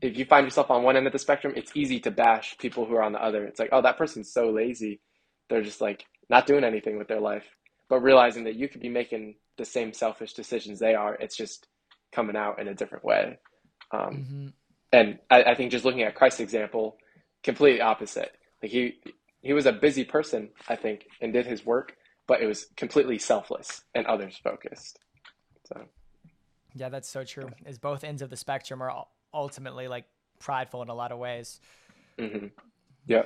if 0.02 0.18
you 0.18 0.26
find 0.26 0.46
yourself 0.46 0.72
on 0.72 0.84
one 0.84 0.96
end 0.98 1.08
of 1.08 1.14
the 1.14 1.20
spectrum, 1.20 1.54
it's 1.56 1.72
easy 1.76 2.00
to 2.02 2.12
bash 2.12 2.58
people 2.60 2.86
who 2.86 2.96
are 2.96 3.04
on 3.04 3.14
the 3.14 3.24
other. 3.24 3.46
It's 3.46 3.60
like, 3.60 3.70
oh, 3.72 3.82
that 3.82 3.98
person's 3.98 4.32
so 4.32 4.50
lazy. 4.52 5.02
They're 5.50 5.64
just 5.64 5.82
like 5.82 6.06
not 6.30 6.46
doing 6.46 6.64
anything 6.64 6.98
with 6.98 7.08
their 7.08 7.20
life. 7.20 7.46
But 7.90 8.02
realizing 8.02 8.44
that 8.46 8.56
you 8.56 8.70
could 8.70 8.82
be 8.82 8.90
making 8.90 9.36
the 9.58 9.66
same 9.66 9.94
selfish 9.94 10.34
decisions 10.34 10.80
they 10.80 10.96
are, 10.96 11.16
it's 11.16 11.36
just 11.36 11.68
coming 12.14 12.36
out 12.36 12.60
in 12.62 12.68
a 12.68 12.76
different 12.76 13.04
way. 13.04 13.40
Um, 13.92 14.26
Mhm. 14.30 14.54
and 14.92 15.20
I, 15.30 15.44
I 15.44 15.56
think 15.56 15.72
just 15.72 15.86
looking 15.86 16.04
at 16.04 16.16
Christ's 16.16 16.40
example, 16.40 16.98
completely 17.44 17.82
opposite. 17.82 18.36
Like 18.62 18.72
he 18.72 19.00
he 19.42 19.54
was 19.54 19.66
a 19.66 19.72
busy 19.72 20.04
person, 20.04 20.50
I 20.68 20.76
think, 20.76 21.06
and 21.22 21.32
did 21.32 21.46
his 21.46 21.66
work, 21.66 21.96
but 22.28 22.42
it 22.42 22.46
was 22.48 22.68
completely 22.76 23.18
selfless 23.18 23.84
and 23.96 24.06
others 24.06 24.38
focused. 24.44 25.00
So 25.68 25.86
yeah, 26.76 26.90
that's 26.90 27.10
so 27.10 27.24
true. 27.24 27.52
Is 27.66 27.78
both 27.78 28.04
ends 28.04 28.22
of 28.22 28.30
the 28.30 28.38
spectrum 28.38 28.82
are 28.82 29.06
ultimately 29.34 29.88
like 29.88 30.06
prideful 30.40 30.82
in 30.82 30.90
a 30.90 30.94
lot 30.96 31.12
of 31.12 31.20
ways. 31.20 31.60
hmm 32.18 32.48
yeah, 33.08 33.24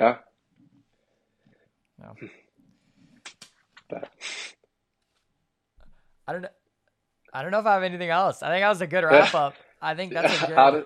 yeah. 0.00 0.18
No. 2.00 2.14
But 3.90 4.08
I 6.26 6.32
don't 6.32 6.42
know. 6.42 6.48
I 7.32 7.42
don't 7.42 7.50
know 7.50 7.58
if 7.60 7.66
I 7.66 7.74
have 7.74 7.82
anything 7.82 8.10
else. 8.10 8.42
I 8.42 8.50
think 8.50 8.62
that 8.62 8.68
was 8.68 8.80
a 8.80 8.86
good 8.86 9.04
wrap 9.04 9.34
up. 9.34 9.54
I 9.80 9.94
think 9.94 10.12
that's 10.12 10.42
a 10.42 10.46
good 10.48 10.72
did, 10.72 10.84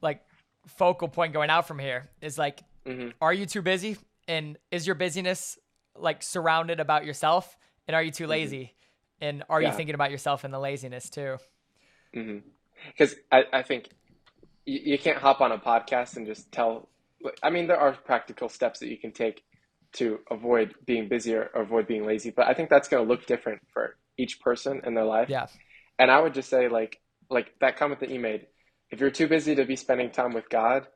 like 0.00 0.22
focal 0.66 1.08
point 1.08 1.32
going 1.32 1.50
out 1.50 1.66
from 1.66 1.78
here. 1.78 2.10
Is 2.20 2.38
like, 2.38 2.62
mhm. 2.86 3.12
are 3.20 3.32
you 3.32 3.46
too 3.46 3.62
busy? 3.62 3.96
And 4.28 4.58
is 4.70 4.86
your 4.86 4.94
busyness 4.94 5.58
like 5.96 6.22
surrounded 6.22 6.80
about 6.80 7.04
yourself? 7.04 7.56
And 7.86 7.94
are 7.94 8.02
you 8.02 8.10
too 8.10 8.26
lazy? 8.26 8.74
And 9.20 9.44
are 9.48 9.60
you 9.60 9.68
Mm-hmm. 9.68 9.76
Thinking 9.76 9.94
about 9.94 10.10
yourself 10.10 10.44
and 10.44 10.52
the 10.52 10.58
laziness 10.58 11.08
too? 11.10 11.36
Because 12.12 13.14
I, 13.30 13.44
I 13.52 13.62
think 13.62 13.88
you, 14.64 14.80
you 14.84 14.98
can't 14.98 15.18
hop 15.18 15.40
on 15.40 15.52
a 15.52 15.58
podcast 15.58 16.16
and 16.16 16.26
just 16.26 16.50
tell. 16.52 16.88
I 17.42 17.50
mean, 17.50 17.68
there 17.68 17.78
are 17.78 17.92
practical 17.92 18.48
steps 18.48 18.80
that 18.80 18.88
you 18.88 18.98
can 18.98 19.12
take 19.12 19.44
to 19.94 20.20
avoid 20.30 20.74
being 20.86 21.08
busy 21.08 21.34
or, 21.34 21.50
or 21.54 21.62
avoid 21.62 21.86
being 21.86 22.04
lazy, 22.06 22.30
but 22.30 22.46
I 22.46 22.54
think 22.54 22.70
that's 22.70 22.88
going 22.88 23.04
to 23.04 23.08
look 23.08 23.26
different 23.26 23.60
for 23.72 23.96
each 24.16 24.40
person 24.40 24.80
in 24.84 24.94
their 24.94 25.04
life. 25.04 25.28
Yeah. 25.28 25.46
And 25.98 26.10
I 26.10 26.20
would 26.20 26.34
just 26.34 26.48
say, 26.48 26.68
like, 26.68 26.98
like 27.32 27.54
that 27.60 27.76
comment 27.76 28.00
that 28.00 28.10
you 28.10 28.20
made. 28.20 28.46
If 28.90 29.00
you're 29.00 29.10
too 29.10 29.26
busy 29.26 29.54
to 29.54 29.64
be 29.64 29.76
spending 29.76 30.10
time 30.10 30.34
with 30.34 30.48
God, 30.48 30.86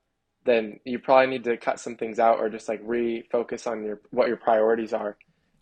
then 0.45 0.81
you 0.85 0.99
probably 0.99 1.27
need 1.27 1.45
to 1.45 1.57
cut 1.57 1.81
some 1.81 1.97
things 1.97 2.19
out 2.19 2.39
or 2.39 2.49
just 2.49 2.69
like 2.69 2.85
refocus 2.87 3.67
on 3.67 3.85
your 3.85 4.01
what 4.11 4.29
your 4.29 4.37
priorities 4.37 4.93
are 4.93 5.17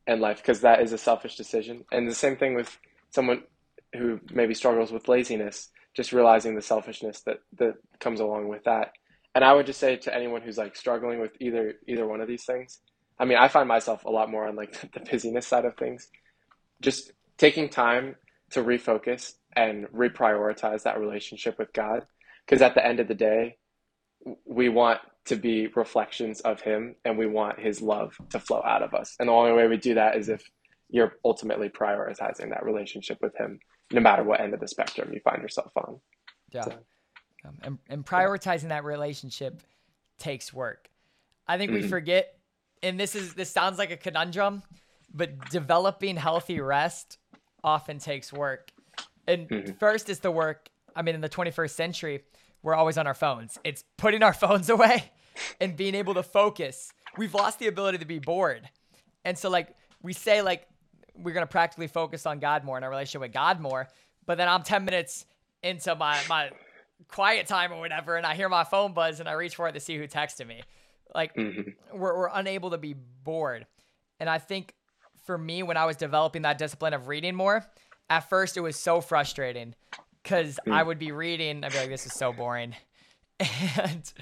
in 0.06 0.20
life 0.20 0.38
because 0.38 0.60
that 0.60 0.82
is 0.82 0.92
a 0.92 0.98
selfish 0.98 1.37
decision. 1.37 1.84
And 1.90 2.08
the 2.08 2.14
same 2.14 2.37
thing 2.37 2.54
with 2.54 2.78
someone 3.10 3.44
who 3.94 4.20
maybe 4.32 4.54
struggles 4.54 4.92
with 4.92 5.08
laziness, 5.08 5.70
just 5.94 6.12
realizing 6.12 6.54
the 6.54 6.62
selfishness 6.62 7.20
that 7.22 7.40
that 7.58 7.74
comes 8.00 8.20
along 8.20 8.48
with 8.48 8.64
that. 8.64 8.92
And 9.34 9.42
I 9.44 9.52
would 9.52 9.66
just 9.66 9.80
say 9.80 9.96
to 9.96 10.14
anyone 10.14 10.42
who's 10.42 10.58
like 10.58 10.76
struggling 10.76 11.20
with 11.20 11.32
either 11.40 11.74
either 11.87 12.06
one 12.06 12.20
of 12.20 12.28
these 12.28 12.44
things, 12.44 12.80
I 13.18 13.24
mean, 13.24 13.38
I 13.38 13.48
find 13.48 13.68
myself 13.68 14.04
a 14.04 14.10
lot 14.10 14.30
more 14.30 14.46
on 14.46 14.56
like 14.56 14.92
the 14.92 15.00
busyness 15.00 15.46
side 15.46 15.64
of 15.64 15.76
things. 15.76 16.08
Just 16.80 17.12
taking 17.38 17.68
time 17.68 18.16
to 18.50 18.62
refocus 18.62 19.34
and 19.57 19.87
reprioritize 19.88 20.83
that 20.83 20.99
relationship 21.01 21.59
with 21.59 21.73
God 21.73 22.03
because 22.47 22.62
at 22.62 22.75
the 22.75 22.85
end 22.85 23.01
of 23.01 23.09
the 23.09 23.14
day, 23.14 23.57
we 24.45 24.69
want 24.69 25.01
to 25.27 25.37
be 25.37 25.69
reflections 25.69 26.40
of 26.40 26.61
him 26.61 26.97
and 27.05 27.17
we 27.17 27.27
want 27.27 27.59
his 27.59 27.81
love 27.81 28.17
to 28.31 28.38
flow 28.40 28.62
out 28.64 28.83
of 28.83 28.95
us. 28.95 29.17
And 29.19 29.29
the 29.29 29.33
only 29.33 29.53
way 29.53 29.67
we 29.69 29.77
do 29.77 29.95
that 29.95 30.17
is 30.17 30.29
if 30.29 30.43
you're 30.90 31.17
ultimately 31.25 31.69
prioritizing 31.69 32.51
that 32.51 32.64
relationship 32.64 33.19
with 33.23 33.35
him, 33.37 33.59
no 33.93 34.01
matter 34.01 34.23
what 34.23 34.40
end 34.40 34.55
of 34.55 34.61
the 34.61 34.69
spectrum 34.69 35.12
you 35.12 35.21
find 35.21 35.43
yourself 35.43 35.73
on. 35.77 36.01
Yeah. 36.51 36.62
So- 36.64 36.79
Um, 37.47 37.59
and, 37.62 37.79
and 37.90 38.07
prioritizing 38.07 38.69
that 38.71 38.85
relationship 38.85 39.61
takes 40.19 40.51
work. 40.55 40.88
I 41.47 41.59
think 41.59 41.73
we 41.73 41.83
Mhm. 41.83 41.90
forget, 41.90 42.38
and 42.83 42.99
this 42.99 43.14
is 43.14 43.35
this 43.35 43.51
sounds 43.51 43.77
like 43.77 43.90
a 43.90 43.99
conundrum, 43.99 44.62
but 45.12 45.51
developing 45.51 46.17
healthy 46.17 46.59
rest 46.61 47.19
often 47.62 47.99
takes 47.99 48.33
work. 48.33 48.71
And 49.26 49.48
Mhm. 49.48 49.78
first 49.78 50.08
is 50.08 50.20
the 50.20 50.30
work. 50.30 50.68
I 50.96 51.02
mean, 51.02 51.14
in 51.14 51.20
the 51.20 51.28
21st 51.28 51.74
century, 51.74 52.22
we're 52.62 52.74
always 52.74 52.96
on 52.98 53.06
our 53.06 53.14
phones. 53.14 53.58
It's 53.64 53.84
putting 53.96 54.22
our 54.22 54.32
phones 54.44 54.68
away 54.70 55.12
and 55.60 55.76
being 55.76 55.94
able 55.94 56.14
to 56.14 56.22
focus. 56.22 56.92
We've 57.16 57.34
lost 57.34 57.58
the 57.58 57.66
ability 57.66 57.98
to 57.98 58.04
be 58.06 58.18
bored. 58.18 58.68
And 59.24 59.37
so, 59.38 59.48
like, 59.50 59.74
we 60.02 60.12
say, 60.12 60.42
like, 60.42 60.66
we're 61.14 61.32
going 61.34 61.46
to 61.46 61.50
practically 61.50 61.87
focus 61.87 62.26
on 62.26 62.38
God 62.40 62.64
more 62.64 62.76
and 62.76 62.84
our 62.84 62.90
relationship 62.90 63.20
with 63.22 63.32
God 63.32 63.60
more. 63.60 63.88
But 64.26 64.37
then 64.38 64.48
I'm 64.48 64.62
10 64.62 64.84
minutes 64.84 65.26
into 65.62 65.94
my, 65.94 66.20
my 66.28 66.50
quiet 67.08 67.46
time 67.46 67.72
or 67.72 67.78
whatever, 67.78 68.16
and 68.16 68.26
I 68.26 68.34
hear 68.34 68.48
my 68.48 68.64
phone 68.64 68.92
buzz 68.92 69.20
and 69.20 69.28
I 69.28 69.32
reach 69.32 69.54
for 69.56 69.68
it 69.68 69.72
to 69.72 69.80
see 69.80 69.96
who 69.96 70.06
texted 70.08 70.46
me. 70.46 70.62
Like, 71.14 71.34
Mhm. 71.34 71.74
we're, 71.92 72.16
we're 72.16 72.30
unable 72.32 72.70
to 72.70 72.78
be 72.78 72.94
bored. 72.94 73.66
And 74.20 74.28
I 74.28 74.38
think 74.38 74.74
for 75.24 75.38
me, 75.38 75.62
when 75.62 75.76
I 75.76 75.84
was 75.87 75.96
developing 75.96 76.42
that 76.42 76.58
discipline 76.58 76.92
of 76.94 77.08
reading 77.08 77.34
more, 77.34 77.64
at 78.11 78.29
first 78.29 78.57
it 78.57 78.61
was 78.61 78.77
so 78.77 79.01
frustrating 79.01 79.75
because 80.23 80.59
I 80.71 80.83
would 80.83 80.99
be 80.99 81.12
reading, 81.12 81.64
I'd 81.64 81.73
be 81.73 81.79
like, 81.79 81.88
this 81.88 82.07
is 82.07 82.12
so 82.12 82.33
boring. 82.33 82.75
And 83.77 84.12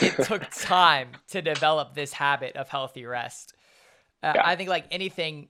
it 0.00 0.24
took 0.24 0.48
time 0.50 1.10
to 1.28 1.42
develop 1.42 1.94
this 1.94 2.12
habit 2.14 2.56
of 2.56 2.70
healthy 2.70 3.04
rest. 3.04 3.52
Uh, 4.22 4.32
Yeah. 4.34 4.42
I 4.46 4.56
think, 4.56 4.70
like 4.70 4.86
anything, 4.90 5.48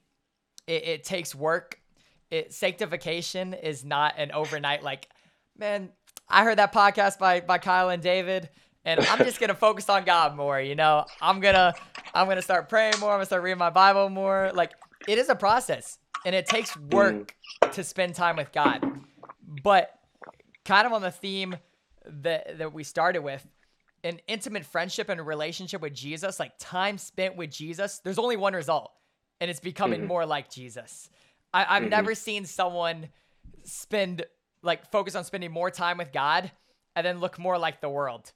it, 0.67 0.85
it 0.85 1.05
takes 1.05 1.33
work. 1.33 1.79
It 2.33 2.53
sanctification 2.53 3.55
is 3.55 3.85
not 3.85 4.15
an 4.19 4.33
overnight, 4.33 4.83
like, 4.83 5.09
man, 5.57 5.91
I 6.29 6.43
heard 6.43 6.59
that 6.59 6.73
podcast 6.73 7.21
by, 7.21 7.41
by 7.41 7.59
Kyle 7.59 7.91
and 7.91 8.03
David 8.03 8.49
and 8.85 9.01
I'm 9.01 9.19
just 9.19 9.41
gonna 9.41 9.55
focus 9.69 9.89
on 9.89 10.05
God 10.05 10.37
more. 10.37 10.61
You 10.61 10.75
know, 10.75 11.07
I'm 11.21 11.41
gonna 11.41 11.75
I'm 12.15 12.29
gonna 12.29 12.43
start 12.43 12.69
praying 12.69 12.95
more. 13.01 13.11
I'm 13.11 13.17
gonna 13.17 13.27
start 13.27 13.43
reading 13.43 13.59
my 13.59 13.71
Bible 13.71 14.09
more. 14.09 14.51
Like 14.55 14.73
it 15.09 15.19
is 15.19 15.29
a 15.29 15.35
process, 15.35 15.99
and 16.25 16.35
it 16.35 16.47
takes 16.47 16.77
work 16.77 17.35
to 17.73 17.85
spend 17.85 18.15
time 18.15 18.37
with 18.37 18.53
God. 18.53 18.83
But 19.47 19.91
kind 20.65 20.87
of 20.87 20.93
on 20.93 21.03
the 21.03 21.11
theme 21.11 21.57
that 22.07 22.59
that 22.59 22.73
we 22.73 22.85
started 22.85 23.21
with, 23.21 23.47
an 24.05 24.21
intimate 24.27 24.65
friendship 24.65 25.09
and 25.09 25.25
relationship 25.27 25.81
with 25.81 25.95
Jesus, 25.95 26.41
like 26.41 26.53
time 26.59 26.99
spent 26.99 27.37
with 27.37 27.51
Jesus. 27.51 27.99
There's 27.99 28.19
only 28.19 28.37
one 28.37 28.55
result, 28.55 28.93
and 29.41 29.51
it's 29.51 29.61
becoming 29.61 30.03
Mhm. 30.03 30.07
more 30.07 30.27
like 30.27 30.51
Jesus. 30.51 31.11
I, 31.55 31.77
I've 31.77 31.85
Mhm. 31.85 31.91
never 31.91 32.15
seen 32.15 32.45
someone 32.45 33.09
spend 33.65 34.25
like 34.63 34.91
focus 34.91 35.15
on 35.15 35.25
spending 35.25 35.51
more 35.51 35.71
time 35.71 35.99
with 35.99 36.13
God 36.13 36.51
and 36.95 37.07
then 37.07 37.21
look 37.21 37.39
more 37.39 37.59
like 37.59 37.81
the 37.81 37.89
world. 37.89 38.33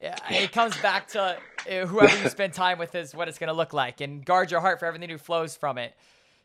It 0.00 0.52
comes 0.52 0.76
back 0.76 1.08
to 1.08 1.40
uh, 1.70 1.86
whoever 1.86 2.16
you 2.16 2.26
spend 2.26 2.52
time 2.54 2.78
with 2.78 2.94
is 2.94 3.14
what 3.14 3.28
it's 3.28 3.38
going 3.38 3.48
to 3.48 3.54
look 3.54 3.72
like, 3.72 4.00
and 4.00 4.24
guard 4.24 4.50
your 4.50 4.60
heart 4.60 4.80
for 4.80 4.86
everything 4.86 5.08
who 5.08 5.18
flows 5.18 5.56
from 5.56 5.78
it. 5.78 5.94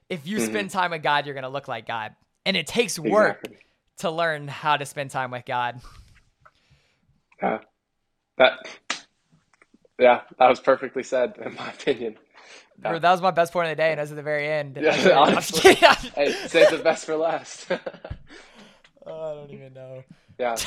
If 0.09 0.27
you 0.27 0.37
Mhm. 0.37 0.45
spend 0.45 0.69
time 0.69 0.91
with 0.91 1.01
God, 1.01 1.25
you're 1.25 1.33
going 1.33 1.43
to 1.43 1.49
look 1.49 1.67
like 1.67 1.87
God, 1.87 2.15
and 2.47 2.55
it 2.55 2.65
takes 2.65 2.97
work 2.97 3.39
Exactly. 3.43 3.57
to 3.97 4.09
learn 4.09 4.47
how 4.47 4.77
to 4.77 4.85
spend 4.85 5.11
time 5.11 5.31
with 5.31 5.45
God. 5.45 5.81
Yeah. 7.43 7.59
That, 8.37 8.79
yeah, 9.99 10.21
that 10.39 10.47
was 10.47 10.61
perfectly 10.61 11.03
said, 11.03 11.33
in 11.43 11.55
my 11.55 11.69
opinion. 11.71 12.15
Yeah. 12.81 12.99
That 12.99 13.11
was 13.11 13.21
my 13.21 13.31
best 13.31 13.51
point 13.51 13.65
of 13.69 13.71
the 13.71 13.81
day, 13.81 13.91
and 13.91 13.99
as 13.99 14.11
at 14.11 14.15
the 14.15 14.23
very 14.23 14.47
end. 14.47 14.77
Yeah, 14.79 15.09
honestly. 15.17 15.73
Hey, 15.73 16.31
save 16.47 16.69
the 16.71 16.77
best 16.83 17.05
for 17.05 17.15
last. 17.17 17.67
Oh, 19.09 19.31
I 19.31 19.35
don't 19.35 19.51
even 19.51 19.73
know. 19.73 20.03
Yeah. 20.37 20.55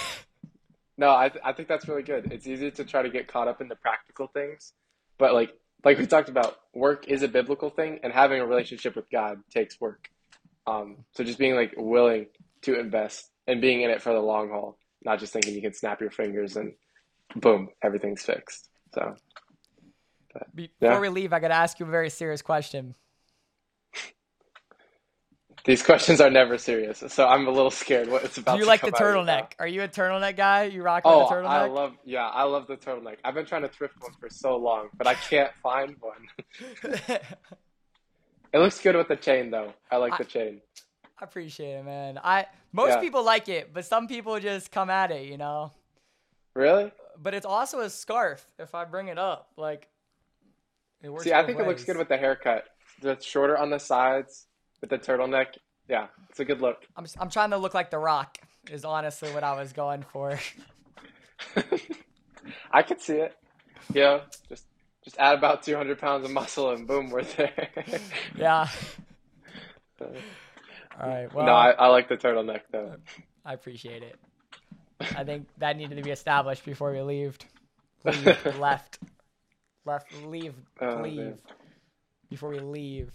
No, 0.96 1.14
I, 1.16 1.30
th- 1.30 1.42
I 1.42 1.54
think 1.54 1.66
that's 1.66 1.88
really 1.88 2.02
good. 2.02 2.30
It's 2.30 2.46
easy 2.46 2.70
to 2.70 2.84
try 2.84 3.00
to 3.00 3.08
get 3.08 3.26
caught 3.26 3.48
up 3.48 3.62
in 3.62 3.68
the 3.68 3.74
practical 3.76 4.26
things, 4.26 4.74
but 5.16 5.32
like 5.32 5.50
like 5.82 5.96
we 5.98 6.06
talked 6.06 6.28
about, 6.28 6.56
work 6.74 7.08
is 7.08 7.22
a 7.22 7.28
biblical 7.28 7.70
thing, 7.70 8.00
and 8.02 8.12
having 8.12 8.38
a 8.38 8.46
relationship 8.46 8.96
with 8.96 9.10
God 9.10 9.40
takes 9.50 9.80
work. 9.80 10.10
Um, 10.70 11.04
so 11.12 11.24
just 11.24 11.38
being 11.38 11.54
like 11.54 11.74
willing 11.76 12.26
to 12.62 12.78
invest 12.78 13.30
and 13.46 13.60
being 13.60 13.82
in 13.82 13.90
it 13.90 14.02
for 14.02 14.12
the 14.12 14.20
long 14.20 14.50
haul, 14.50 14.78
not 15.04 15.18
just 15.18 15.32
thinking 15.32 15.54
you 15.54 15.62
can 15.62 15.74
snap 15.74 16.00
your 16.00 16.10
fingers 16.10 16.56
and 16.56 16.72
boom, 17.36 17.68
everything's 17.82 18.22
fixed. 18.22 18.68
So 18.94 19.16
Before 20.54 20.70
yeah. 20.80 21.00
we 21.00 21.08
leave, 21.08 21.32
I 21.32 21.40
got 21.40 21.48
to 21.48 21.54
ask 21.54 21.80
you 21.80 21.86
a 21.86 21.90
very 21.90 22.10
serious 22.10 22.42
question. 22.42 22.94
these 25.64 25.82
questions 25.82 26.20
are 26.20 26.30
never 26.30 26.56
serious, 26.58 27.02
so 27.08 27.26
I'm 27.26 27.46
a 27.46 27.50
little 27.50 27.70
scared 27.70 28.08
what 28.08 28.24
it's 28.24 28.38
about. 28.38 28.52
Do 28.54 28.58
you 28.58 28.64
to 28.64 28.68
like 28.68 28.80
the 28.82 28.92
turtleneck? 28.92 29.52
Are 29.58 29.66
you 29.66 29.82
a 29.82 29.88
turtleneck 29.88 30.36
guy? 30.36 30.64
You 30.64 30.82
rocking 30.82 31.10
Oh, 31.10 31.26
a 31.26 31.30
turtleneck? 31.30 31.48
I 31.48 31.66
love 31.66 31.94
yeah, 32.04 32.26
I 32.26 32.44
love 32.44 32.66
the 32.66 32.76
turtleneck. 32.76 33.16
I've 33.24 33.34
been 33.34 33.46
trying 33.46 33.62
to 33.62 33.68
thrift 33.68 33.94
one 34.00 34.12
for 34.20 34.28
so 34.30 34.56
long, 34.56 34.88
but 34.96 35.06
I 35.06 35.14
can't 35.14 35.52
find 35.62 35.96
one. 36.00 36.28
It 38.52 38.58
looks 38.58 38.80
good 38.80 38.96
with 38.96 39.08
the 39.08 39.16
chain 39.16 39.50
though. 39.50 39.72
I 39.90 39.96
like 39.96 40.14
I- 40.14 40.18
the 40.18 40.24
chain. 40.24 40.60
I 41.18 41.24
appreciate 41.24 41.72
it, 41.74 41.84
man. 41.84 42.18
I 42.22 42.46
most 42.72 42.90
Yeah. 42.90 43.00
people 43.00 43.22
like 43.22 43.48
it, 43.48 43.74
but 43.74 43.84
some 43.84 44.08
people 44.08 44.40
just 44.40 44.70
come 44.72 44.88
at 44.88 45.10
it, 45.10 45.26
you 45.26 45.36
know. 45.36 45.72
Really? 46.54 46.92
But 47.18 47.34
it's 47.34 47.44
also 47.44 47.80
a 47.80 47.90
scarf. 47.90 48.44
If 48.58 48.74
I 48.74 48.84
bring 48.86 49.08
it 49.08 49.18
up, 49.18 49.50
like 49.58 49.88
it 51.02 51.10
works. 51.10 51.24
See, 51.24 51.32
I 51.34 51.44
think 51.44 51.58
it 51.60 51.66
looks 51.66 51.84
good 51.84 51.98
with 51.98 52.08
the 52.08 52.16
haircut. 52.16 52.64
It's 53.02 53.24
shorter 53.24 53.56
on 53.58 53.68
the 53.70 53.78
sides 53.78 54.46
with 54.80 54.88
the 54.90 54.98
turtleneck. 54.98 55.56
Yeah, 55.88 56.06
it's 56.30 56.40
a 56.40 56.44
good 56.44 56.60
look. 56.62 56.86
I'm 56.96 57.06
I'm 57.18 57.28
trying 57.30 57.50
to 57.50 57.58
look 57.58 57.74
like 57.74 57.90
The 57.90 57.98
Rock. 57.98 58.38
Is 58.70 58.84
honestly 58.84 59.30
what 59.32 59.42
I 59.42 59.54
was 59.58 59.72
going 59.72 60.02
for. 60.02 60.38
I 62.72 62.82
could 62.82 63.00
see 63.00 63.16
it. 63.16 63.36
Yeah, 63.92 64.20
just 64.48 64.64
just 65.04 65.16
add 65.18 65.36
about 65.38 65.62
200 65.62 65.98
pounds 65.98 66.24
of 66.24 66.30
muscle 66.30 66.70
and 66.70 66.86
boom, 66.86 67.10
we're 67.10 67.22
there. 67.22 67.68
yeah. 68.36 68.68
All 70.00 70.08
right. 71.08 71.32
Well, 71.32 71.46
no, 71.46 71.52
I, 71.52 71.70
I 71.70 71.86
like 71.88 72.08
the 72.08 72.16
turtleneck 72.16 72.62
though. 72.70 72.96
I 73.44 73.54
appreciate 73.54 74.02
it. 74.02 74.16
I 75.16 75.24
think 75.24 75.48
that 75.58 75.76
needed 75.76 75.96
to 75.96 76.02
be 76.02 76.10
established 76.10 76.64
before 76.64 76.92
we 76.92 77.00
leave. 77.00 77.38
Leave, 78.04 78.26
left, 78.58 78.98
left, 79.86 80.12
leave, 80.24 80.54
Oh, 80.80 81.00
leave 81.02 81.16
man. 81.16 81.38
before 82.28 82.50
we 82.50 82.58
leave 82.60 83.10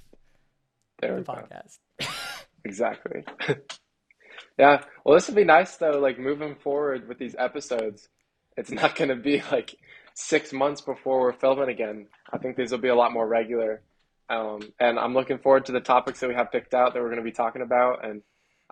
There 1.02 1.16
the 1.18 1.24
podcast. 1.24 1.78
Exactly. 2.66 3.24
yeah. 4.58 4.82
Well, 5.04 5.14
this 5.14 5.28
would 5.28 5.36
be 5.36 5.44
nice 5.44 5.78
though. 5.78 6.00
Like 6.00 6.18
moving 6.18 6.56
forward 6.56 7.08
with 7.08 7.20
these 7.20 7.36
episodes, 7.38 8.10
it's 8.58 8.72
not 8.72 8.96
going 8.96 9.10
to 9.10 9.16
be 9.16 9.44
like 9.52 9.76
six 10.16 10.52
months 10.52 10.82
before 10.82 11.20
we're 11.22 11.34
filming 11.34 11.70
again. 11.70 12.08
I 12.34 12.40
think 12.40 12.56
these 12.58 12.72
will 12.72 12.80
be 12.80 12.88
a 12.88 12.96
lot 12.96 13.12
more 13.14 13.28
regular. 13.28 13.82
Um, 14.30 14.62
and 14.80 14.98
I'm 14.98 15.14
looking 15.14 15.38
forward 15.38 15.68
to 15.68 15.72
the 15.72 15.82
topics 15.82 16.20
that 16.22 16.30
we 16.30 16.34
have 16.36 16.52
picked 16.52 16.74
out 16.74 16.94
that 16.94 17.00
we're 17.02 17.10
going 17.10 17.20
to 17.22 17.24
be 17.24 17.32
talking 17.32 17.62
about. 17.62 18.04
And 18.04 18.24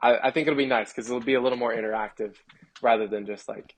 I, 0.02 0.16
I 0.24 0.32
think 0.32 0.48
it'll 0.48 0.58
be 0.58 0.66
nice 0.66 0.91
because 0.91 1.08
it'll 1.08 1.20
be 1.22 1.36
a 1.36 1.41
little 1.41 1.58
more 1.60 1.72
interactive 1.74 2.34
rather 2.82 3.08
than 3.08 3.26
just 3.28 3.48
like 3.48 3.76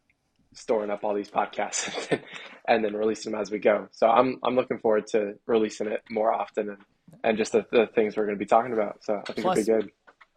storing 0.54 0.90
up 0.90 1.04
all 1.04 1.14
these 1.14 1.30
podcasts 1.30 1.88
and 2.12 2.22
then, 2.22 2.22
and 2.68 2.86
then 2.86 2.94
releasing 2.96 3.34
them 3.34 3.42
as 3.42 3.52
we 3.52 3.60
go. 3.60 3.90
So 3.92 4.08
I'm 4.08 4.40
I'm 4.44 4.56
looking 4.56 4.78
forward 4.80 5.08
to 5.08 5.34
releasing 5.48 5.88
it 5.88 6.02
more 6.10 6.32
often 6.32 6.70
and, 6.70 6.78
and 7.26 7.38
just 7.38 7.52
the, 7.52 7.66
the 7.72 7.88
things 7.94 8.16
we're 8.16 8.26
going 8.26 8.38
to 8.38 8.40
be 8.40 8.46
talking 8.48 8.72
about. 8.72 9.04
So 9.04 9.16
I 9.28 9.34
think 9.34 9.40
Plus- 9.46 9.58
it'll 9.68 9.78
be 9.80 9.84
good. 9.84 9.92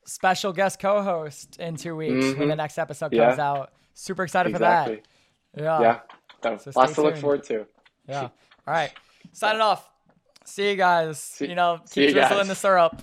Special 0.06 0.52
guest 0.54 0.80
co-host 0.80 1.60
in 1.60 1.76
two 1.76 1.94
weeks 1.94 2.24
when 2.24 2.34
Mhm. 2.36 2.48
the 2.48 2.56
next 2.56 2.78
episode 2.78 3.12
Yeah. 3.12 3.26
comes 3.28 3.38
out. 3.38 3.72
Super 3.92 4.22
excited 4.24 4.50
Exactly. 4.50 5.02
for 5.54 5.60
that. 5.60 5.62
Yeah. 5.62 5.80
Yeah. 5.80 6.00
So, 6.42 6.70
lots 6.76 6.94
to 6.94 7.02
look 7.02 7.16
forward 7.16 7.42
to. 7.44 7.66
Yeah. 8.08 8.22
All 8.22 8.30
right. 8.66 8.90
Signing 9.32 9.60
off. 9.60 9.88
See 10.44 10.70
you 10.70 10.76
guys. 10.76 11.18
See- 11.20 11.48
you 11.48 11.54
know, 11.54 11.80
keep 11.90 12.12
drizzling 12.12 12.38
guys. 12.38 12.48
the 12.48 12.54
syrup. 12.54 13.02